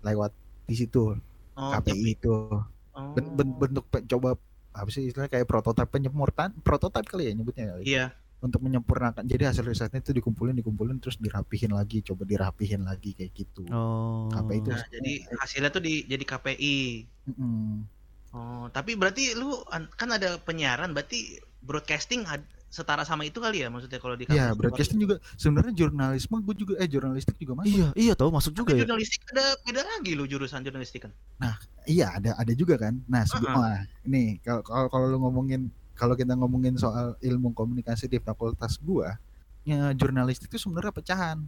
lewat 0.00 0.32
di 0.64 0.74
situ 0.74 1.20
oh, 1.54 1.70
KPI 1.76 2.16
itu 2.16 2.32
oh. 2.32 2.64
Ben- 3.12 3.32
ben- 3.36 3.56
bentuk 3.60 3.84
coba 3.92 4.40
apa 4.70 4.88
sih 4.88 5.10
istilahnya 5.10 5.30
kayak 5.34 5.46
prototipe 5.50 5.90
penyempurnaan 5.90 6.54
prototipe 6.62 7.06
kali 7.12 7.28
ya 7.28 7.32
nyebutnya 7.36 7.76
kali. 7.76 7.84
Iya. 7.84 8.04
Untuk 8.40 8.64
menyempurnakan 8.64 9.28
jadi 9.28 9.52
hasil 9.52 9.62
risetnya 9.62 10.00
itu 10.00 10.16
dikumpulin 10.16 10.56
dikumpulin 10.56 10.96
terus 10.96 11.20
dirapihin 11.20 11.76
lagi 11.76 12.00
coba 12.00 12.24
dirapihin 12.24 12.82
lagi 12.82 13.12
kayak 13.12 13.32
gitu 13.36 13.68
Oh. 13.68 14.32
KPI 14.32 14.58
itu 14.58 14.70
Nah, 14.72 14.84
jadi 14.88 15.12
hasilnya 15.36 15.70
tuh 15.70 15.82
di 15.84 16.04
jadi 16.08 16.24
KPI. 16.24 16.76
Mm-mm. 17.30 17.84
Oh, 18.30 18.66
tapi 18.70 18.94
berarti 18.94 19.34
lu 19.34 19.50
an- 19.68 19.90
kan 19.92 20.08
ada 20.08 20.38
penyiaran, 20.40 20.94
berarti 20.94 21.42
broadcasting 21.60 22.24
ad- 22.24 22.46
setara 22.70 23.02
sama 23.02 23.26
itu 23.26 23.42
kali 23.42 23.66
ya 23.66 23.68
maksudnya 23.68 23.98
kalau 23.98 24.14
di 24.14 24.30
ya 24.30 24.54
kampus 24.54 24.58
broadcasting 24.62 25.02
juga 25.02 25.18
sebenarnya 25.34 25.74
jurnalisme 25.74 26.38
gue 26.38 26.54
juga 26.54 26.74
eh 26.78 26.86
jurnalistik 26.86 27.34
juga 27.42 27.58
masuk 27.58 27.74
Iya, 27.74 27.88
iya 27.98 28.12
tahu 28.14 28.30
masuk 28.30 28.54
juga 28.54 28.70
Tapi 28.70 28.78
ya. 28.78 28.82
jurnalistik 28.86 29.20
ada 29.34 29.44
beda 29.66 29.82
lagi 29.82 30.10
lu 30.14 30.24
jurusan 30.30 30.62
jurnalistik 30.62 31.10
kan? 31.10 31.12
iya 31.90 32.14
ada 32.14 32.38
ada 32.38 32.52
juga 32.54 32.78
kan 32.78 32.94
nah 33.10 33.26
sebelum 33.26 33.58
wah, 33.58 33.82
ini 34.06 34.38
kalau 34.38 34.62
kalau 34.62 34.86
kalau 34.86 35.06
lu 35.10 35.18
ngomongin 35.18 35.66
kalau 36.00 36.16
kita 36.16 36.32
ngomongin 36.32 36.72
soal 36.74 37.12
ilmu 37.20 37.52
komunikasi 37.52 38.08
di 38.08 38.16
fakultas 38.16 38.80
gua 38.80 39.20
ya 39.60 39.92
jurnalistik 39.92 40.48
itu 40.48 40.56
sebenarnya 40.58 40.88
pecahan 40.90 41.38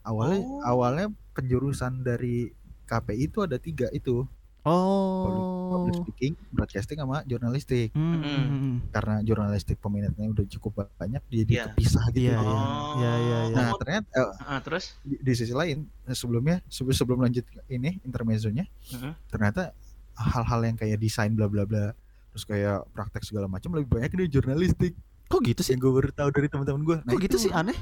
awalnya 0.00 0.40
Oh. 0.40 0.64
awalnya 0.64 1.06
penjurusan 1.30 2.00
dari 2.00 2.48
KPI 2.84 3.28
itu 3.28 3.38
ada 3.44 3.60
tiga 3.60 3.92
itu 3.92 4.24
Oh. 4.66 5.70
public 5.70 5.94
speaking 6.00 6.32
broadcasting 6.50 6.98
sama 6.98 7.22
jurnalistik 7.22 7.92
Mm-mm. 7.92 8.22
hmm, 8.24 8.74
karena 8.90 9.22
jurnalistik 9.22 9.76
peminatnya 9.76 10.26
udah 10.26 10.42
cukup 10.48 10.90
banyak 10.92 11.22
jadi 11.28 11.52
Iya. 11.52 11.64
kepisah 11.70 12.04
gitu 12.10 12.26
Iya, 12.26 12.34
iya. 12.34 12.56
Oh. 12.58 12.94
Iya, 12.96 13.12
iya, 13.14 13.38
iya. 13.46 13.54
nah 13.54 13.70
ternyata 13.76 14.08
eh, 14.10 14.30
Ah, 14.42 14.58
terus? 14.58 14.98
di, 15.02 15.20
di 15.20 15.32
sisi 15.34 15.52
lain 15.52 15.86
eh, 16.02 16.16
sebelumnya 16.16 16.58
sebelum 16.66 16.96
sebelum 16.96 17.18
lanjut 17.22 17.44
ke 17.46 17.60
ini 17.68 18.00
intermezzonya 18.02 18.64
Heeh. 18.90 19.12
ternyata 19.28 19.70
hal-hal 20.16 20.60
yang 20.64 20.74
kayak 20.74 20.98
desain 20.98 21.30
bla 21.30 21.46
bla 21.46 21.62
bla 21.62 21.94
terus 22.36 22.44
kayak 22.44 22.84
praktek 22.92 23.24
segala 23.24 23.48
macam 23.48 23.72
lebih 23.72 23.88
banyak 23.90 24.12
di 24.12 24.28
jurnalistik 24.28 24.92
Kok 25.26 25.40
gitu 25.42 25.58
sih? 25.58 25.72
yang 25.72 25.80
gue 25.80 25.88
baru 25.90 26.12
tahu 26.12 26.28
dari 26.30 26.46
teman-teman 26.46 26.82
gue 26.84 26.96
Kok 27.02 27.16
gitu 27.18 27.36
sih 27.38 27.48
aneh? 27.50 27.72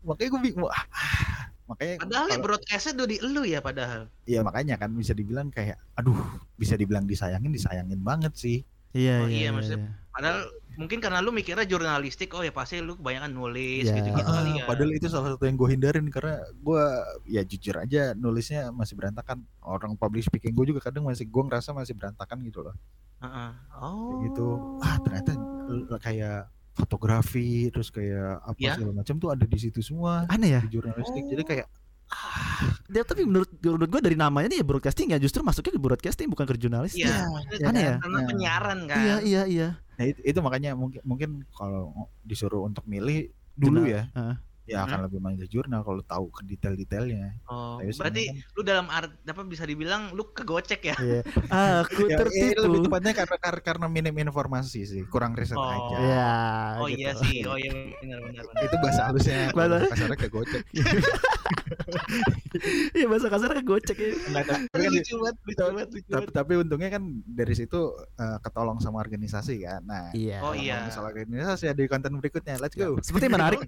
makanya 0.00 0.30
gue 0.30 0.42
bingung 0.44 0.70
ah, 0.70 0.84
makanya 1.66 1.98
Padahal 1.98 2.22
ya 2.22 2.30
kalau- 2.30 2.44
broadcastnya 2.46 2.92
udah 2.94 3.08
di 3.08 3.16
elu 3.18 3.42
ya 3.42 3.58
padahal. 3.58 4.02
iya 4.22 4.40
makanya 4.40 4.74
kan 4.76 4.92
bisa 4.92 5.10
dibilang 5.10 5.50
kayak 5.50 5.82
aduh 5.92 6.14
bisa 6.54 6.76
dibilang 6.76 7.02
disayangin 7.02 7.50
disayangin 7.50 7.98
banget 7.98 8.30
sih 8.34 8.62
Iya, 8.94 9.16
Oh, 9.18 9.26
iya, 9.26 9.34
iya, 9.36 9.50
maksudnya- 9.50 9.90
iya. 9.90 10.06
Padahal 10.08 10.38
mungkin 10.76 10.98
karena 10.98 11.18
lu 11.18 11.30
mikirnya 11.30 11.62
jurnalistik, 11.62 12.30
oh 12.30 12.40
ya 12.40 12.50
pasti 12.50 12.78
lu 12.78 12.94
kebanyakan 12.94 13.30
nulis 13.30 13.84
Ya. 13.84 13.94
gitu-gitu 13.94 14.22
Ah, 14.22 14.38
kali 14.38 14.50
ya. 14.54 14.64
padahal 14.64 14.90
itu 14.90 15.06
salah 15.06 15.26
satu 15.30 15.42
yang 15.42 15.54
gue 15.54 15.68
hindarin 15.68 16.06
karena 16.08 16.34
gue 16.52 16.82
ya 17.26 17.42
jujur 17.42 17.74
aja 17.76 18.02
nulisnya 18.12 18.68
masih 18.70 18.94
berantakan 18.94 19.42
orang 19.60 19.94
public 19.94 20.22
speaking 20.22 20.52
gue 20.52 20.66
juga 20.68 20.80
kadang 20.82 21.02
masih 21.02 21.24
gue 21.24 21.42
ngerasa 21.42 21.70
masih 21.70 21.92
berantakan 21.92 22.38
gitu 22.42 22.62
loh 22.62 22.74
Heeh. 23.18 23.50
Kayak 23.54 23.80
Oh. 23.80 24.20
gitu 24.22 24.46
ah 24.80 24.96
ternyata 24.98 25.32
kayak 25.98 26.38
fotografi 26.74 27.48
terus 27.68 27.88
kayak 27.88 28.38
apa 28.40 28.58
Ya. 28.58 28.74
segala 28.74 28.92
macam 28.96 29.14
tuh 29.16 29.30
ada 29.30 29.42
di 29.42 29.56
situ 29.56 29.78
semua 29.78 30.26
Aneh 30.26 30.50
ya. 30.50 30.60
di 30.60 30.70
jurnalistik 30.70 31.22
jadi 31.24 31.40
Oh. 31.40 31.48
kayak 31.48 31.68
Dia 32.84 33.00
tapi 33.02 33.24
menurut 33.24 33.48
menurut 33.56 33.88
gue 33.88 34.02
dari 34.02 34.14
namanya 34.14 34.46
nih 34.46 34.58
ya 34.60 34.66
broadcasting 34.66 35.10
ya 35.10 35.18
justru 35.18 35.40
masuknya 35.40 35.72
ke 35.72 35.80
broadcasting 35.80 36.28
bukan 36.28 36.44
ke 36.44 36.54
jurnalis. 36.54 36.92
Iya, 36.92 37.08
Iya, 37.08 37.18
maksudnya 37.26 37.66
aneh 37.66 37.82
ya? 37.82 37.94
karena 37.96 38.14
Nah. 38.14 38.26
penyiaran 38.28 38.78
kan. 38.84 38.96
Iya 39.00 39.16
iya 39.24 39.42
iya. 39.48 39.68
Nah 39.94 40.04
itu, 40.06 40.20
itu 40.26 40.38
makanya 40.42 40.70
mungkin 40.74 41.00
mungkin 41.06 41.30
kalau 41.54 41.94
disuruh 42.26 42.66
untuk 42.66 42.82
milih 42.86 43.30
dulu 43.54 43.86
Jurnal. 43.86 43.94
ya 43.94 44.02
Heeh. 44.14 44.36
Ya 44.66 44.82
akan 44.82 44.98
lebih 45.04 45.18
milih 45.18 45.44
jurnal 45.46 45.80
kalau 45.80 46.00
tahu 46.00 46.26
ke 46.30 46.40
detail-detailnya 46.46 47.36
Oh, 47.44 47.76
Tapi 47.76 47.92
berarti 47.92 48.22
sebenarnya 48.24 48.52
lu 48.52 48.62
dalam 48.62 48.86
art 48.88 49.12
apa 49.22 49.42
bisa 49.42 49.62
dibilang 49.62 50.10
lu 50.10 50.24
kegocek 50.26 50.80
ya? 50.82 50.96
Iya. 50.96 51.20
Aku 51.84 52.06
Ya, 52.06 52.16
eh, 52.16 52.24
lebih 52.24 52.48
tertipu. 52.54 52.84
tepatnya 52.84 53.12
karena 53.14 53.36
karena, 53.38 53.60
karena 53.62 53.86
minim 53.86 54.14
informasi 54.14 54.80
sih 54.82 55.02
kurang 55.04 55.32
riset 55.32 55.54
Oh. 55.54 55.64
aja 55.66 55.96
Ya. 55.98 56.32
Oh 56.76 56.86
gitu. 56.86 56.98
iya 56.98 57.10
sih, 57.14 57.36
oh 57.42 57.54
iya 57.54 57.70
benar 57.94 58.18
benar 58.22 58.42
benar. 58.44 58.62
itu 58.62 58.76
bahasa 58.78 59.02
halusnya 59.04 59.38
Bahasa- 59.50 59.70
bahasa 59.76 59.86
kasarnya 59.90 60.18
kegocek 60.18 60.62
Iya 62.94 63.06
bahasa 63.06 63.26
kasar 63.28 63.50
kegocek 63.54 63.96
ya. 63.96 64.10
Nah, 64.30 64.42
tapi, 64.42 64.64
kan 64.70 64.90
lucu 64.90 65.12
banget, 65.16 65.36
lucu 65.42 65.62
banget, 65.62 65.88
lucu 65.90 66.30
tapi, 66.30 66.52
untungnya 66.56 66.88
kan 66.90 67.02
dari 67.26 67.54
situ 67.54 67.80
eh, 68.14 68.38
ketolong 68.40 68.78
sama 68.78 68.98
organisasi 68.98 69.54
kan 69.60 69.82
nah 69.82 70.08
Iya. 70.12 70.38
Oh, 70.40 70.54
iya. 70.54 70.86
soal 70.88 71.10
organisasi 71.10 71.66
ada 71.66 71.76
di 71.76 71.84
konten 71.84 72.14
berikutnya 72.14 72.56
let's 72.58 72.72
go 72.72 72.96
Seperti 72.98 73.26
menarik. 73.28 73.60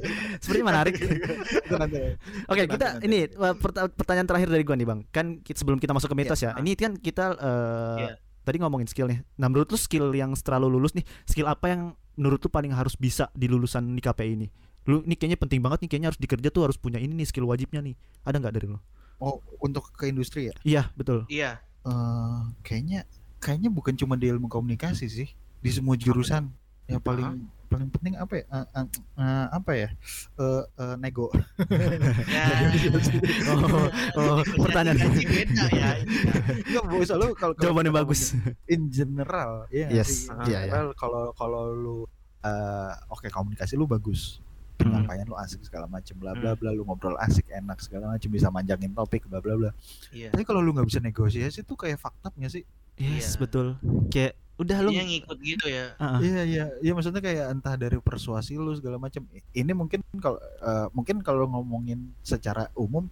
Seperti 0.40 0.62
menarik. 0.62 0.94
Itu 0.96 1.76
nanti. 1.76 2.16
Oke, 2.48 2.64
Nanti, 2.64 2.72
kita 2.72 2.86
nanti. 2.96 3.04
ini 3.04 3.18
uh, 3.30 3.52
perta- 3.54 3.86
pertanyaan 3.86 4.24
terakhir 4.24 4.48
dari 4.48 4.64
gua 4.64 4.74
nih, 4.74 4.88
Bang. 4.88 5.00
Kan 5.08 5.26
sebelum 5.44 5.76
kita 5.76 5.92
masuk 5.92 6.08
ke 6.08 6.16
mitos 6.16 6.40
ya. 6.40 6.56
Iya. 6.56 6.58
Ini 6.58 6.70
kan 6.74 6.92
kita 6.96 7.24
uh, 7.36 7.98
Iya. 8.00 8.14
tadi 8.42 8.56
ngomongin 8.58 8.88
skill 8.88 9.06
nih. 9.06 9.20
Nah, 9.36 9.46
menurut 9.46 9.68
lu 9.68 9.76
skill 9.76 10.08
yang 10.10 10.32
setelah 10.32 10.56
lu 10.58 10.72
lulus 10.72 10.96
nih, 10.96 11.04
skill 11.22 11.44
apa 11.44 11.68
yang 11.68 11.80
menurut 12.16 12.40
lu 12.40 12.48
paling 12.48 12.72
harus 12.72 12.96
bisa 12.96 13.28
di 13.32 13.46
lulusan 13.46 13.84
di 13.92 14.00
KPI 14.00 14.32
ini? 14.34 14.48
Lu 14.88 15.04
ini 15.04 15.12
kayaknya 15.12 15.36
penting 15.36 15.60
banget 15.60 15.84
nih, 15.84 15.88
kayaknya 15.92 16.08
harus 16.08 16.18
dikerja 16.18 16.48
tuh 16.48 16.64
harus 16.64 16.80
punya 16.80 16.96
ini 16.96 17.12
nih 17.12 17.28
skill 17.28 17.44
wajibnya 17.44 17.84
nih. 17.84 17.94
Ada 18.24 18.40
nggak 18.40 18.54
dari 18.56 18.66
lu? 18.66 18.80
oh 19.20 19.36
untuk 19.60 19.92
ke 19.92 20.08
industri 20.08 20.48
ya 20.48 20.54
Iya, 20.64 20.82
betul. 20.96 21.28
Iya. 21.28 21.60
Eh, 21.84 22.40
kayaknya 22.64 23.04
kayaknya 23.36 23.68
bukan 23.68 23.92
cuma 23.92 24.16
di 24.16 24.28
ilmu 24.28 24.48
komunikasi 24.48 25.12
sih 25.12 25.28
di 25.60 25.68
semua 25.68 25.92
jurusan 25.92 26.48
yang 26.88 27.00
paling 27.00 27.44
paling 27.70 27.88
penting 27.88 28.14
apa 28.14 28.34
ya 28.34 28.44
Eh, 28.50 28.66
eh, 28.74 28.86
eh, 29.16 29.46
apa 29.48 29.72
ya 29.72 29.88
Eh, 30.36 30.62
eh, 30.74 30.94
nego 30.98 31.30
Ya. 32.26 32.44
Oh, 33.50 33.86
oh, 34.16 34.38
pertanyaan. 34.58 34.98
Beda 34.98 35.64
ya. 35.70 35.90
Enggak 36.66 36.98
bisa 36.98 37.14
lu 37.14 37.30
kalau 37.32 37.54
Jawabannya 37.56 37.92
bagus. 37.94 38.34
in 38.66 38.88
general 38.88 39.66
ya 39.68 39.86
nggak 39.86 39.96
Yes, 39.96 40.26
iya, 40.44 40.58
iya. 40.60 40.60
general, 40.68 40.88
kalau 40.94 41.30
kalau 41.32 41.62
lu 41.70 41.98
eh, 42.40 42.92
oke 43.08 43.26
komunikasi 43.28 43.74
lu 43.74 43.84
bagus 43.84 44.42
penyampaian 44.74 45.22
lu 45.22 45.36
asik 45.36 45.60
segala 45.60 45.84
macem 45.86 46.16
bla 46.16 46.32
bla 46.32 46.56
bla 46.56 46.70
lu 46.70 46.82
ngobrol 46.82 47.12
asik 47.18 47.44
enak 47.50 47.76
segala 47.78 48.10
macem 48.10 48.26
bisa 48.26 48.48
manjangin 48.48 48.90
topik 48.90 49.28
bla 49.28 49.38
bla 49.38 49.52
bla 49.54 49.70
Iya. 50.10 50.32
tapi 50.32 50.40
kalau 50.42 50.58
lu 50.58 50.72
nggak 50.72 50.88
bisa 50.88 50.98
negosiasi 50.98 51.60
tuh 51.62 51.76
kayak 51.76 52.00
fakta 52.00 52.32
nggak 52.32 52.50
sih 52.50 52.64
Yes, 52.96 53.32
Iya. 53.32 53.38
betul. 53.38 53.66
Kayak 54.08 54.36
udah 54.60 54.78
lu 54.84 54.90
Dia 54.92 55.02
ngikut 55.02 55.38
gitu 55.40 55.66
ya. 55.66 55.96
Ah. 55.96 56.20
Iya 56.20 56.42
iya 56.44 56.64
iya 56.78 56.92
maksudnya 56.92 57.18
kayak 57.18 57.48
entah 57.50 57.74
dari 57.74 57.96
persuasi 57.96 58.54
lu 58.54 58.70
segala 58.72 58.96
macam. 58.96 59.24
Ini 59.50 59.72
mungkin 59.72 60.04
kalau 60.16 60.36
eh, 60.36 60.86
mungkin 60.92 61.24
kalau 61.24 61.48
ngomongin 61.48 62.12
secara 62.20 62.68
umum 62.74 63.08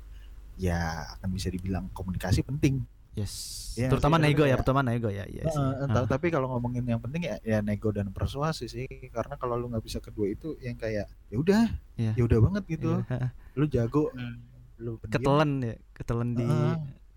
ya 0.55 0.77
akan 1.17 1.29
bisa 1.31 1.49
dibilang 1.49 1.89
komunikasi 1.91 2.43
penting. 2.43 2.85
Yes. 3.15 3.35
Iya, 3.75 3.91
Terutama 3.91 4.15
sih, 4.15 4.23
nego 4.25 4.43
ya, 4.43 4.47
kayak- 4.47 4.59
terutama 4.61 4.81
nego 4.83 5.09
ya. 5.09 5.25
Iya. 5.25 5.43
Eh, 5.43 5.75
entah- 5.83 6.05
Ah. 6.05 6.07
tapi 6.07 6.29
kalau 6.29 6.47
ngomongin 6.49 6.85
yang 6.85 6.99
penting 6.99 7.25
ya, 7.25 7.39
ya 7.43 7.59
nego 7.59 7.91
dan 7.91 8.11
persuasi 8.11 8.67
sih 8.67 8.87
karena 9.09 9.35
kalau 9.35 9.55
lu 9.55 9.67
nggak 9.69 9.83
bisa 9.83 9.99
kedua 9.99 10.29
itu 10.29 10.55
yang 10.59 10.75
kayak 10.75 11.07
ya 11.27 11.37
udah 11.37 11.63
Iya. 11.97 12.13
ya 12.15 12.23
udah 12.23 12.39
banget 12.45 12.63
gitu. 12.69 12.91
Iya. 13.01 13.35
Lu 13.55 13.65
jago, 13.67 14.11
Hmm, 14.13 14.39
lu 14.79 14.99
pendiam. 14.99 15.15
Ketelan 15.19 15.51
ya, 15.61 15.75
ketelan 15.93 16.29
di 16.33 16.45
Heeh. 16.45 16.75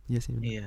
Iya 0.07 0.19
sih. 0.19 0.33
Iya. 0.37 0.65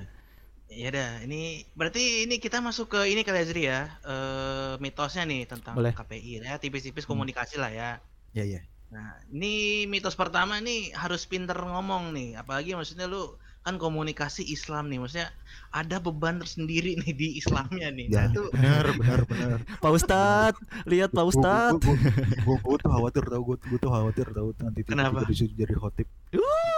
Ya 0.66 0.88
dah, 0.90 1.22
ini 1.22 1.68
berarti 1.77 2.24
ini 2.24 2.40
kita 2.40 2.59
masuk 2.59 2.96
ke 2.96 3.07
ini 3.07 3.20
kali 3.22 3.38
ya 3.38 3.46
Zri 3.46 3.62
ya. 3.64 3.81
Eh 4.03 4.72
mitosnya 4.81 5.22
nih 5.22 5.44
tentang 5.44 5.77
Boleh. 5.77 5.92
KPI 5.92 6.42
ya, 6.42 6.57
tipis-tipis 6.57 7.05
Hmm. 7.05 7.14
komunikasi 7.14 7.61
lah 7.61 7.70
ya. 7.70 7.90
Ya 8.33 8.42
ya. 8.42 8.61
Nah, 8.90 9.14
ini 9.29 9.85
mitos 9.87 10.14
pertama 10.14 10.59
nih 10.59 10.90
harus 10.92 11.27
pinter 11.27 11.55
ngomong 11.55 12.11
nih. 12.11 12.35
Apalagi 12.37 12.74
maksudnya 12.74 13.05
lu 13.05 13.35
kan 13.61 13.81
komunikasi 13.81 14.44
Islam 14.44 14.87
nih, 14.87 15.00
maksudnya 15.00 15.33
ada 15.70 15.96
beban 15.96 16.37
tersendiri 16.37 17.00
nih 17.00 17.12
di 17.12 17.29
Islamnya 17.38 17.88
nih. 17.90 18.07
Ya, 18.09 18.14
Nah, 18.14 18.24
itu 18.29 18.42
benar 18.53 18.85
benar 18.92 19.20
benar. 19.24 19.59
Pak 19.83 19.92
Ustad, 19.94 20.55
lihat 20.85 21.11
Pak 21.11 21.27
Ustad. 21.27 21.81
Gue 21.81 22.77
tuh 22.77 22.88
khawatir 22.88 23.24
tau 23.24 23.40
gue 23.42 23.57
tuh 23.57 23.88
khawatir 23.88 24.27
tau 24.31 24.50
nanti 24.59 24.81
tiba-tiba 24.83 25.22
jadi 25.33 25.74
khotib. 25.74 26.09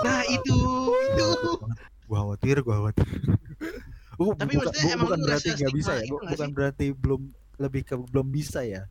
nah 0.05 0.21
itu 0.29 0.57
itu 1.11 1.29
gue 2.07 2.17
khawatir 2.17 2.57
gue 2.59 2.75
khawatir 2.75 3.07
Bu- 4.17 4.33
Tapi 4.39 4.55
bukan, 4.55 4.65
maksudnya 4.65 4.83
bu- 4.83 4.93
emang 4.93 5.05
bukan 5.05 5.19
berarti 5.21 5.49
nggak 5.53 5.73
bisa 5.75 5.93
ya 5.95 6.05
bu- 6.07 6.23
bukan 6.25 6.37
sih? 6.41 6.55
berarti 6.55 6.87
belum 6.93 7.21
lebih 7.57 7.83
ke 7.83 7.95
belum 8.01 8.27
bisa 8.29 8.61
ya 8.63 8.83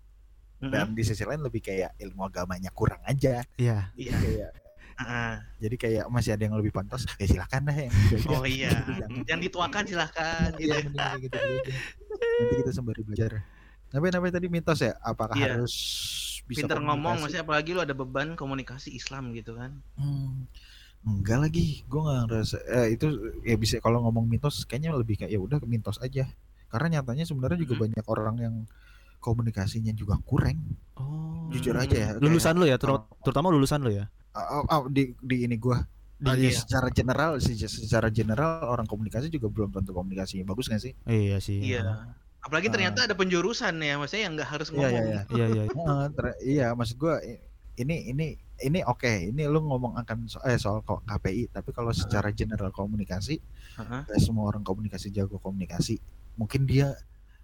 Mhm. 0.56 0.72
dan 0.72 0.88
di 0.90 1.04
sisi 1.04 1.22
lain 1.22 1.42
lebih 1.42 1.60
kayak 1.60 1.96
ilmu 1.98 2.26
agamanya 2.26 2.72
kurang 2.72 3.04
aja 3.04 3.44
Iya. 3.56 3.92
jadi 3.92 4.00
Iya. 4.00 4.16
kayak 4.18 4.52
Ah, 4.96 5.44
jadi 5.60 5.76
kayak 5.76 6.06
masih 6.08 6.32
ada 6.32 6.48
yang 6.48 6.56
lebih 6.56 6.72
pantas 6.72 7.04
ya 7.12 7.28
silakan 7.28 7.68
dah 7.68 7.76
yang 7.76 7.92
Oh 8.32 8.48
iya. 8.48 8.72
Jangan. 8.72 9.10
Yang 9.28 9.40
dituakan 9.44 9.84
silahkan 9.84 10.48
gitu. 10.56 10.72
Iya, 10.72 11.08
gitu 11.20 11.36
aja. 11.36 11.74
nanti 12.16 12.54
kita 12.58 12.72
sembari 12.72 13.02
belajar 13.02 13.44
tapi 13.86 14.06
namanya 14.08 14.34
tadi 14.34 14.48
mitos 14.48 14.80
ya 14.80 14.96
apakah 14.98 15.36
Iya. 15.36 15.60
harus 15.60 15.76
bisa 16.44 16.64
Pinter 16.64 16.80
ngomong, 16.80 17.20
maksudnya 17.20 17.42
apalagi 17.42 17.72
lu 17.72 17.82
ada 17.82 17.92
beban 17.92 18.36
komunikasi 18.36 18.92
Islam 18.92 19.34
gitu 19.34 19.56
kan. 19.56 19.84
Hmm, 19.96 20.48
enggak 21.06 21.38
lagi 21.40 21.86
gue 21.86 22.02
nggak 22.02 22.22
ngerasa 22.26 22.58
eh, 22.66 22.88
itu 22.92 23.06
ya 23.42 23.56
bisa 23.56 23.78
kalau 23.78 24.02
ngomong 24.04 24.26
mitos 24.26 24.66
kayaknya 24.66 24.92
lebih 24.92 25.16
kayak 25.16 25.30
ya 25.30 25.40
udah 25.40 25.58
ke 25.58 25.66
mitos 25.66 26.02
aja 26.02 26.26
karena 26.66 27.00
nyatanya 27.00 27.24
sebenarnya 27.24 27.62
juga 27.62 27.78
Mhm. 27.78 27.82
banyak 27.86 28.06
orang 28.08 28.36
yang 28.38 28.56
komunikasinya 29.20 29.90
juga 29.92 30.18
kurang 30.22 30.58
Oh. 30.98 31.50
jujur 31.50 31.74
aja 31.74 31.94
ya 31.94 32.10
Lulusan 32.18 32.58
lu 32.58 32.66
ya, 32.66 32.78
ter- 32.78 32.90
kalau- 32.90 33.06
terutama 33.22 33.50
lulusan 33.50 33.82
lu 33.82 33.92
ya. 33.92 34.06
ah, 34.34 34.62
ah, 34.64 34.82
di 34.86 35.14
di 35.18 35.46
ini 35.46 35.56
gue 35.56 35.78
Di- 36.16 36.48
iya. 36.48 36.56
secara 36.56 36.88
general 36.90 37.38
se- 37.38 37.56
secara 37.60 38.08
general 38.10 38.66
orang 38.66 38.84
komunikasi 38.84 39.28
juga 39.28 39.46
belum 39.48 39.70
tentu 39.72 39.92
komunikasinya 39.92 40.44
bagus 40.44 40.68
gak 40.68 40.82
sih 40.82 40.94
Iya 41.06 41.38
sih. 41.40 41.60
Iya. 41.62 42.16
Apalagi 42.40 42.70
Ah. 42.70 42.74
ternyata 42.74 43.00
ada 43.04 43.14
penjurusan 43.14 43.74
ya, 43.78 43.98
maksudnya 43.98 44.24
yang 44.24 44.34
nggak 44.34 44.48
harus 44.48 44.68
iya 44.70 44.76
ngomong. 44.76 44.90
iya 44.90 45.02
iya 45.02 45.22
Iya 45.28 45.46
iya. 45.48 45.64
Heeh, 45.68 46.04
ter- 46.12 46.40
iya 46.42 46.68
maksud 46.72 46.96
gue 46.96 47.16
ini 47.76 47.96
ini 48.08 48.28
ini 48.58 48.80
oke 48.82 49.08
ini 49.28 49.44
lu 49.46 49.60
ngomong 49.62 49.98
akan 49.98 50.18
so- 50.26 50.40
eh, 50.42 50.56
soal 50.56 50.80
ko- 50.82 51.04
KPI 51.04 51.52
tapi 51.52 51.70
kalau 51.70 51.92
secara 51.92 52.32
general 52.32 52.70
komunikasi 52.70 53.40
Heeh. 53.76 54.02
gak 54.06 54.20
semua 54.20 54.48
orang 54.48 54.62
komunikasi 54.62 55.10
jago 55.10 55.36
komunikasi 55.38 56.00
mungkin 56.36 56.64
dia 56.64 56.96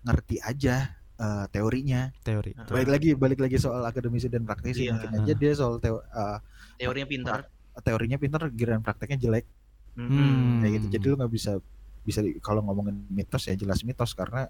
ngerti 0.01 0.39
aja 0.39 0.95
eh, 1.17 1.45
teorinya 1.49 2.09
Teori. 2.21 2.51
Heeh. 2.51 2.65
balik 2.67 2.89
lagi 2.89 3.09
balik 3.13 3.39
lagi 3.39 3.57
soal 3.57 3.83
akademisi 3.83 4.25
dan 4.25 4.41
praktisi 4.41 4.85
Iya. 4.85 4.95
mungkin 4.95 5.11
aja 5.17 5.33
dia 5.33 5.51
soal 5.51 5.77
teo- 5.77 6.01
eh, 6.01 6.37
Teorinya 6.77 7.05
pintar. 7.05 7.39
teorinya 7.77 8.17
pintar 8.17 8.41
giliran 8.49 8.79
prakteknya 8.79 9.17
jelek 9.21 9.45
Mhm. 9.93 10.59
kayak 10.59 10.71
gitu 10.73 10.85
jadi 10.91 11.05
lu 11.05 11.15
nggak 11.17 11.31
bisa 11.31 11.51
bisa 12.01 12.19
kalau 12.39 12.59
ngomongin 12.61 13.05
mitos 13.07 13.45
ya 13.45 13.53
jelas 13.53 13.79
mitos 13.81 14.11
karena 14.11 14.49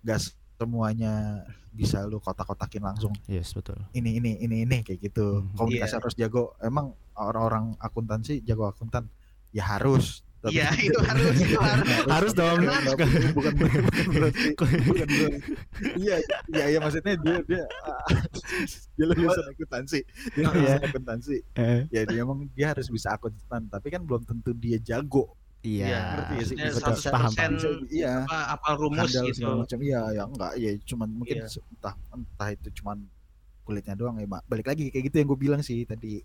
gak 0.00 0.20
semuanya 0.62 1.42
bisa 1.72 2.04
lu 2.04 2.20
kotak-kotakin 2.20 2.84
langsung. 2.84 3.10
Yes, 3.26 3.50
betul. 3.50 3.80
ini 3.90 4.20
ini 4.20 4.38
ini 4.38 4.62
ini 4.62 4.76
kayak 4.80 5.00
gitu. 5.02 5.42
Hmm. 5.42 5.56
komunikasi 5.58 5.92
Iya. 5.92 5.98
harus 5.98 6.14
jago. 6.14 6.44
Emang 6.60 6.92
orang-orang 7.12 7.74
akuntansi 7.76 8.44
jago 8.44 8.68
akuntan. 8.68 9.08
Ya 9.50 9.66
harus. 9.66 10.22
Iya, 10.42 10.74
itu 10.90 10.98
harus, 11.00 11.38
itu 11.38 11.54
harus. 11.54 11.86
Harus. 12.04 12.32
Dong. 12.34 12.60
Bukan 12.66 13.08
bukan 13.32 13.52
bukan 13.88 14.04
berarti. 14.10 14.48
Bukan 14.52 14.68
berarti. 14.90 15.22
Iya 15.96 16.16
iya 16.50 16.64
iya 16.72 16.78
maksudnya 16.78 17.14
dia 17.16 17.36
dia 17.46 17.64
dia 18.98 19.04
lulusan 19.06 19.44
akuntansi 19.48 20.00
dia 20.34 20.42
Iya. 20.42 20.50
lulusan 20.52 20.82
akuntansi 20.84 21.36
Eh, 21.56 21.80
ya 21.88 22.02
dia 22.04 22.20
emang 22.20 22.50
dia 22.52 22.74
harus 22.74 22.86
bisa 22.86 23.14
akuntan. 23.14 23.70
Tapi 23.70 23.86
kan 23.88 24.02
belum 24.02 24.22
tentu 24.26 24.52
dia 24.52 24.76
jago 24.76 25.34
Iya. 25.62 25.98
ngerti 26.18 26.34
ya 26.34 26.42
sih? 26.42 26.56
maksudnya 26.58 26.66
Betul. 26.74 26.94
100% 27.06 27.14
Paham, 27.14 27.30
Bisa- 27.30 27.86
iya 27.88 28.14
apa 28.26 28.38
apal 28.50 28.74
rumus 28.76 28.98
handal 29.06 29.24
gitu. 29.30 29.36
segala 29.38 29.54
macam 29.62 29.78
iya 29.78 30.00
ya 30.10 30.22
enggak 30.26 30.52
ya 30.58 30.70
cuman 30.82 31.08
mungkin 31.08 31.36
Iya. 31.38 31.46
entah 31.70 31.94
entah 32.10 32.48
itu 32.50 32.68
cuman 32.76 32.98
kulitnya 33.62 33.94
doang 33.94 34.18
ya 34.18 34.26
Mak. 34.26 34.42
balik 34.44 34.66
lagi 34.66 34.90
kayak 34.90 35.04
gitu 35.06 35.16
yang 35.16 35.28
gue 35.30 35.38
bilang 35.38 35.62
sih 35.62 35.82
tadi 35.82 36.18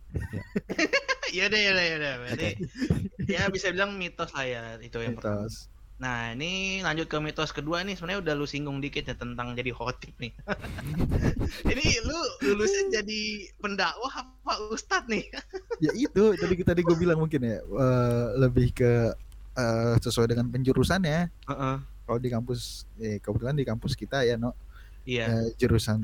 Iya 1.27 1.51
deh, 1.51 1.59
iya 1.59 1.71
deh, 1.71 1.85
iya 1.85 1.97
deh. 1.99 2.13
Berarti 2.17 2.47
Oke. 2.55 3.27
ya 3.27 3.41
bisa 3.51 3.67
bilang 3.69 3.93
mitos 3.93 4.31
lah 4.31 4.47
ya 4.47 4.61
itu 4.79 4.95
yang 4.97 5.13
pertama. 5.13 5.43
mitos 5.43 5.67
Nah, 5.97 6.29
ini 6.31 6.77
lanjut 6.85 7.09
ke 7.09 7.17
mitos 7.17 7.49
kedua 7.49 7.81
nih. 7.81 7.97
Sebenarnya 7.97 8.21
udah 8.21 8.33
lu 8.33 8.45
singgung 8.45 8.77
dikit 8.77 9.01
ya 9.03 9.17
tentang 9.17 9.57
jadi 9.57 9.73
khotib 9.73 10.13
nih. 10.21 10.29
ini 11.73 11.85
lu 12.05 12.19
lulusnya 12.45 13.01
jadi 13.01 13.21
pendakwah 13.57 14.13
apa 14.13 14.53
ustadz 14.69 15.09
nih? 15.09 15.25
ya 15.81 15.91
itu 15.91 16.37
tadi 16.37 16.53
tadi 16.61 16.81
gue 16.81 16.93
bilang 16.95 17.17
mungkin 17.17 17.41
ya 17.41 17.57
eh, 17.59 18.25
lebih 18.37 18.77
ke 18.77 19.09
eh, 19.57 19.95
sesuai 19.97 20.27
dengan 20.29 20.47
penjurusannya. 20.53 21.19
Heeh. 21.49 21.77
Kalau 22.07 22.19
di 22.21 22.29
kampus, 22.31 22.85
eh, 23.01 23.17
kebetulan 23.19 23.57
di 23.57 23.65
kampus 23.67 23.97
kita 23.97 24.23
ya, 24.23 24.37
no, 24.39 24.53
Iya. 25.03 25.25
eh, 25.27 25.47
jurusan 25.59 25.99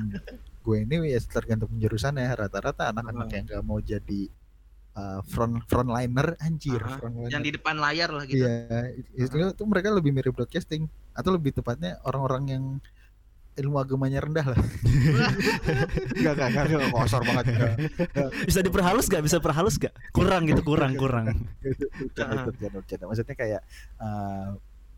gue 0.64 0.76
ini 0.80 1.12
ya 1.14 1.20
tergantung 1.22 1.70
penjurusannya. 1.72 2.28
Rata-rata 2.34 2.90
anak-anak 2.92 3.28
Heeh. 3.30 3.36
yang 3.40 3.44
gak 3.48 3.64
mau 3.64 3.78
jadi 3.80 4.22
eh, 4.94 5.20
front 5.26 5.58
frontliner, 5.66 6.38
anjir, 6.38 6.78
Aha. 6.78 6.98
frontliner. 7.02 7.30
Yang 7.32 7.42
di 7.46 7.52
depan 7.58 7.74
layar 7.82 8.10
lah 8.14 8.24
gitu. 8.30 8.46
Iya, 8.46 8.94
itu 9.18 9.36
tuh 9.58 9.66
mereka 9.66 9.90
lebih 9.90 10.14
mirip 10.14 10.34
broadcasting 10.34 10.86
atau 11.14 11.34
lebih 11.34 11.50
tepatnya 11.50 11.98
orang-orang 12.06 12.44
yang 12.46 12.64
ilmu 13.54 13.76
agamanya 13.78 14.18
rendah 14.18 14.46
lah. 14.50 14.58
Enggak, 16.18 16.34
enggak, 16.34 16.48
enggak, 16.50 16.64
enggak, 16.66 16.90
kosor 16.90 17.22
banget. 17.22 17.44
Enggak. 17.50 17.74
Bisa 18.44 18.60
diperhalus 18.60 19.06
gak? 19.06 19.22
Bisa 19.22 19.38
perhalus 19.38 19.74
gak? 19.78 19.94
Kurang 20.10 20.46
gitu, 20.46 20.62
kurang, 20.62 20.94
kurang. 20.94 21.30
Bercanda. 22.12 23.04
Maksudnya 23.06 23.36
kayak 23.36 23.60
eh, 24.00 24.48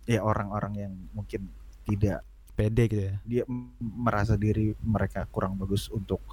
ya 0.07 0.21
orang-orang 0.23 0.73
yang 0.79 0.93
mungkin 1.13 1.51
tidak 1.85 2.25
Pede 2.57 2.89
gitu 2.89 3.05
ya. 3.05 3.15
dia 3.21 3.45
merasa 3.79 4.33
diri 4.33 4.73
mereka 4.81 5.29
kurang 5.29 5.61
bagus 5.61 5.93
untuk 5.93 6.25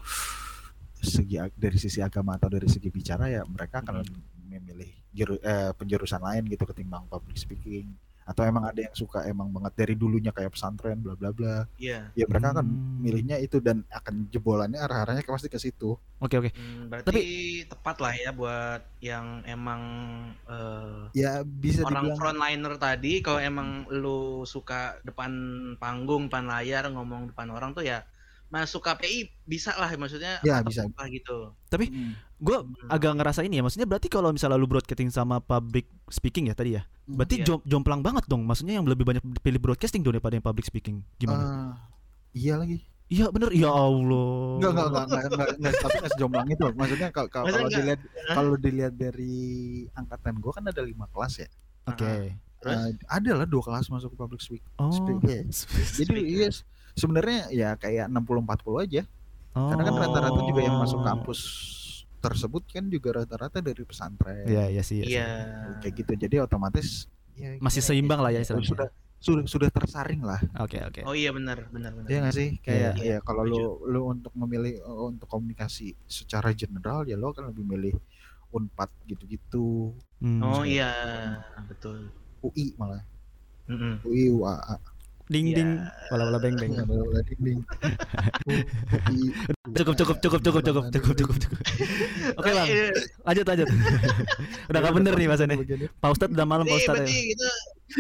segi 0.96 1.36
dari 1.52 1.76
sisi 1.76 2.00
agama 2.00 2.40
atau 2.40 2.48
dari 2.48 2.72
segi 2.72 2.88
bicara 2.88 3.28
ya 3.28 3.44
mereka 3.44 3.84
akan 3.84 4.08
Hmm. 4.08 4.24
memilih 4.48 4.88
juru, 5.12 5.36
eh, 5.42 5.76
penjurusan 5.76 6.24
lain 6.24 6.48
gitu 6.48 6.64
ketimbang 6.64 7.04
public 7.12 7.36
speaking 7.36 7.92
atau 8.24 8.42
emang 8.48 8.64
ada 8.64 8.80
yang 8.80 8.96
suka 8.96 9.28
emang 9.28 9.52
banget 9.52 9.74
dari 9.76 9.94
dulunya 10.00 10.32
kayak 10.32 10.56
pesantren 10.56 11.00
bla 11.04 11.14
bla 11.14 11.36
bla 11.36 11.68
Iya. 11.76 12.12
ya 12.16 12.26
mereka 12.28 12.56
akan 12.56 12.66
Hmm. 12.66 13.00
milihnya 13.04 13.38
itu 13.38 13.60
dan 13.60 13.84
akan 13.92 14.32
jebolannya 14.32 14.80
arah-arahnya 14.80 15.28
pasti 15.28 15.52
ke 15.52 15.60
situ 15.60 16.00
Oke, 16.24 16.40
oke. 16.40 16.50
Hmm, 16.56 16.88
berarti 16.88 17.20
tepat 17.68 18.00
lah 18.00 18.16
ya 18.16 18.32
buat 18.32 18.80
yang 19.04 19.44
emang 19.44 19.82
eh, 20.48 21.12
ya 21.12 21.44
bisa 21.44 21.84
orang 21.84 22.08
dibilang 22.08 22.16
frontliner 22.16 22.74
tadi 22.80 23.20
kalau 23.20 23.44
emang 23.44 23.84
lu 23.92 24.48
suka 24.48 25.04
depan 25.04 25.32
panggung, 25.76 26.32
depan 26.32 26.48
layar, 26.48 26.88
ngomong 26.88 27.36
depan 27.36 27.52
orang 27.52 27.76
tuh 27.76 27.84
ya 27.84 28.08
masuk 28.54 28.80
KPI 28.80 29.34
bisa 29.44 29.74
lah 29.74 29.90
maksudnya 29.92 30.38
Ya, 30.40 30.62
bisa. 30.62 30.86
apa 30.86 31.10
gitu. 31.10 31.58
Hmm. 31.68 32.14
Gue 32.38 32.58
Hmm. 32.60 32.70
agak 32.88 33.18
ngerasa 33.18 33.42
ini 33.42 33.58
ya, 33.58 33.64
maksudnya 33.64 33.90
berarti 33.90 34.06
kalau 34.06 34.30
misalnya 34.30 34.56
lu 34.56 34.70
broadcasting 34.70 35.10
sama 35.10 35.42
public 35.42 35.90
speaking 36.08 36.48
ya 36.48 36.56
tadi 36.56 36.78
ya, 36.78 36.86
berarti 37.04 37.42
Iya. 37.42 37.46
jom- 37.50 37.66
jomplang 37.66 38.00
banget 38.00 38.28
dong. 38.28 38.46
Maksudnya 38.46 38.78
yang 38.78 38.86
lebih 38.86 39.04
banyak 39.04 39.24
pilih 39.40 39.58
broadcasting 39.58 40.00
dong 40.00 40.14
daripada 40.14 40.38
yang 40.38 40.46
public 40.46 40.64
speaking. 40.64 41.02
Gimana? 41.18 41.42
Ah, 41.42 41.74
iya 42.32 42.56
lagi 42.56 42.86
Iya 43.06 43.30
bener, 43.30 43.52
ya 43.52 43.70
Allah. 43.70 44.58
Enggak, 44.58 44.72
enggak, 44.72 44.88
enggak, 44.88 45.04
enggak, 45.06 45.24
enggak, 45.28 45.50
enggak, 45.54 45.74
tapi 45.76 45.96
enggak 45.96 46.12
sejomblang 46.14 46.48
itu. 46.48 46.66
Maksudnya 46.72 47.08
kalau 47.10 47.30
kalau 47.30 47.46
dilihat 47.68 48.00
kalau 48.28 48.54
dilihat 48.56 48.94
dari 48.96 49.36
angkatan 49.94 50.34
gua 50.38 50.52
kan 50.52 50.66
ada 50.66 50.82
lima 50.82 51.06
kelas 51.10 51.34
ya. 51.38 51.50
Oke. 51.86 52.34
Terus? 52.58 52.74
Eh, 52.80 52.92
ada 53.06 53.32
lah 53.36 53.46
dua 53.46 53.62
kelas 53.62 53.86
masuk 53.88 54.10
ke 54.10 54.18
public 54.18 54.42
speak. 54.42 54.64
Oh. 54.78 54.90
speak, 54.90 55.20
ya. 55.22 55.42
Jadi 56.00 56.16
iya 56.24 56.50
sebenarnya 56.94 57.50
ya 57.50 57.70
kayak 57.76 58.10
60 58.10 58.44
40 58.44 58.84
aja. 58.86 59.02
Karena 59.54 59.84
kan 59.86 59.94
Oh. 59.94 60.02
rata-rata 60.02 60.42
juga 60.44 60.62
yang 60.62 60.82
masuk 60.82 61.06
kampus 61.06 61.40
tersebut 62.18 62.64
kan 62.66 62.88
juga 62.88 63.22
rata-rata 63.22 63.60
dari 63.60 63.84
pesantren. 63.84 64.48
Iya, 64.50 64.72
iya 64.72 64.82
sih. 64.82 65.04
Iya. 65.04 65.06
Iya. 65.06 65.28
Kayak 65.84 65.94
gitu. 66.00 66.12
Jadi 66.18 66.36
otomatis 66.42 67.06
ya, 67.36 67.54
Masih 67.62 67.82
gimana 67.82 67.90
seimbang 67.94 68.20
lah 68.24 68.32
ya 68.34 68.42
Sudah 68.42 68.62
istilahnya. 68.64 68.90
sudah 69.20 69.44
sudah 69.48 69.70
tersaring 69.70 70.20
lah. 70.20 70.42
Oke, 70.60 70.82
oke. 70.82 71.02
Oh 71.06 71.14
iya 71.14 71.30
benar, 71.30 71.70
benar 71.70 71.94
benar. 71.94 72.10
Iya 72.10 72.18
nggak 72.24 72.36
sih? 72.36 72.50
Kayak 72.60 72.92
Iya, 72.98 73.14
ya 73.14 73.18
kalau 73.22 73.44
lu 73.46 73.62
lu 73.88 74.02
untuk 74.10 74.34
memilih 74.34 74.82
uh, 74.84 75.08
untuk 75.08 75.30
komunikasi 75.30 75.96
secara 76.04 76.52
general 76.52 77.06
ya 77.06 77.16
lo 77.16 77.32
akan 77.32 77.54
lebih 77.54 77.64
milih 77.64 77.96
Unpad 78.54 78.90
gitu-gitu, 79.10 79.98
Hmm. 80.22 80.40
Oh 80.40 80.62
iya, 80.64 80.88
betul. 81.68 82.08
UI 82.40 82.78
malah. 82.78 83.02
Mm-mm. 83.68 84.00
UI 84.06 84.30
UAA. 84.30 84.76
Ding 85.26 85.48
Iya. 85.48 85.56
ding, 85.56 85.72
wala 86.10 86.24
wala 86.28 86.38
beng 86.38 86.56
beng. 86.56 86.74
Cukup 89.74 89.96
cukup 89.96 90.18
cukup 90.20 90.40
cukup 90.42 90.62
cukup 90.62 90.84
cukup 90.92 91.14
cukup 91.16 91.36
cukup. 91.40 91.60
Oke 92.40 92.50
bang, 92.52 92.68
Eh, 92.68 92.92
lanjut 93.24 93.46
lanjut. 93.46 93.68
Udah 94.70 94.80
gak 94.80 94.94
bener 94.94 95.14
nih 95.16 95.28
bahasannya. 95.28 95.58
Pak 95.96 96.10
Ustadz 96.12 96.34
udah 96.34 96.46
malam 96.46 96.64
Pak 96.64 96.70
Nih, 96.70 96.82
Ustadz 96.82 97.00
berarti 97.00 97.16
ya. 97.16 97.26
kita 97.32 97.50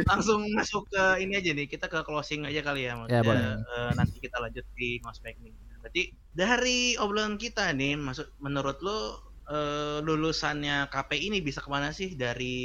langsung 0.05 0.39
masuk 0.51 0.83
ke 0.87 1.03
ini 1.19 1.33
aja 1.33 1.51
nih. 1.51 1.65
Kita 1.65 1.85
ke 1.87 1.99
closing 2.03 2.43
aja 2.43 2.61
kali 2.61 2.81
ya. 2.83 2.93
Ya, 3.07 3.21
boleh. 3.21 3.57
eh, 3.57 3.91
nanti 3.93 4.19
kita 4.19 4.37
lanjut 4.37 4.65
di 4.73 4.99
ngospek 4.99 5.39
nih. 5.39 5.51
Berarti 5.79 6.03
dari 6.29 6.79
obrolan 6.95 7.35
kita 7.35 7.71
nih, 7.71 7.95
maksud 7.95 8.35
menurut 8.37 8.77
lo 8.79 8.99
eh, 9.43 9.99
lulusannya 9.99 10.87
KPI 10.87 11.27
ini 11.27 11.39
bisa 11.39 11.59
ke 11.59 11.67
mana 11.67 11.89
sih 11.89 12.13
dari 12.13 12.55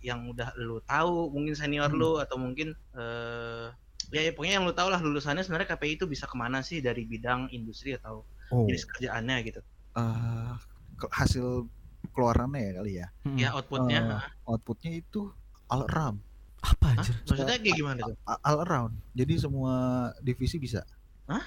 yang 0.00 0.26
udah 0.26 0.52
lu 0.58 0.80
tahu, 0.82 1.28
mungkin 1.30 1.52
senior 1.52 1.88
Hmm. 1.88 1.96
lu 1.96 2.10
atau 2.16 2.36
mungkin 2.36 2.72
eh 2.92 3.68
ya, 4.08 4.20
ya 4.20 4.30
pokoknya 4.30 4.54
yang 4.56 4.64
lu 4.64 4.72
tahu 4.72 4.88
lah 4.88 4.98
lulusannya 4.98 5.42
sebenarnya 5.42 5.74
KPI 5.74 5.92
itu 5.94 6.06
bisa 6.06 6.24
ke 6.24 6.34
mana 6.34 6.60
sih 6.60 6.78
dari 6.78 7.02
bidang 7.02 7.50
industri 7.50 7.92
atau 7.92 8.22
Oh, 8.46 8.62
jenis 8.64 8.86
kerjaannya 8.86 9.36
gitu. 9.42 9.60
eh, 9.96 10.52
ke- 10.94 11.10
hasil 11.10 11.66
keluarannya 12.14 12.60
ya 12.60 12.72
kali 12.72 12.92
ya. 12.94 13.06
Hmm. 13.24 13.36
Ya 13.36 13.48
outputnya. 13.52 14.00
Eh, 14.22 14.22
outputnya 14.46 14.90
itu 14.94 15.34
all 15.66 15.82
around. 15.84 16.22
Apa 16.62 16.94
Hah? 16.94 17.04
Maksudnya 17.26 17.58
kayak 17.58 17.74
gimana 17.74 18.00
tuh? 18.02 18.16
All 18.24 18.62
around. 18.62 18.94
Jadi 19.12 19.34
semua 19.36 19.74
divisi 20.20 20.56
bisa. 20.56 20.86
Hah? 21.26 21.42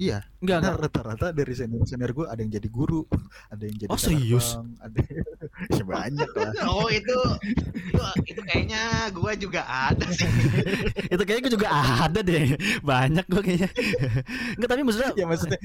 Iya, 0.00 0.24
Enggak 0.40 0.56
enggak. 0.64 0.74
rata-rata 0.80 1.26
dari 1.28 1.52
senior 1.52 1.84
senior 1.84 2.16
gue 2.16 2.24
ada 2.24 2.40
yang 2.40 2.48
jadi 2.48 2.68
guru, 2.72 3.04
ada 3.52 3.60
yang 3.68 3.76
jadi 3.76 3.90
Oh, 3.92 4.00
serius? 4.00 4.56
ada 4.80 4.96
ya 5.76 5.84
banyak 5.84 6.30
lah. 6.32 6.52
Oh 6.72 6.88
itu 6.88 7.12
itu, 7.84 8.00
itu 8.24 8.40
kayaknya 8.48 9.12
gua 9.12 9.36
juga 9.36 9.60
ada 9.68 10.08
sih. 10.08 10.24
Itu 11.12 11.20
kayaknya 11.20 11.42
gue 11.44 11.54
juga 11.60 11.68
ada 11.68 12.20
deh. 12.24 12.56
Banyak 12.80 13.28
gue 13.28 13.42
kayaknya. 13.44 13.68
Enggak 14.56 14.68
tapi 14.72 14.80
maksudnya 14.88 15.12
ya 15.12 15.26
maksudnya 15.28 15.60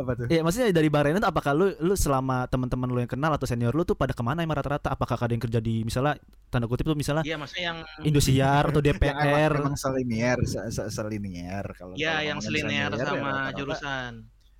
apa 0.00 0.12
tuh? 0.16 0.26
Ya 0.26 0.40
maksudnya 0.40 0.72
dari 0.72 0.88
Bang 0.88 1.04
Renan 1.04 1.20
tuh 1.20 1.28
apakah 1.28 1.52
lu 1.52 1.70
lu 1.78 1.94
selama 1.94 2.48
teman-teman 2.48 2.88
lu 2.88 2.98
yang 2.98 3.08
kenal 3.08 3.30
atau 3.30 3.44
senior 3.44 3.70
lu 3.70 3.84
tuh 3.84 3.92
pada 3.92 4.10
ke 4.10 4.20
mana 4.20 4.40
emang 4.40 4.56
rata-rata? 4.56 4.88
Apakah 4.88 5.20
ada 5.20 5.30
yang 5.30 5.40
kerja 5.40 5.60
di 5.60 5.82
misalnya 5.82 6.16
tanda 6.48 6.64
kutip 6.64 6.82
tuh 6.82 6.96
misalnya 6.96 7.22
Iya 7.22 7.36
maksudnya 7.36 7.64
yang 7.66 7.78
Indosiar 8.02 8.64
atau 8.66 8.80
Yang 8.82 8.98
emang, 8.98 9.22
DPR? 9.22 9.52
emang 9.60 9.76
selinier, 9.76 10.38
se- 10.42 10.70
se- 10.70 10.90
selinier 10.90 11.64
kalau 11.76 11.94
ya 11.94 12.16
kalau 12.16 12.26
yang 12.26 12.38
selinier, 12.40 12.90
ya 12.90 13.04
sama 13.04 13.20
rata-rata- 13.20 13.52
jurusan. 13.54 14.12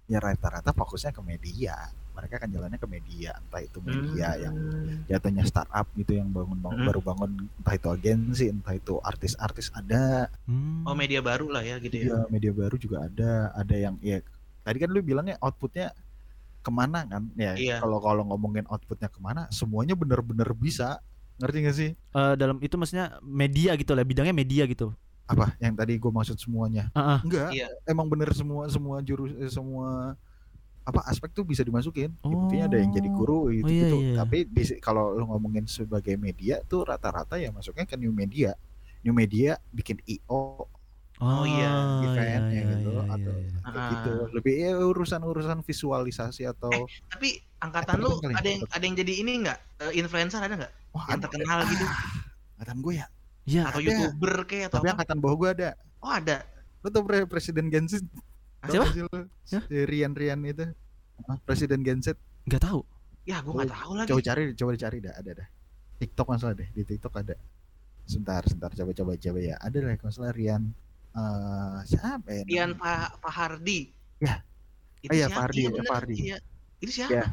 Ya 0.06 0.18
rata-rata 0.18 0.70
fokusnya 0.70 1.10
ke 1.10 1.22
media. 1.22 1.76
Mereka 2.10 2.36
akan 2.36 2.50
jalannya 2.50 2.76
ke 2.76 2.84
media, 2.84 3.32
entah 3.32 3.62
itu 3.62 3.78
media 3.80 4.28
Hmm. 4.28 4.42
yang 4.42 4.54
jatuhnya 5.08 5.40
startup 5.42 5.86
gitu 5.94 6.12
yang 6.12 6.28
bangun, 6.28 6.58
bangun 6.58 6.78
Hmm. 6.78 6.88
baru 6.90 7.00
bangun 7.00 7.30
entah 7.54 7.74
itu 7.74 7.88
agensi, 7.88 8.44
entah 8.46 8.74
itu 8.74 8.98
artis-artis 9.00 9.70
ada, 9.72 10.26
Hmm. 10.44 10.82
Oh 10.82 10.92
media 10.92 11.22
baru 11.22 11.48
lah 11.48 11.62
ya 11.62 11.78
gitu 11.78 11.96
ya. 11.96 12.04
Iya, 12.04 12.18
media 12.28 12.52
baru 12.52 12.76
juga 12.76 13.02
ada. 13.02 13.54
Ada 13.54 13.74
yang 13.78 13.94
ya 14.00 14.18
tadi 14.60 14.76
kan 14.78 14.88
lu 14.88 15.00
bilangnya 15.00 15.36
outputnya 15.38 15.92
ke 16.60 16.70
mana 16.70 17.04
kan? 17.04 17.28
Ya 17.34 17.56
Iya. 17.56 17.76
kalau 17.80 17.98
kalau 17.98 18.22
ngomongin 18.26 18.68
outputnya 18.68 19.08
ke 19.08 19.18
mana, 19.18 19.48
semuanya 19.48 19.96
bener-bener 19.96 20.52
bisa. 20.52 21.00
Ngerti 21.40 21.56
gak 21.64 21.76
sih? 21.76 21.90
Eh, 21.96 22.34
dalam 22.36 22.60
itu 22.60 22.76
maksudnya 22.76 23.16
media 23.24 23.72
gitu 23.74 23.96
lah, 23.96 24.04
bidangnya 24.04 24.36
media 24.36 24.68
gitu. 24.68 24.92
Apa 25.24 25.56
yang 25.56 25.72
tadi 25.72 25.96
gue 25.96 26.10
maksud 26.10 26.36
semuanya? 26.36 26.92
Ah, 26.92 27.16
ah. 27.16 27.20
Enggak. 27.24 27.54
Iya. 27.54 27.70
Emang 27.86 28.10
bener 28.10 28.28
semua 28.34 28.68
semua 28.68 29.00
jurus 29.00 29.32
eh, 29.38 29.48
semua 29.48 30.18
apa 30.80 31.00
aspek 31.06 31.30
tuh 31.30 31.46
bisa 31.46 31.62
dimasukin. 31.62 32.12
Oh. 32.20 32.28
Buktinya 32.34 32.66
ada 32.66 32.76
yang 32.76 32.90
jadi 32.90 33.08
guru 33.08 33.48
gitu, 33.54 33.64
Oh, 33.64 33.70
iya, 33.70 33.84
gitu. 33.86 33.96
iya. 34.02 34.14
Tapi 34.20 34.38
di- 34.44 34.80
kalau 34.82 35.14
lu 35.14 35.24
ngomongin 35.30 35.64
sebagai 35.64 36.18
media 36.18 36.60
tuh 36.66 36.82
rata-rata 36.84 37.38
ya 37.38 37.48
masuknya 37.48 37.86
ke 37.86 37.94
new 37.96 38.10
media. 38.10 38.52
New 39.00 39.14
media 39.14 39.56
bikin 39.70 39.96
IO 40.04 40.66
Oh, 41.20 41.44
iya, 41.44 41.72
eventnya 42.00 42.62
gitu, 42.64 42.90
atau- 42.96 43.36
iya. 43.36 43.58
kayak 43.60 43.76
Ah. 43.76 43.90
gitu. 43.92 44.12
Lebih 44.32 44.54
ya 44.56 44.72
urusan-urusan 44.80 45.58
visualisasi 45.60 46.42
atau 46.44 46.72
Tapi 47.06 47.28
angkatan 47.58 47.94
Eh, 47.94 48.00
lu 48.00 48.08
kali, 48.18 48.34
ada 48.34 48.48
yang 48.48 48.62
ada 48.66 48.80
yang 48.82 48.96
jadi 48.96 49.12
ini 49.20 49.32
enggak? 49.44 49.58
influencer 49.92 50.40
ada 50.40 50.54
nggak? 50.56 50.72
Wah, 50.90 51.04
Yang 51.06 51.12
ada- 51.12 51.24
terkenal 51.28 51.58
gitu 51.66 51.84
Ah, 51.84 51.98
angkatan 52.56 52.76
gue 52.80 52.94
ya. 52.96 53.06
Iya. 53.44 53.62
atau 53.66 53.78
ada. 53.78 53.86
youtuber 53.86 54.34
kayak 54.44 54.64
atau 54.68 54.76
Tapi 54.80 54.86
apa? 54.86 54.94
angkatan 54.96 55.18
bawah 55.20 55.36
gue 55.36 55.50
ada. 55.54 55.68
Oh 56.00 56.08
ada. 56.10 56.36
Lo 56.80 56.88
tau 56.88 57.04
pre- 57.04 57.28
presiden 57.28 57.68
Genset? 57.68 58.04
Ah, 58.60 58.68
siapa? 58.68 58.88
Si 59.44 59.56
Rian 59.84 60.12
Rian 60.12 60.40
itu. 60.42 60.64
Ah, 61.22 61.36
Presiden 61.38 61.80
Genset. 61.80 62.16
Nggak 62.44 62.64
tahu. 62.64 62.80
Ya 63.28 63.44
gua 63.44 63.60
nggak 63.60 63.70
tahu 63.70 63.92
lagi. 63.94 64.08
Coba 64.08 64.20
cari, 64.24 64.42
coba 64.56 64.70
dicari 64.72 64.98
dah, 64.98 65.12
ada 65.14 65.30
dah. 65.36 65.48
TikTok 66.00 66.26
masalah 66.26 66.56
deh, 66.56 66.68
di 66.70 66.82
TikTok 66.82 67.12
ada. 67.14 67.36
Sebentar, 68.04 68.40
sebentar, 68.42 68.72
coba 68.72 68.90
coba 68.90 69.12
coba 69.14 69.38
ya. 69.38 69.56
Ada 69.60 69.76
lah 69.78 70.00
masalah 70.00 70.32
Rian 70.32 70.72
eh 71.10 71.78
siapa 71.84 72.28
ya? 72.30 72.42
Namanya? 72.44 72.76
Pak 72.76 73.08
Pak 73.20 73.32
Hardi. 73.32 73.80
Ya. 74.18 74.34
Itu 75.00 75.10
Oh, 75.10 75.16
iya, 75.16 75.26
siapa? 75.26 75.34
Pak 75.34 75.42
Hardi, 75.42 75.58
Iya, 75.58 75.68
ya. 75.70 75.82
Pak 75.82 75.96
Hardi. 75.96 76.14
Iya. 76.16 76.36
Itu 76.78 76.90
siapa? 76.92 77.12
Ya. 77.12 77.24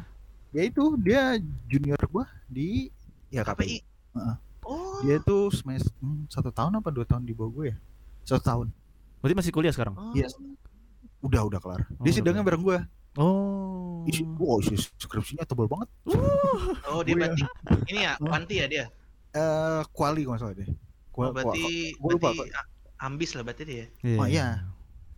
Ya 0.48 0.62
itu 0.64 0.82
dia 0.96 1.22
junior 1.68 2.00
gua 2.08 2.24
di 2.48 2.88
ya 3.28 3.44
KPI. 3.44 3.52
KPI. 3.52 3.78
Heeh. 4.16 4.36
Oh 4.64 5.00
Dia 5.00 5.16
tuh 5.20 5.48
semester 5.48 5.92
hmm, 5.98 6.26
satu 6.26 6.48
tahun 6.48 6.80
apa 6.80 6.88
dua 6.88 7.04
tahun 7.04 7.22
di 7.22 7.32
bawah 7.32 7.52
gue 7.54 7.64
ya? 7.72 7.76
Satu 8.24 8.42
tahun. 8.42 8.66
Berarti 9.20 9.34
masih 9.36 9.52
kuliah 9.52 9.72
sekarang? 9.72 9.94
Oh. 9.96 10.12
Iya. 10.12 10.28
Udah 11.20 11.44
udah 11.44 11.60
kelar. 11.60 11.82
Oh, 11.96 12.04
Dia 12.04 12.12
sidangnya 12.12 12.42
bareng 12.42 12.60
gue. 12.60 12.78
Oh. 13.16 14.04
Isi, 14.04 14.22
wow, 14.24 14.60
isi 14.60 14.76
skripsinya 14.96 15.44
tebal 15.44 15.66
banget. 15.66 15.88
Oh, 16.88 17.04
dia 17.04 17.12
Gue 17.12 17.20
berarti 17.20 17.42
ini 17.88 18.00
ya, 18.00 18.12
panti 18.16 18.54
ya 18.60 18.66
dia. 18.66 18.84
Eh, 19.36 19.82
kuali 19.92 20.24
kalau 20.24 20.40
salah 20.40 20.56
deh. 20.56 20.68
Gua, 21.12 21.28
Oh, 21.28 21.32
berarti 21.36 21.92
gua 22.00 22.10
lupa, 22.16 22.28
berarti 22.32 22.48
a- 22.56 22.68
ambis 22.98 23.32
lah 23.32 23.42
berarti 23.42 23.64
dia. 23.64 23.84
Oh 24.14 24.24
iya. 24.24 24.66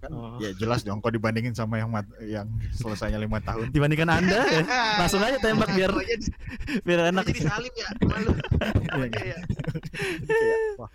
kan 0.00 0.08
Oh. 0.08 0.40
ya 0.40 0.48
jelas 0.56 0.80
dong 0.80 0.96
kalau 0.98 1.12
dibandingin 1.12 1.52
sama 1.52 1.76
yang 1.76 1.92
mat- 1.92 2.08
yang 2.22 2.48
selesainya 2.72 3.16
lima 3.16 3.36
tahun. 3.38 3.68
Dibandingkan 3.68 4.08
Anda 4.10 4.40
ya. 4.48 4.64
Langsung 4.96 5.20
aja 5.20 5.36
tembak 5.36 5.68
biar 5.70 5.92
aja, 5.92 6.16
biar 6.80 6.98
gua 6.98 7.10
enak. 7.10 7.24
jadi 7.26 7.40
salib 7.44 7.74
ya. 7.74 7.88
Malu. 8.02 8.32
Iya, 8.90 9.04
Iya, 9.12 9.36
iya. 10.24 10.56
Wah, 10.76 10.88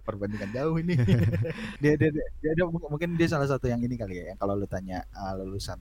perbandingan 0.00 0.50
jauh 0.50 0.74
ini. 0.76 0.98
dia, 1.78 1.94
dia, 2.00 2.10
dia, 2.10 2.26
dia, 2.36 2.52
dia- 2.52 2.66
mungkin 2.66 3.14
dia 3.14 3.30
salah 3.30 3.46
satu 3.46 3.66
yang 3.66 3.78
ini 3.78 3.94
kali 3.94 4.18
ya. 4.18 4.34
Yang 4.34 4.38
kalau 4.38 4.54
lu 4.54 4.66
tanya 4.66 5.06
ah, 5.12 5.38
lulusan 5.38 5.78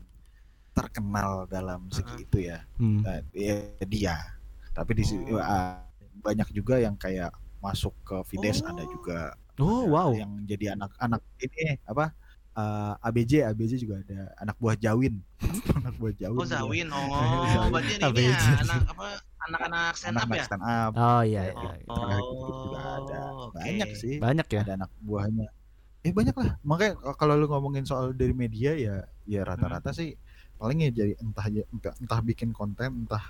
terkenal 0.71 1.47
dalam 1.47 1.89
segi 1.89 2.21
itu 2.21 2.45
ya, 2.45 2.61
Hmm. 2.77 3.01
eh, 3.03 3.21
dia, 3.33 3.53
dia. 3.83 4.15
Tapi 4.71 4.93
di 4.93 5.03
Oh. 5.27 5.41
ah, 5.41 5.81
banyak 6.19 6.53
juga 6.53 6.77
yang 6.77 6.93
kayak 6.93 7.33
masuk 7.57 7.97
ke 8.03 8.21
Fides 8.23 8.61
Oh. 8.61 8.69
ada 8.69 8.85
juga 8.85 9.33
Oh, 9.57 9.83
wow. 9.89 10.11
yang 10.13 10.31
jadi 10.45 10.77
anak-anak 10.77 11.21
ini 11.41 11.81
apa 11.83 12.13
eh, 12.53 12.93
ABJ 13.01 13.33
ABJ 13.45 13.71
juga 13.81 14.01
ada 14.05 14.19
anak 14.37 14.55
buah 14.57 14.77
Jawin 14.77 15.17
anak 15.79 15.93
buah 15.97 16.13
Jawin 16.13 16.37
Oh, 16.37 16.45
juga. 16.45 16.53
Zawin. 16.53 16.87
Oh, 16.93 17.05
Zawin. 17.53 17.69
berarti 17.73 17.93
ini 17.97 18.21
ya 18.29 18.37
anak 18.61 18.81
apa? 18.91 19.05
Anak-anak 19.47 19.93
stand 19.95 20.17
up 20.17 20.27
anak-anak 20.27 20.37
ya? 20.37 20.45
stand 20.45 20.63
up 20.65 20.91
Oh 20.93 21.21
iya 21.23 21.41
Oh, 21.55 21.61
iya. 21.63 21.71
Oh, 21.87 22.31
gitu 22.47 22.61
juga 22.67 22.79
ada 22.99 23.19
oke. 23.47 23.57
banyak 23.57 23.89
sih 23.95 24.15
Banyak 24.19 24.47
ya. 24.51 24.61
ada 24.65 24.73
anak 24.83 24.91
buahnya 25.01 25.47
eh 26.05 26.13
banyak 26.15 26.35
lah 26.39 26.55
makanya 26.63 26.93
kalau 27.19 27.33
lu 27.35 27.49
ngomongin 27.51 27.83
soal 27.83 28.13
dari 28.15 28.31
media 28.31 28.71
ya 28.77 28.95
ya 29.27 29.41
rata-rata 29.43 29.91
Hmm. 29.91 29.97
sih 29.97 30.09
paling 30.55 30.79
ya 30.87 30.89
jadi 30.93 31.13
entah, 31.19 31.45
entah 31.99 32.19
bikin 32.23 32.49
konten 32.55 33.03
entah 33.05 33.21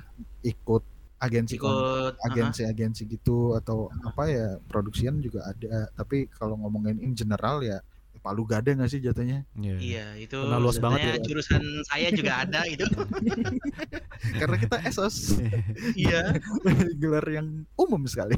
ikut 0.43 0.83
agensi 1.17 1.57
kon- 1.57 1.73
Ikut 1.73 2.13
agensi-agensi 2.23 3.09
gitu 3.09 3.53
atau 3.53 3.89
apa 4.01 4.23
ya 4.25 4.47
produksian 4.65 5.17
juga 5.17 5.45
ada 5.45 5.89
tapi 5.91 6.29
kalau 6.29 6.55
ngomongin 6.57 6.97
in 6.99 7.11
general 7.11 7.59
ya 7.59 7.81
palu 8.17 8.43
gada 8.43 8.67
nggak 8.67 8.87
sih 8.87 8.99
jatuhnya 8.99 9.45
Iya. 9.55 9.77
Iya, 9.79 10.05
itu 10.19 10.35
Karena 10.35 10.59
luas 10.59 10.77
banget 10.77 10.99
ya. 10.99 11.13
jurusan 11.21 11.63
saya 11.87 12.09
juga 12.11 12.43
ada 12.43 12.59
itu. 12.67 12.83
karena 14.41 14.55
kita 14.57 14.77
esos 14.83 15.37
Iya. 15.95 16.35
gelar 17.01 17.23
yang 17.25 17.47
umum 17.73 18.03
sekali 18.03 18.35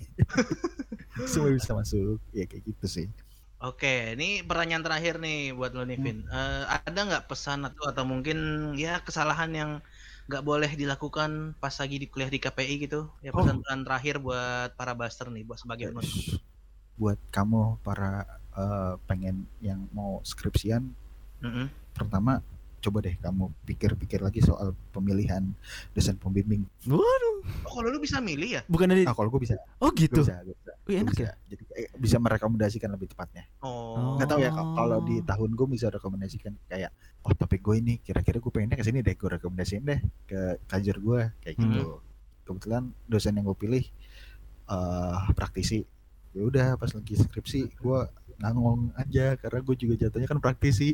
semua 1.25 1.49
bisa 1.49 1.73
masuk 1.73 2.21
ya 2.31 2.45
kayak 2.45 2.63
gitu 2.65 2.85
sih 2.87 3.07
Oke, 3.59 4.15
ini 4.15 4.39
pertanyaan 4.39 4.87
terakhir 4.87 5.19
nih 5.19 5.51
buat 5.51 5.75
lo 5.75 5.83
nih, 5.83 5.99
Vin. 5.99 6.23
Hmm. 6.23 6.31
Eh, 6.31 6.63
ada 6.79 6.95
nggak 7.03 7.27
pesan 7.27 7.67
atau 7.67 7.91
atau 7.91 8.07
mungkin 8.07 8.39
ya 8.79 9.03
kesalahan 9.03 9.51
yang 9.51 9.71
nggak 10.29 10.45
boleh 10.45 10.69
dilakukan 10.77 11.57
pas 11.57 11.73
lagi 11.73 11.97
di 11.97 12.05
kuliah 12.05 12.29
di 12.29 12.37
KPI 12.37 12.85
gitu? 12.85 13.09
Ya 13.25 13.33
Oh. 13.33 13.41
pesan-pesan 13.41 13.81
terakhir 13.81 14.15
buat 14.21 14.77
para 14.77 14.93
buster 14.93 15.27
nih, 15.33 15.41
buat 15.41 15.57
sebagai 15.57 15.89
penutup. 15.89 16.37
Buat 17.01 17.17
kamu 17.33 17.81
para 17.81 18.29
eh, 18.53 18.93
pengen 19.09 19.49
yang 19.57 19.89
mau 19.89 20.21
skripsian 20.21 20.85
Mm-mm. 21.41 21.65
pertama 21.97 22.45
coba 22.79 22.99
deh 23.01 23.15
kamu 23.15 23.51
pikir-pikir 23.63 24.19
lagi 24.19 24.39
soal 24.39 24.71
pemilihan 24.89 25.43
dosen 25.91 26.15
pembimbing 26.15 26.63
Waduh. 26.83 27.37
Oh, 27.63 27.71
kalau 27.73 27.89
lu 27.89 27.97
bisa 27.97 28.19
milih 28.19 28.49
ya? 28.49 28.61
Bukan 28.65 28.87
dari 28.87 29.01
nah 29.01 29.11
kalau 29.11 29.27
gue 29.27 29.39
bisa 29.39 29.55
Oh 29.77 29.89
gue 29.89 30.05
gitu. 30.05 30.21
bisa, 30.21 30.39
gue 30.41 30.53
bisa, 30.53 30.73
Wih, 30.85 30.97
enak 30.99 31.13
bisa. 31.13 31.23
ya. 31.23 31.33
jadi 31.47 31.63
eh, 31.73 31.89
bisa 31.93 32.17
merekomendasikan 32.17 32.89
lebih 32.89 33.07
tepatnya 33.07 33.43
Oh. 33.59 34.15
nggak 34.15 34.27
tahu 34.27 34.39
ya 34.39 34.51
kalau- 34.51 35.01
di 35.01 35.19
tahun 35.21 35.51
gue 35.53 35.67
bisa 35.69 35.87
rekomendasikan 35.87 36.51
kayak 36.65 36.91
oh 37.21 37.33
topik 37.33 37.59
gue 37.59 37.75
ini 37.77 37.93
kira-kira 37.97 38.37
gue 38.37 38.49
pengennya 38.49 38.75
ke 38.75 38.83
sini 38.83 38.99
deh 38.99 39.13
gue 39.13 39.29
rekomendasiin 39.31 39.83
deh 39.83 39.99
ke 40.25 40.39
kajer 40.65 40.97
gue 40.97 41.21
kayak 41.39 41.55
Hmm. 41.55 41.63
gitu 41.69 41.83
kebetulan 42.43 42.83
dosen 43.05 43.33
yang 43.33 43.45
gue 43.45 43.57
pilih 43.57 43.83
eh 44.65 45.25
praktisi 45.33 45.81
ya 46.29 46.41
udah 46.43 46.67
pas 46.75 46.89
lagi 46.89 47.15
skripsi 47.15 47.59
gue 47.75 47.99
ngangong 48.37 48.93
aja 48.95 49.33
karena 49.35 49.59
gue 49.59 49.75
juga 49.75 49.93
jatuhnya 49.99 50.27
kan 50.27 50.39
praktisi 50.39 50.93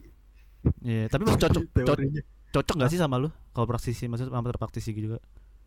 Iya, 0.81 1.03
tapi 1.07 1.23
cocok 1.31 1.49
cocok 1.51 1.63
teorinya 1.75 2.21
cocok 2.51 2.75
gak 2.77 2.91
sih 2.91 2.99
sama 2.99 3.15
lu? 3.17 3.29
Kalau 3.51 3.65
praktisi 3.65 4.05
maksudnya 4.05 4.31
sama 4.31 4.51
praktisi 4.51 4.89
gitu 4.91 5.07
juga. 5.11 5.19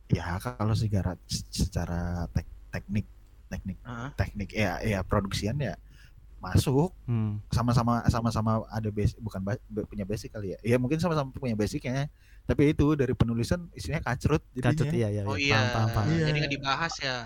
ya 0.09 0.41
kalau 0.41 0.73
secara 0.73 1.13
secara 1.29 2.25
tek- 2.33 2.49
teknik 2.73 3.05
teknik 3.47 3.77
Heeh. 3.85 4.09
teknik 4.17 4.51
ya 4.53 4.81
ya 4.81 5.05
produksian 5.05 5.61
ya 5.61 5.77
masuk 6.39 6.95
Hmm. 7.05 7.43
sama-sama 7.51 8.01
sama-sama 8.07 8.65
ada 8.71 8.89
basic 8.89 9.19
bukan 9.19 9.43
ba- 9.43 9.61
punya 9.85 10.07
basic 10.07 10.31
kali 10.31 10.55
ya 10.55 10.59
ya 10.65 10.77
mungkin 10.79 10.97
sama-sama 10.97 11.29
punya 11.29 11.53
basicnya 11.53 12.09
tapi 12.47 12.73
itu 12.73 12.95
dari 12.95 13.13
penulisan 13.13 13.69
isinya 13.75 14.01
kacrut 14.01 14.41
jadinya 14.55 14.71
Kacut 14.73 14.87
iya 14.89 15.09
iya. 15.11 15.23
Oh 15.27 15.37
iya. 15.37 15.45
iya. 15.45 15.59
Paham, 15.59 15.69
paham, 15.69 15.89
paham. 15.93 16.07
Iya. 16.09 16.25
Jadi 16.25 16.37
nggak 16.41 16.53
dibahas 16.57 16.95
ya. 16.97 17.17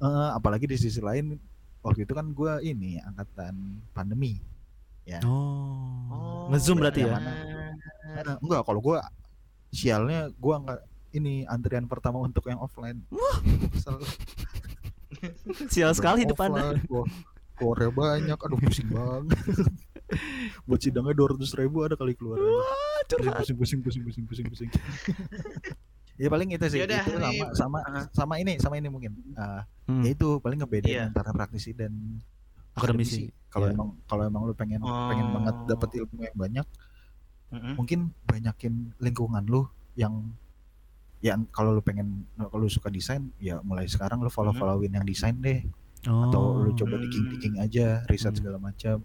Eh, 0.00 0.28
apalagi 0.32 0.64
di 0.64 0.76
sisi 0.76 1.00
lain 1.02 1.36
waktu 1.80 2.08
itu 2.08 2.12
kan 2.14 2.24
gue 2.24 2.52
ini 2.62 2.96
angkatan 3.00 3.52
pandemi 3.92 4.40
ya 5.04 5.20
Oh. 5.22 6.48
Ngezoom 6.48 6.78
berarti 6.78 7.02
ya. 7.02 7.14
mana? 7.14 7.30
Eh, 8.10 8.36
enggak 8.38 8.62
kalau 8.62 8.80
gue 8.80 8.98
sialnya 9.70 10.28
gue 10.28 10.54
nggak 10.56 10.80
ini 11.12 11.42
antrian 11.44 11.86
pertama 11.86 12.18
untuk 12.18 12.46
yang 12.46 12.58
offline. 12.58 13.02
Sial 15.68 15.92
sekali 15.92 16.24
gua 16.86 17.04
Korea 17.54 17.90
banyak 17.90 18.38
aduh 18.38 18.58
pusing 18.58 18.88
banget 18.88 19.36
buat 20.64 20.80
sidangnya 20.80 21.12
dua 21.12 21.28
ratus 21.30 21.54
ribu 21.54 21.84
ada 21.84 21.94
kali 21.94 22.16
keluar 22.16 22.34
Wah, 22.34 22.98
curhat. 23.06 23.36
pusing 23.38 23.54
pusing 23.54 23.80
pusing 23.80 24.02
pusing 24.02 24.24
pusing 24.24 24.46
pusing 24.48 24.70
ya 26.16 26.26
paling 26.26 26.50
itu 26.50 26.66
sih 26.66 26.80
Yaudah, 26.80 27.04
itu 27.04 27.14
sama 27.14 27.44
sama 27.54 27.78
Ah. 27.84 28.04
sama 28.10 28.34
ini 28.36 28.58
sama 28.58 28.74
ini 28.74 28.88
mungkin 28.88 29.12
Eh, 29.30 29.62
Hmm. 29.86 30.02
ya 30.02 30.10
itu 30.10 30.40
paling 30.40 30.58
ngebedain 30.58 30.90
Iya. 30.90 31.02
antara 31.06 31.30
praktisi 31.30 31.70
dan 31.72 31.92
Akademisi. 32.80 33.28
akademisi 33.28 33.48
kalau 33.48 33.66
Iya. 33.66 33.74
emang 33.74 33.88
kalau 34.04 34.22
emang 34.24 34.42
lu 34.42 34.54
pengen 34.54 34.80
pengen 34.80 35.26
Oh. 35.26 35.32
banget 35.36 35.56
dapat 35.66 35.90
ilmu 35.96 36.18
yang 36.20 36.36
banyak 36.36 36.66
Mm-mm. 37.50 37.74
mungkin 37.74 38.00
banyakin 38.24 38.74
lingkungan 38.96 39.44
lu 39.44 39.66
yang 39.94 40.32
yang 41.20 41.44
kalau 41.48 41.70
lu 41.70 41.80
pengen 41.80 42.24
kalau 42.38 42.62
lu 42.62 42.68
suka 42.68 42.88
desain 42.88 43.28
ya 43.38 43.60
mulai 43.60 43.84
sekarang 43.84 44.18
lu 44.18 44.28
follow 44.28 44.52
followin 44.52 44.88
yang 44.90 45.02
desain 45.02 45.36
deh 45.36 45.60
atau 46.00 46.56
lu 46.58 46.70
Oh. 46.70 46.74
coba 46.74 46.96
digging 46.96 47.26
digging 47.28 47.56
aja 47.56 48.06
riset 48.06 48.32
Hmm. 48.32 48.38
segala 48.38 48.56
macam 48.58 49.04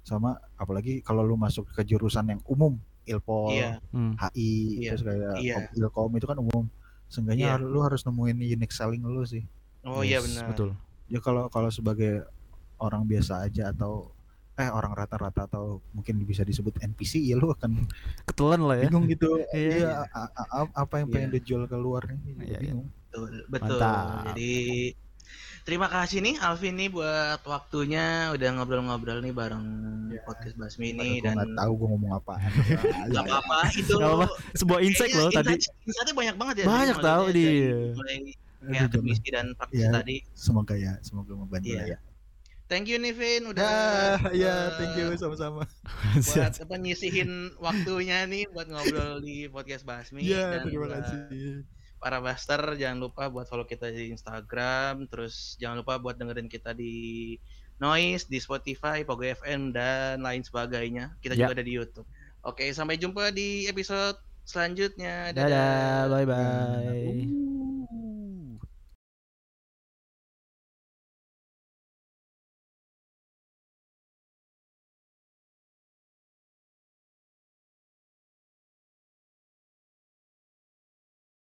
sama 0.00 0.30
apalagi 0.54 1.00
kalau 1.00 1.22
lu 1.22 1.34
masuk 1.34 1.66
ke 1.68 1.82
jurusan 1.82 2.26
yang 2.28 2.40
umum 2.44 2.78
ilpol 3.02 3.50
Iya. 3.50 3.82
Hmm. 3.88 4.14
HI 4.16 4.50
Iya. 4.78 4.90
terus 4.92 5.02
kayak 5.02 5.34
kom- 5.34 5.70
ilkom 5.76 6.10
itu 6.14 6.26
kan 6.26 6.38
umum 6.38 6.64
seenggaknya 7.08 7.46
har- 7.52 7.64
lu 7.64 7.80
harus 7.80 8.02
nemuin 8.02 8.38
unique 8.38 8.70
selling 8.70 9.02
lu 9.02 9.24
sih 9.24 9.42
Oh 9.82 10.00
iya 10.00 10.16
Yes, 10.16 10.30
benar. 10.30 10.46
Betul. 10.46 10.70
ya 11.08 11.18
kalau 11.18 11.48
kalau 11.48 11.66
sebagai 11.68 12.22
orang 12.82 13.02
biasa 13.04 13.42
aja 13.42 13.70
atau 13.70 14.10
eh 14.52 14.68
orang 14.68 14.92
rata-rata 14.92 15.46
atau 15.46 15.64
mungkin 15.90 16.20
bisa 16.22 16.42
disebut 16.42 16.76
NPC 16.78 17.22
ya 17.22 17.34
lu 17.34 17.48
akan 17.50 17.88
Ketelan 18.26 18.60
lah 18.60 18.76
ya. 18.76 18.84
bingung 18.84 19.06
gitu 19.06 19.40
Iya, 19.48 19.56
iya 19.56 19.76
iya. 19.78 19.90
a- 20.04 20.28
a- 20.28 20.50
a- 20.60 20.74
apa 20.76 20.94
yang 20.98 21.08
pengen 21.08 21.30
Iya. 21.30 21.36
dijual 21.38 21.64
keluar 21.64 22.04
nih 22.04 22.18
Iya, 22.20 22.36
iya. 22.44 22.58
bingung 22.60 22.88
Betul, 23.08 23.44
betul. 23.46 23.76
Mantap. 23.76 24.24
Jadi 24.28 24.52
terima 25.62 25.86
kasih 25.86 26.18
nih 26.20 26.34
Alvin 26.38 26.74
nih 26.74 26.88
buat 26.88 27.40
waktunya 27.42 28.04
udah 28.28 28.48
ngobrol-ngobrol 28.52 29.20
nih 29.20 29.32
bareng 29.32 29.64
Ya. 30.10 30.20
podcast 30.22 30.54
Basmi 30.54 30.92
ini 30.92 31.20
dan 31.20 31.32
nggak 31.32 31.56
tahu 31.56 31.72
gue 31.72 31.88
ngomong 31.88 32.12
apa 32.14 32.34
nggak 33.08 33.24
apa-apa 33.24 33.58
itu 33.72 33.94
Nggak 33.94 34.10
apa-apa. 34.12 34.26
Sebuah 34.52 34.80
insight 34.82 35.12
loh 35.14 35.30
tadi. 35.30 35.56
insight- 35.56 35.76
insightnya 35.82 36.12
banyak 36.12 36.36
banget 36.36 36.54
ya. 36.60 36.64
Banyak 36.68 36.96
tahu 37.00 37.24
di- 37.32 37.92
mulai 37.92 38.16
kayak 38.62 38.88
dan 39.26 39.46
praktisi 39.56 39.80
Iya. 39.80 39.90
tadi. 39.90 40.16
semoga 40.36 40.74
ya 40.76 40.92
semoga 41.00 41.32
membantu 41.32 41.66
Iya. 41.66 41.80
lah 41.80 41.86
ya 41.88 41.98
Thank 42.72 42.88
you 42.88 42.96
nih 42.96 43.12
Vin 43.12 43.52
udah 43.52 43.68
ya 44.32 44.32
ya 44.32 44.48
eh, 44.48 44.66
thank 44.80 44.96
you 44.96 45.12
sama-sama. 45.14 45.68
Buat 46.16 46.56
apa 46.64 46.74
nyisihin 46.80 47.52
waktunya 47.60 48.24
nih 48.24 48.48
buat 48.48 48.64
ngobrol 48.64 49.20
di 49.20 49.44
podcast 49.46 49.84
Basmi 49.84 50.24
ya 50.24 50.56
dan 50.56 50.64
terima 50.64 50.88
kasih. 50.88 51.20
para 52.00 52.16
Buster 52.18 52.58
jangan 52.74 52.98
lupa 52.98 53.28
buat 53.28 53.44
follow 53.44 53.62
kita 53.62 53.92
di 53.92 54.08
Instagram 54.10 55.04
terus 55.06 55.54
jangan 55.60 55.84
lupa 55.84 56.00
buat 56.00 56.16
dengerin 56.16 56.48
kita 56.48 56.72
di 56.72 57.36
Noise 57.76 58.26
di 58.26 58.40
Spotify 58.40 59.04
Pogo 59.04 59.22
FM 59.22 59.70
dan 59.70 60.18
lain 60.18 60.40
sebagainya. 60.40 61.12
Kita 61.20 61.36
Ya. 61.36 61.46
juga 61.46 61.60
ada 61.60 61.64
di 61.66 61.76
YouTube. 61.76 62.08
Oke 62.40 62.72
sampai 62.72 62.96
jumpa 62.96 63.30
di 63.30 63.68
episode 63.68 64.16
selanjutnya. 64.42 65.30
Dadah, 65.30 66.08
bye 66.08 66.24
bye. 66.24 67.91